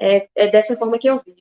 É, 0.00 0.28
é 0.34 0.48
dessa 0.48 0.76
forma 0.76 0.98
que 0.98 1.08
eu 1.08 1.20
vi. 1.24 1.34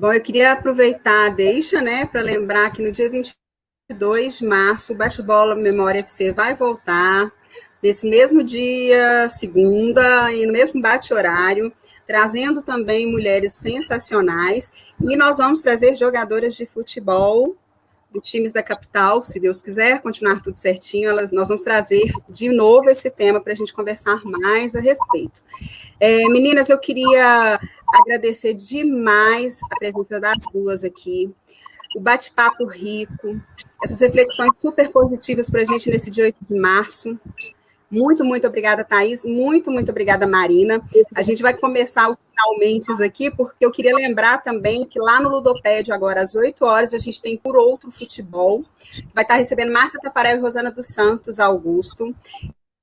Bom, 0.00 0.14
eu 0.14 0.20
queria 0.22 0.52
aproveitar, 0.52 1.28
deixa, 1.28 1.82
né, 1.82 2.06
para 2.06 2.22
lembrar 2.22 2.70
que 2.72 2.80
no 2.80 2.90
dia 2.90 3.10
22 3.10 4.38
de 4.38 4.46
março, 4.46 4.94
o 4.94 4.96
Bate-Bola 4.96 5.54
Memória 5.54 6.00
FC 6.00 6.32
vai 6.32 6.54
voltar, 6.54 7.30
nesse 7.82 8.08
mesmo 8.08 8.42
dia, 8.42 9.28
segunda, 9.28 10.32
e 10.32 10.46
no 10.46 10.54
mesmo 10.54 10.80
bate-horário, 10.80 11.70
trazendo 12.06 12.62
também 12.62 13.12
mulheres 13.12 13.52
sensacionais, 13.52 14.94
e 15.02 15.16
nós 15.16 15.36
vamos 15.36 15.60
trazer 15.60 15.94
jogadoras 15.94 16.54
de 16.54 16.64
futebol 16.64 17.54
de 18.12 18.20
times 18.20 18.52
da 18.52 18.62
capital, 18.62 19.22
se 19.22 19.38
Deus 19.38 19.62
quiser, 19.62 20.00
continuar 20.00 20.42
tudo 20.42 20.56
certinho, 20.56 21.08
elas, 21.08 21.32
nós 21.32 21.48
vamos 21.48 21.62
trazer 21.62 22.12
de 22.28 22.48
novo 22.48 22.90
esse 22.90 23.10
tema 23.10 23.40
para 23.40 23.52
a 23.52 23.56
gente 23.56 23.72
conversar 23.72 24.20
mais 24.24 24.74
a 24.74 24.80
respeito. 24.80 25.42
É, 25.98 26.28
meninas, 26.28 26.68
eu 26.68 26.78
queria 26.78 27.60
agradecer 27.94 28.54
demais 28.54 29.60
a 29.70 29.78
presença 29.78 30.20
das 30.20 30.38
duas 30.52 30.82
aqui, 30.82 31.32
o 31.96 32.00
bate-papo 32.00 32.66
rico, 32.66 33.40
essas 33.82 34.00
reflexões 34.00 34.58
super 34.58 34.90
positivas 34.90 35.50
para 35.50 35.62
a 35.62 35.64
gente 35.64 35.90
nesse 35.90 36.10
dia 36.10 36.24
8 36.24 36.36
de 36.48 36.60
março. 36.60 37.18
Muito, 37.90 38.24
muito 38.24 38.46
obrigada, 38.46 38.84
Thaís. 38.84 39.24
Muito, 39.24 39.70
muito 39.70 39.90
obrigada, 39.90 40.24
Marina. 40.26 40.80
A 41.12 41.22
gente 41.22 41.42
vai 41.42 41.54
começar 41.54 42.08
os 42.08 42.16
finalmente 42.40 43.02
aqui, 43.02 43.30
porque 43.30 43.64
eu 43.64 43.70
queria 43.70 43.94
lembrar 43.94 44.42
também 44.42 44.84
que 44.84 44.98
lá 44.98 45.20
no 45.20 45.28
Ludopédio, 45.28 45.94
agora 45.94 46.22
às 46.22 46.34
8 46.34 46.64
horas, 46.64 46.94
a 46.94 46.98
gente 46.98 47.20
tem 47.20 47.36
Por 47.36 47.56
Outro 47.56 47.90
Futebol. 47.90 48.64
Vai 49.14 49.24
estar 49.24 49.36
recebendo 49.36 49.72
Márcia 49.72 50.00
Tafarel 50.00 50.38
e 50.38 50.40
Rosana 50.40 50.70
dos 50.70 50.88
Santos 50.88 51.38
Augusto. 51.38 52.14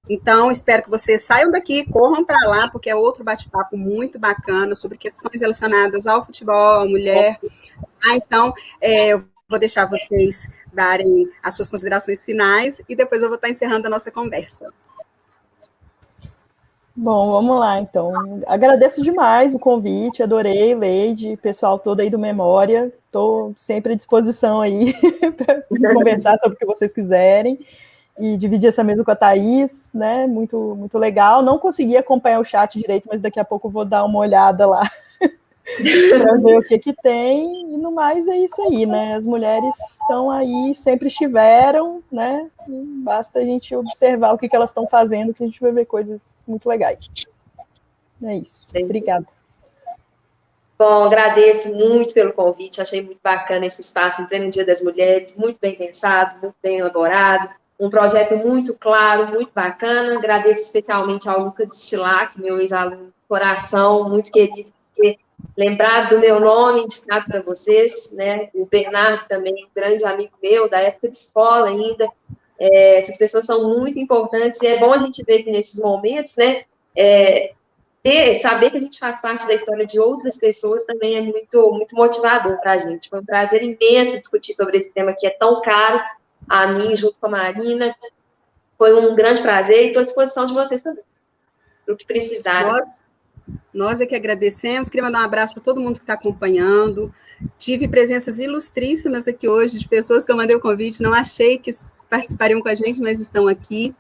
Então, 0.10 0.50
espero 0.50 0.84
que 0.84 0.90
vocês 0.90 1.24
saiam 1.24 1.52
daqui, 1.52 1.86
corram 1.92 2.24
para 2.24 2.48
lá, 2.48 2.70
porque 2.70 2.90
é 2.90 2.96
outro 2.96 3.24
bate-papo 3.24 3.76
muito 3.76 4.18
bacana 4.18 4.74
sobre 4.74 4.98
questões 4.98 5.42
relacionadas 5.42 6.08
ao 6.08 6.26
futebol, 6.26 6.82
à 6.82 6.86
mulher. 6.86 7.38
Ah, 8.06 8.16
então, 8.16 8.54
é, 8.80 9.08
eu 9.10 9.26
vou 9.50 9.60
deixar 9.60 9.86
vocês 9.86 10.50
darem 10.74 11.30
as 11.44 11.56
suas 11.56 11.70
considerações 11.70 12.24
finais 12.24 12.82
e 12.88 12.96
depois 12.96 13.22
eu 13.22 13.28
vou 13.28 13.36
estar 13.36 13.50
encerrando 13.50 13.88
a 13.88 13.90
nossa 13.90 14.10
conversa. 14.10 14.72
Bom, 17.00 17.32
vamos 17.32 17.60
lá, 17.60 17.80
então. 17.80 18.12
Agradeço 18.48 19.04
demais 19.04 19.54
o 19.54 19.60
convite, 19.60 20.24
adorei, 20.24 20.74
Leide, 20.74 21.38
pessoal 21.38 21.78
todo 21.78 22.00
aí 22.00 22.10
do 22.10 22.18
Memória. 22.18 22.92
Estou 23.06 23.54
sempre 23.56 23.94
à 23.94 23.96
disposição 23.96 24.62
aí 24.62 24.96
para 25.38 25.94
conversar 25.94 26.40
sobre 26.40 26.56
o 26.56 26.58
que 26.58 26.66
vocês 26.66 26.92
quiserem 26.92 27.60
e 28.20 28.36
dividir 28.36 28.70
essa 28.70 28.84
mesa 28.84 29.04
com 29.04 29.12
a 29.12 29.16
Thaís, 29.16 29.92
né? 29.94 30.26
Muito, 30.26 30.76
muito 30.76 30.98
legal. 30.98 31.44
Não 31.44 31.60
consegui 31.60 31.96
acompanhar 31.96 32.40
o 32.40 32.44
chat 32.44 32.80
direito, 32.80 33.08
mas 33.08 33.22
daqui 33.22 33.40
a 33.40 33.46
pouco 33.46 33.70
vou 33.70 33.86
dar 33.86 34.04
uma 34.04 34.18
olhada 34.18 34.66
lá 34.66 34.82
para 36.10 36.38
ver 36.38 36.58
o 36.58 36.64
que 36.64 36.78
que 36.80 36.94
tem. 36.94 37.74
E 37.74 37.78
no 37.78 37.92
mais 37.92 38.28
é 38.28 38.38
isso 38.38 38.62
aí, 38.64 38.86
né? 38.86 39.16
As 39.16 39.26
mulheres 39.26 39.76
estão 39.92 40.32
aí, 40.32 40.74
sempre 40.74 41.08
estiveram, 41.08 42.02
né? 42.12 42.50
Basta 42.68 43.40
a 43.40 43.44
gente 43.44 43.76
observar 43.76 44.34
o 44.34 44.38
que, 44.38 44.48
que 44.48 44.56
elas 44.56 44.70
estão 44.70 44.88
fazendo, 44.88 45.34
que 45.34 45.44
a 45.44 45.46
gente 45.46 45.62
vai 45.62 45.72
ver 45.72 45.86
coisas 45.86 46.44
muito 46.48 46.68
legais. 46.68 47.10
É 48.24 48.36
isso. 48.36 48.66
Obrigada. 48.76 49.26
Bom, 50.78 51.06
agradeço 51.06 51.74
muito 51.74 52.14
pelo 52.14 52.34
convite, 52.34 52.80
achei 52.80 53.02
muito 53.02 53.20
bacana 53.24 53.66
esse 53.66 53.82
espaço 53.82 54.22
em 54.22 54.28
pleno 54.28 54.52
Dia 54.52 54.64
das 54.64 54.80
Mulheres, 54.82 55.34
muito 55.36 55.58
bem 55.60 55.74
pensado, 55.74 56.40
muito 56.40 56.56
bem 56.62 56.78
elaborado, 56.78 57.50
um 57.80 57.90
projeto 57.90 58.38
muito 58.38 58.76
claro, 58.76 59.28
muito 59.34 59.52
bacana. 59.54 60.18
Agradeço 60.18 60.62
especialmente 60.62 61.28
ao 61.28 61.46
Lucas 61.46 61.72
Stilac, 61.72 62.40
meu 62.40 62.60
ex-aluno 62.60 63.12
coração, 63.28 64.08
muito 64.08 64.32
querido, 64.32 64.72
porque 64.96 65.18
lembrar 65.58 66.10
do 66.10 66.20
meu 66.20 66.40
nome 66.40 66.84
indicado 66.84 67.26
para 67.26 67.42
vocês, 67.42 68.12
né? 68.12 68.50
O 68.54 68.66
Bernardo 68.66 69.28
também, 69.28 69.66
um 69.66 69.70
grande 69.76 70.06
amigo 70.06 70.34
meu, 70.42 70.70
da 70.70 70.80
época 70.80 71.10
de 71.10 71.16
escola 71.16 71.68
ainda. 71.68 72.10
É, 72.60 72.98
essas 72.98 73.18
pessoas 73.18 73.46
são 73.46 73.78
muito 73.78 74.00
importantes 74.00 74.62
e 74.62 74.68
é 74.68 74.80
bom 74.80 74.92
a 74.92 74.98
gente 74.98 75.24
ver 75.24 75.44
que 75.44 75.52
nesses 75.52 75.80
momentos, 75.80 76.36
né? 76.38 76.64
É, 76.96 77.54
ter, 78.02 78.40
saber 78.42 78.72
que 78.72 78.78
a 78.78 78.80
gente 78.80 79.00
faz 79.00 79.22
parte 79.22 79.46
da 79.46 79.54
história 79.54 79.86
de 79.86 80.00
outras 80.00 80.38
pessoas 80.38 80.84
também 80.86 81.18
é 81.18 81.22
muito, 81.22 81.72
muito 81.72 81.96
motivador 81.96 82.58
para 82.60 82.74
a 82.74 82.78
gente. 82.78 83.10
Foi 83.10 83.20
um 83.20 83.26
prazer 83.26 83.62
imenso 83.62 84.20
discutir 84.20 84.56
sobre 84.56 84.78
esse 84.78 84.94
tema 84.94 85.14
que 85.14 85.28
é 85.28 85.32
tão 85.32 85.62
caro 85.62 86.02
a 86.48 86.68
mim, 86.68 86.96
junto 86.96 87.16
com 87.20 87.28
a 87.28 87.32
Marina. 87.32 87.96
Foi 88.78 88.94
um 88.94 89.16
grande 89.16 89.42
prazer 89.42 89.86
e 89.86 89.88
estou 89.88 90.02
à 90.02 90.06
disposição 90.06 90.46
de 90.46 90.54
vocês 90.54 90.82
também. 90.82 91.04
Para 91.86 91.94
o 91.94 91.98
que 91.98 92.06
precisarem. 92.06 92.72
Nossa. 92.72 93.06
Nós 93.74 94.02
é 94.02 94.06
que 94.06 94.16
agradecemos. 94.16 94.90
Queria 94.90 95.04
mandar 95.04 95.22
um 95.22 95.26
abraço 95.26 95.54
para 95.54 95.64
todo 95.64 95.80
mundo 95.80 96.00
que 96.00 96.04
está 96.04 96.14
acompanhando. 96.14 97.12
Tive 97.60 97.88
presenças 97.88 98.40
ilustríssimas 98.40 99.28
aqui 99.28 99.48
hoje 99.48 99.80
de 99.80 99.88
pessoas 99.88 100.26
que 100.26 100.32
eu 100.32 100.36
mandei 100.36 100.56
o 100.56 100.60
convite, 100.60 101.02
não 101.02 101.14
achei 101.14 101.58
que 101.58 101.72
participariam 102.10 102.62
com 102.62 102.70
a 102.70 102.76
gente, 102.76 103.00
mas 103.00 103.20
estão 103.20 103.48
aqui. 103.48 103.94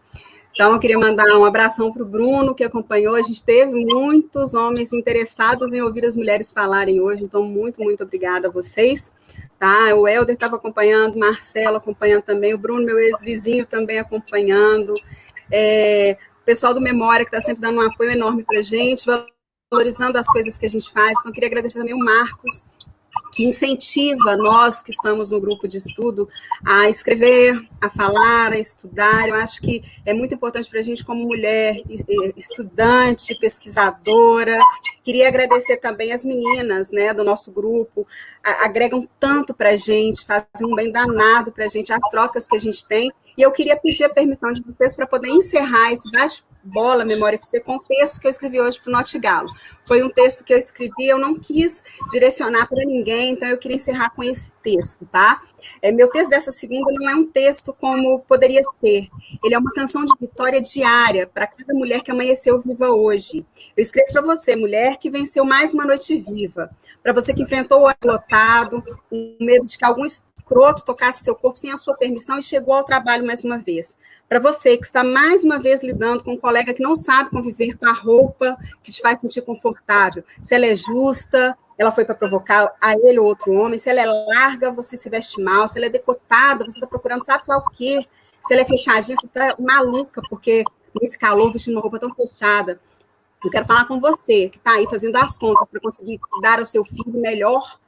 Então, 0.58 0.74
eu 0.74 0.80
queria 0.80 0.98
mandar 0.98 1.38
um 1.38 1.46
abração 1.46 1.94
para 1.94 2.02
o 2.02 2.06
Bruno, 2.06 2.56
que 2.56 2.64
acompanhou. 2.64 3.14
A 3.14 3.22
gente 3.22 3.44
teve 3.44 3.72
muitos 3.86 4.56
homens 4.56 4.92
interessados 4.92 5.72
em 5.72 5.84
ouvir 5.84 6.04
as 6.04 6.16
mulheres 6.16 6.52
falarem 6.52 7.00
hoje, 7.00 7.24
então, 7.24 7.44
muito, 7.44 7.80
muito 7.84 8.04
obrigada 8.04 8.48
a 8.48 8.52
vocês. 8.52 9.12
Tá? 9.60 9.94
O 9.94 10.08
Helder 10.08 10.34
estava 10.34 10.56
acompanhando, 10.56 11.16
o 11.16 11.20
Marcelo 11.20 11.78
acompanhando 11.78 12.24
também, 12.24 12.56
o 12.56 12.58
Bruno, 12.58 12.84
meu 12.84 12.98
ex-vizinho, 12.98 13.68
também 13.68 14.00
acompanhando. 14.00 14.96
É, 15.52 16.18
o 16.42 16.46
pessoal 16.46 16.74
do 16.74 16.82
Memória, 16.82 17.24
que 17.24 17.30
está 17.30 17.40
sempre 17.40 17.62
dando 17.62 17.78
um 17.78 17.82
apoio 17.82 18.10
enorme 18.10 18.44
para 18.44 18.58
a 18.58 18.64
gente 18.64 19.06
valorizando 19.70 20.18
as 20.18 20.28
coisas 20.28 20.58
que 20.58 20.66
a 20.66 20.70
gente 20.70 20.92
faz. 20.92 21.18
Então, 21.20 21.30
eu 21.30 21.34
queria 21.34 21.48
agradecer 21.48 21.80
também 21.80 21.94
o 21.94 22.00
Marcos, 22.00 22.64
que 23.32 23.44
incentiva 23.44 24.36
nós 24.38 24.82
que 24.82 24.92
estamos 24.92 25.32
no 25.32 25.40
grupo 25.40 25.68
de 25.68 25.78
estudo 25.78 26.28
a 26.66 26.90
escrever, 26.90 27.60
a 27.82 27.90
falar, 27.90 28.52
a 28.52 28.60
estudar. 28.60 29.28
Eu 29.28 29.36
acho 29.36 29.62
que 29.62 29.82
é 30.06 30.14
muito 30.14 30.34
importante 30.34 30.70
para 30.70 30.80
a 30.80 30.84
gente, 30.84 31.06
como 31.06 31.26
mulher, 31.26 31.82
estudante, 32.36 33.38
pesquisadora. 33.40 34.58
Queria 35.04 35.28
agradecer 35.28 35.78
também 35.78 36.12
as 36.12 36.26
meninas 36.26 36.92
né, 36.92 37.14
do 37.14 37.24
nosso 37.24 37.52
grupo, 37.52 38.08
agregam 38.64 39.08
tanto 39.20 39.54
para 39.54 39.70
a 39.70 39.78
gente, 39.78 40.26
fazem 40.26 40.66
um 40.66 40.76
bem 40.76 40.92
danado 40.92 41.52
para 41.52 41.66
a 41.66 41.70
gente, 41.70 41.94
as 41.94 42.10
trocas 42.10 42.48
que 42.48 42.56
a 42.56 42.60
gente 42.60 42.86
tem. 42.86 43.12
E 43.38 43.42
eu 43.42 43.52
queria 43.52 43.78
pedir 43.78 44.06
a 44.06 44.10
permissão 44.10 44.52
de 44.52 44.64
vocês 44.64 44.96
para 44.96 45.06
poder 45.06 45.30
encerrar 45.30 45.92
esse 45.92 46.10
bate 46.12 46.44
bola 46.68 47.06
Memória 47.06 47.38
FC 47.38 47.62
com 47.62 47.76
o 47.76 47.80
texto 47.80 48.20
que 48.20 48.28
eu 48.28 48.32
escrevi 48.32 48.60
hoje 48.60 48.80
para 48.80 49.02
o 49.02 49.20
Galo. 49.20 49.50
Foi 49.88 50.04
um 50.04 50.10
texto 50.10 50.44
que 50.44 50.54
eu 50.54 50.58
escrevi, 50.58 51.08
eu 51.08 51.18
não 51.18 51.36
quis 51.40 51.84
direcionar 52.12 52.68
para 52.68 52.84
ninguém, 52.86 53.17
então 53.26 53.48
eu 53.48 53.58
queria 53.58 53.76
encerrar 53.78 54.10
com 54.12 54.24
esse 54.24 54.52
texto, 54.64 55.06
tá? 55.12 55.42
É, 55.82 55.92
meu 55.92 56.10
texto 56.10 56.30
dessa 56.30 56.52
segunda 56.52 56.92
não 56.94 57.10
é 57.10 57.16
um 57.16 57.26
texto 57.26 57.74
como 57.74 58.20
poderia 58.20 58.62
ser. 58.80 59.08
Ele 59.44 59.54
é 59.54 59.58
uma 59.58 59.72
canção 59.74 60.04
de 60.04 60.12
vitória 60.20 60.62
diária 60.62 61.28
para 61.28 61.48
cada 61.48 61.74
mulher 61.74 62.02
que 62.02 62.12
amanheceu 62.12 62.62
viva 62.62 62.90
hoje. 62.90 63.46
Eu 63.76 63.82
escrevo 63.82 64.12
para 64.12 64.22
você, 64.22 64.56
mulher 64.56 64.98
que 64.98 65.10
venceu 65.10 65.46
mais 65.46 65.74
uma 65.74 65.86
noite 65.86 66.16
viva, 66.18 66.70
para 67.02 67.14
você 67.14 67.34
que 67.34 67.44
enfrentou 67.44 67.88
o 67.88 67.94
lotado, 68.06 68.84
o 69.12 69.38
medo 69.40 69.68
de 69.68 69.78
que 69.78 69.86
algum 69.86 70.06
escroto 70.06 70.84
tocasse 70.86 71.24
seu 71.24 71.36
corpo 71.36 71.60
sem 71.60 71.72
a 71.72 71.78
sua 71.78 71.96
permissão 71.96 72.40
e 72.40 72.44
chegou 72.44 72.74
ao 72.74 72.84
trabalho 72.84 73.26
mais 73.26 73.44
uma 73.44 73.58
vez. 73.58 73.98
Para 74.30 74.40
você 74.40 74.78
que 74.78 74.86
está 74.86 75.04
mais 75.04 75.44
uma 75.44 75.60
vez 75.60 75.84
lidando 75.84 76.24
com 76.24 76.34
um 76.34 76.40
colega 76.40 76.74
que 76.74 76.82
não 76.82 76.96
sabe 76.96 77.30
conviver 77.30 77.78
com 77.78 77.88
a 77.88 77.94
roupa 77.94 78.58
que 78.82 78.92
te 78.92 79.02
faz 79.02 79.20
sentir 79.20 79.42
confortável, 79.42 80.24
se 80.42 80.56
ela 80.56 80.66
é 80.66 80.76
justa, 80.76 81.58
ela 81.78 81.92
foi 81.92 82.04
para 82.04 82.16
provocar 82.16 82.74
a 82.82 82.94
ele 82.96 83.20
ou 83.20 83.28
outro 83.28 83.52
homem, 83.54 83.78
se 83.78 83.90
ela 83.90 84.02
é 84.02 84.06
larga, 84.06 84.72
você 84.72 84.98
se 84.98 85.10
veste 85.10 85.42
mal, 85.42 85.68
se 85.68 85.78
ela 85.78 85.86
é 85.86 85.90
decotada, 85.90 86.66
você 86.66 86.78
está 86.78 86.88
procurando 86.88 87.24
sabe 87.24 87.46
só 87.46 87.58
o 87.58 87.70
quê, 87.70 88.06
se 88.44 88.54
ela 88.54 88.64
é 88.64 88.66
fechadinha, 88.66 89.16
você 89.16 89.26
está 89.26 89.56
maluca, 89.60 90.22
porque 90.30 90.64
nesse 91.00 91.18
calor 91.18 91.52
vestindo 91.52 91.76
uma 91.76 91.82
roupa 91.82 92.00
tão 92.00 92.14
fechada. 92.14 92.80
Eu 93.44 93.52
quero 93.52 93.68
falar 93.68 93.86
com 93.86 94.00
você, 94.00 94.50
que 94.50 94.58
está 94.58 94.72
aí 94.72 94.88
fazendo 94.88 95.16
as 95.18 95.38
contas 95.38 95.70
para 95.70 95.80
conseguir 95.80 96.20
dar 96.42 96.60
ao 96.60 96.66
seu 96.66 96.84
filho 96.84 97.20
melhor 97.20 97.80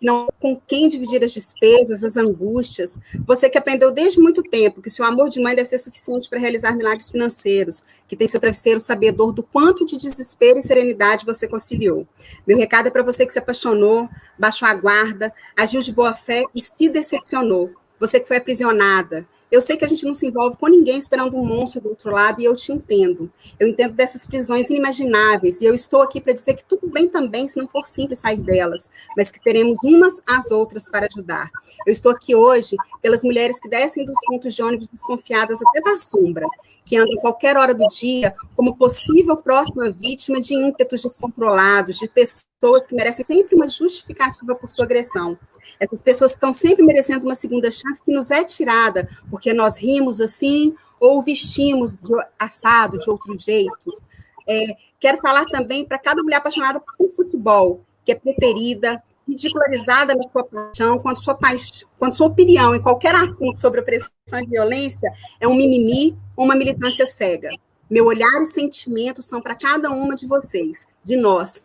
não 0.00 0.28
com 0.38 0.60
quem 0.66 0.86
dividir 0.88 1.22
as 1.24 1.32
despesas, 1.32 2.04
as 2.04 2.16
angústias. 2.16 2.96
Você 3.26 3.50
que 3.50 3.58
aprendeu 3.58 3.90
desde 3.90 4.20
muito 4.20 4.42
tempo 4.42 4.80
que 4.80 4.90
seu 4.90 5.04
amor 5.04 5.28
de 5.28 5.40
mãe 5.40 5.54
deve 5.54 5.68
ser 5.68 5.78
suficiente 5.78 6.28
para 6.28 6.38
realizar 6.38 6.76
milagres 6.76 7.10
financeiros, 7.10 7.82
que 8.06 8.16
tem 8.16 8.28
seu 8.28 8.40
travesseiro 8.40 8.80
sabedor 8.80 9.32
do 9.32 9.42
quanto 9.42 9.84
de 9.84 9.96
desespero 9.96 10.58
e 10.58 10.62
serenidade 10.62 11.26
você 11.26 11.48
conciliou. 11.48 12.06
Meu 12.46 12.56
recado 12.56 12.88
é 12.88 12.90
para 12.90 13.02
você 13.02 13.26
que 13.26 13.32
se 13.32 13.38
apaixonou, 13.38 14.08
baixou 14.38 14.68
a 14.68 14.74
guarda, 14.74 15.32
agiu 15.56 15.80
de 15.80 15.92
boa 15.92 16.14
fé 16.14 16.44
e 16.54 16.60
se 16.60 16.88
decepcionou 16.88 17.72
você 17.98 18.20
que 18.20 18.28
foi 18.28 18.36
aprisionada. 18.36 19.26
Eu 19.50 19.62
sei 19.62 19.76
que 19.76 19.84
a 19.84 19.88
gente 19.88 20.04
não 20.04 20.12
se 20.12 20.26
envolve 20.26 20.58
com 20.58 20.68
ninguém 20.68 20.98
esperando 20.98 21.36
um 21.36 21.44
monstro 21.44 21.80
do 21.80 21.88
outro 21.88 22.10
lado, 22.10 22.40
e 22.40 22.44
eu 22.44 22.54
te 22.54 22.70
entendo. 22.70 23.30
Eu 23.58 23.66
entendo 23.66 23.94
dessas 23.94 24.26
prisões 24.26 24.68
inimagináveis, 24.68 25.60
e 25.60 25.64
eu 25.64 25.74
estou 25.74 26.02
aqui 26.02 26.20
para 26.20 26.34
dizer 26.34 26.54
que 26.54 26.64
tudo 26.64 26.86
bem 26.88 27.08
também 27.08 27.48
se 27.48 27.58
não 27.58 27.66
for 27.66 27.86
simples 27.86 28.18
sair 28.18 28.42
delas, 28.42 28.90
mas 29.16 29.30
que 29.30 29.40
teremos 29.40 29.78
umas 29.82 30.22
às 30.26 30.50
outras 30.50 30.88
para 30.88 31.06
ajudar. 31.10 31.50
Eu 31.86 31.92
estou 31.92 32.12
aqui 32.12 32.34
hoje 32.34 32.76
pelas 33.00 33.22
mulheres 33.22 33.58
que 33.58 33.68
descem 33.68 34.04
dos 34.04 34.18
pontos 34.26 34.54
de 34.54 34.62
ônibus 34.62 34.88
desconfiadas 34.88 35.58
até 35.62 35.80
da 35.80 35.96
sombra, 35.96 36.46
que 36.84 36.96
andam 36.96 37.16
qualquer 37.16 37.56
hora 37.56 37.74
do 37.74 37.86
dia 37.88 38.34
como 38.54 38.76
possível 38.76 39.36
próxima 39.36 39.90
vítima 39.90 40.40
de 40.40 40.54
ímpetos 40.54 41.02
descontrolados, 41.02 41.98
de 41.98 42.08
pessoas 42.08 42.86
que 42.86 42.94
merecem 42.94 43.24
sempre 43.24 43.56
uma 43.56 43.66
justificativa 43.68 44.54
por 44.54 44.68
sua 44.68 44.84
agressão. 44.84 45.38
Essas 45.78 46.02
pessoas 46.02 46.32
estão 46.32 46.52
sempre 46.52 46.84
merecendo 46.84 47.24
uma 47.24 47.34
segunda 47.34 47.70
chance 47.70 48.02
que 48.04 48.12
nos 48.12 48.30
é 48.30 48.44
tirada, 48.44 49.08
porque 49.30 49.52
nós 49.52 49.76
rimos 49.76 50.20
assim 50.20 50.74
ou 51.00 51.22
vestimos 51.22 51.94
de 51.94 52.12
assado 52.38 52.98
de 52.98 53.08
outro 53.08 53.38
jeito. 53.38 54.00
É, 54.48 54.76
quero 54.98 55.18
falar 55.18 55.44
também 55.46 55.84
para 55.84 55.98
cada 55.98 56.22
mulher 56.22 56.36
apaixonada 56.36 56.80
por 56.80 57.10
futebol, 57.12 57.82
que 58.04 58.12
é 58.12 58.14
preterida, 58.14 59.02
ridicularizada 59.28 60.14
na 60.14 60.26
sua 60.28 60.44
paixão, 60.44 60.98
quando 60.98 61.22
sua, 61.22 61.34
paixão, 61.34 61.88
quando 61.98 62.16
sua 62.16 62.26
opinião 62.26 62.74
em 62.74 62.80
qualquer 62.80 63.14
assunto 63.14 63.56
sobre 63.56 63.80
opressão 63.80 64.08
e 64.42 64.46
violência 64.46 65.12
é 65.38 65.46
um 65.46 65.54
mimimi 65.54 66.16
ou 66.34 66.46
uma 66.46 66.54
militância 66.54 67.06
cega. 67.06 67.50
Meu 67.90 68.06
olhar 68.06 68.42
e 68.42 68.46
sentimento 68.46 69.22
são 69.22 69.40
para 69.40 69.54
cada 69.54 69.90
uma 69.90 70.14
de 70.14 70.26
vocês, 70.26 70.86
de 71.04 71.16
nós, 71.16 71.62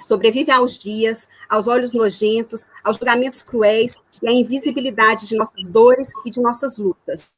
sobrevive 0.00 0.50
aos 0.50 0.78
dias, 0.78 1.28
aos 1.48 1.66
olhos 1.66 1.94
nojentos, 1.94 2.66
aos 2.82 2.96
julgamentos 2.96 3.42
cruéis 3.42 3.96
e 4.22 4.28
à 4.28 4.32
invisibilidade 4.32 5.26
de 5.26 5.36
nossas 5.36 5.68
dores 5.68 6.10
e 6.24 6.30
de 6.30 6.40
nossas 6.40 6.78
lutas. 6.78 7.30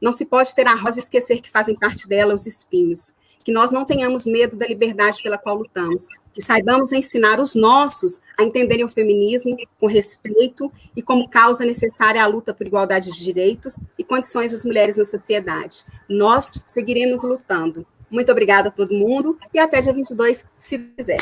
Não 0.00 0.12
se 0.12 0.24
pode 0.24 0.54
ter 0.54 0.66
a 0.66 0.74
rosa 0.74 0.98
e 0.98 1.02
esquecer 1.02 1.40
que 1.40 1.50
fazem 1.50 1.74
parte 1.74 2.06
dela 2.08 2.34
os 2.34 2.46
espinhos 2.46 3.14
que 3.44 3.52
nós 3.52 3.70
não 3.70 3.84
tenhamos 3.84 4.26
medo 4.26 4.56
da 4.56 4.66
liberdade 4.66 5.22
pela 5.22 5.36
qual 5.36 5.56
lutamos, 5.56 6.08
que 6.32 6.42
saibamos 6.42 6.92
ensinar 6.92 7.38
os 7.38 7.54
nossos 7.54 8.18
a 8.38 8.42
entenderem 8.42 8.84
o 8.84 8.90
feminismo 8.90 9.54
com 9.78 9.86
respeito 9.86 10.72
e 10.96 11.02
como 11.02 11.28
causa 11.28 11.64
necessária 11.64 12.24
à 12.24 12.26
luta 12.26 12.54
por 12.54 12.66
igualdade 12.66 13.12
de 13.12 13.22
direitos 13.22 13.76
e 13.98 14.02
condições 14.02 14.52
das 14.52 14.64
mulheres 14.64 14.96
na 14.96 15.04
sociedade. 15.04 15.84
Nós 16.08 16.50
seguiremos 16.66 17.22
lutando. 17.22 17.86
Muito 18.10 18.32
obrigada 18.32 18.68
a 18.68 18.72
todo 18.72 18.94
mundo 18.94 19.38
e 19.52 19.58
até 19.58 19.80
dia 19.80 19.92
22, 19.92 20.44
se 20.56 20.78
quiser. 20.78 21.20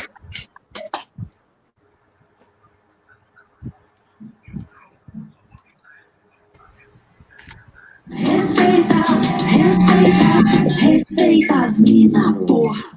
Respeita, 8.15 9.05
respeita, 9.51 10.81
respeita 10.81 11.65
as 11.65 11.81
mina, 11.81 12.35
porra. 12.47 12.92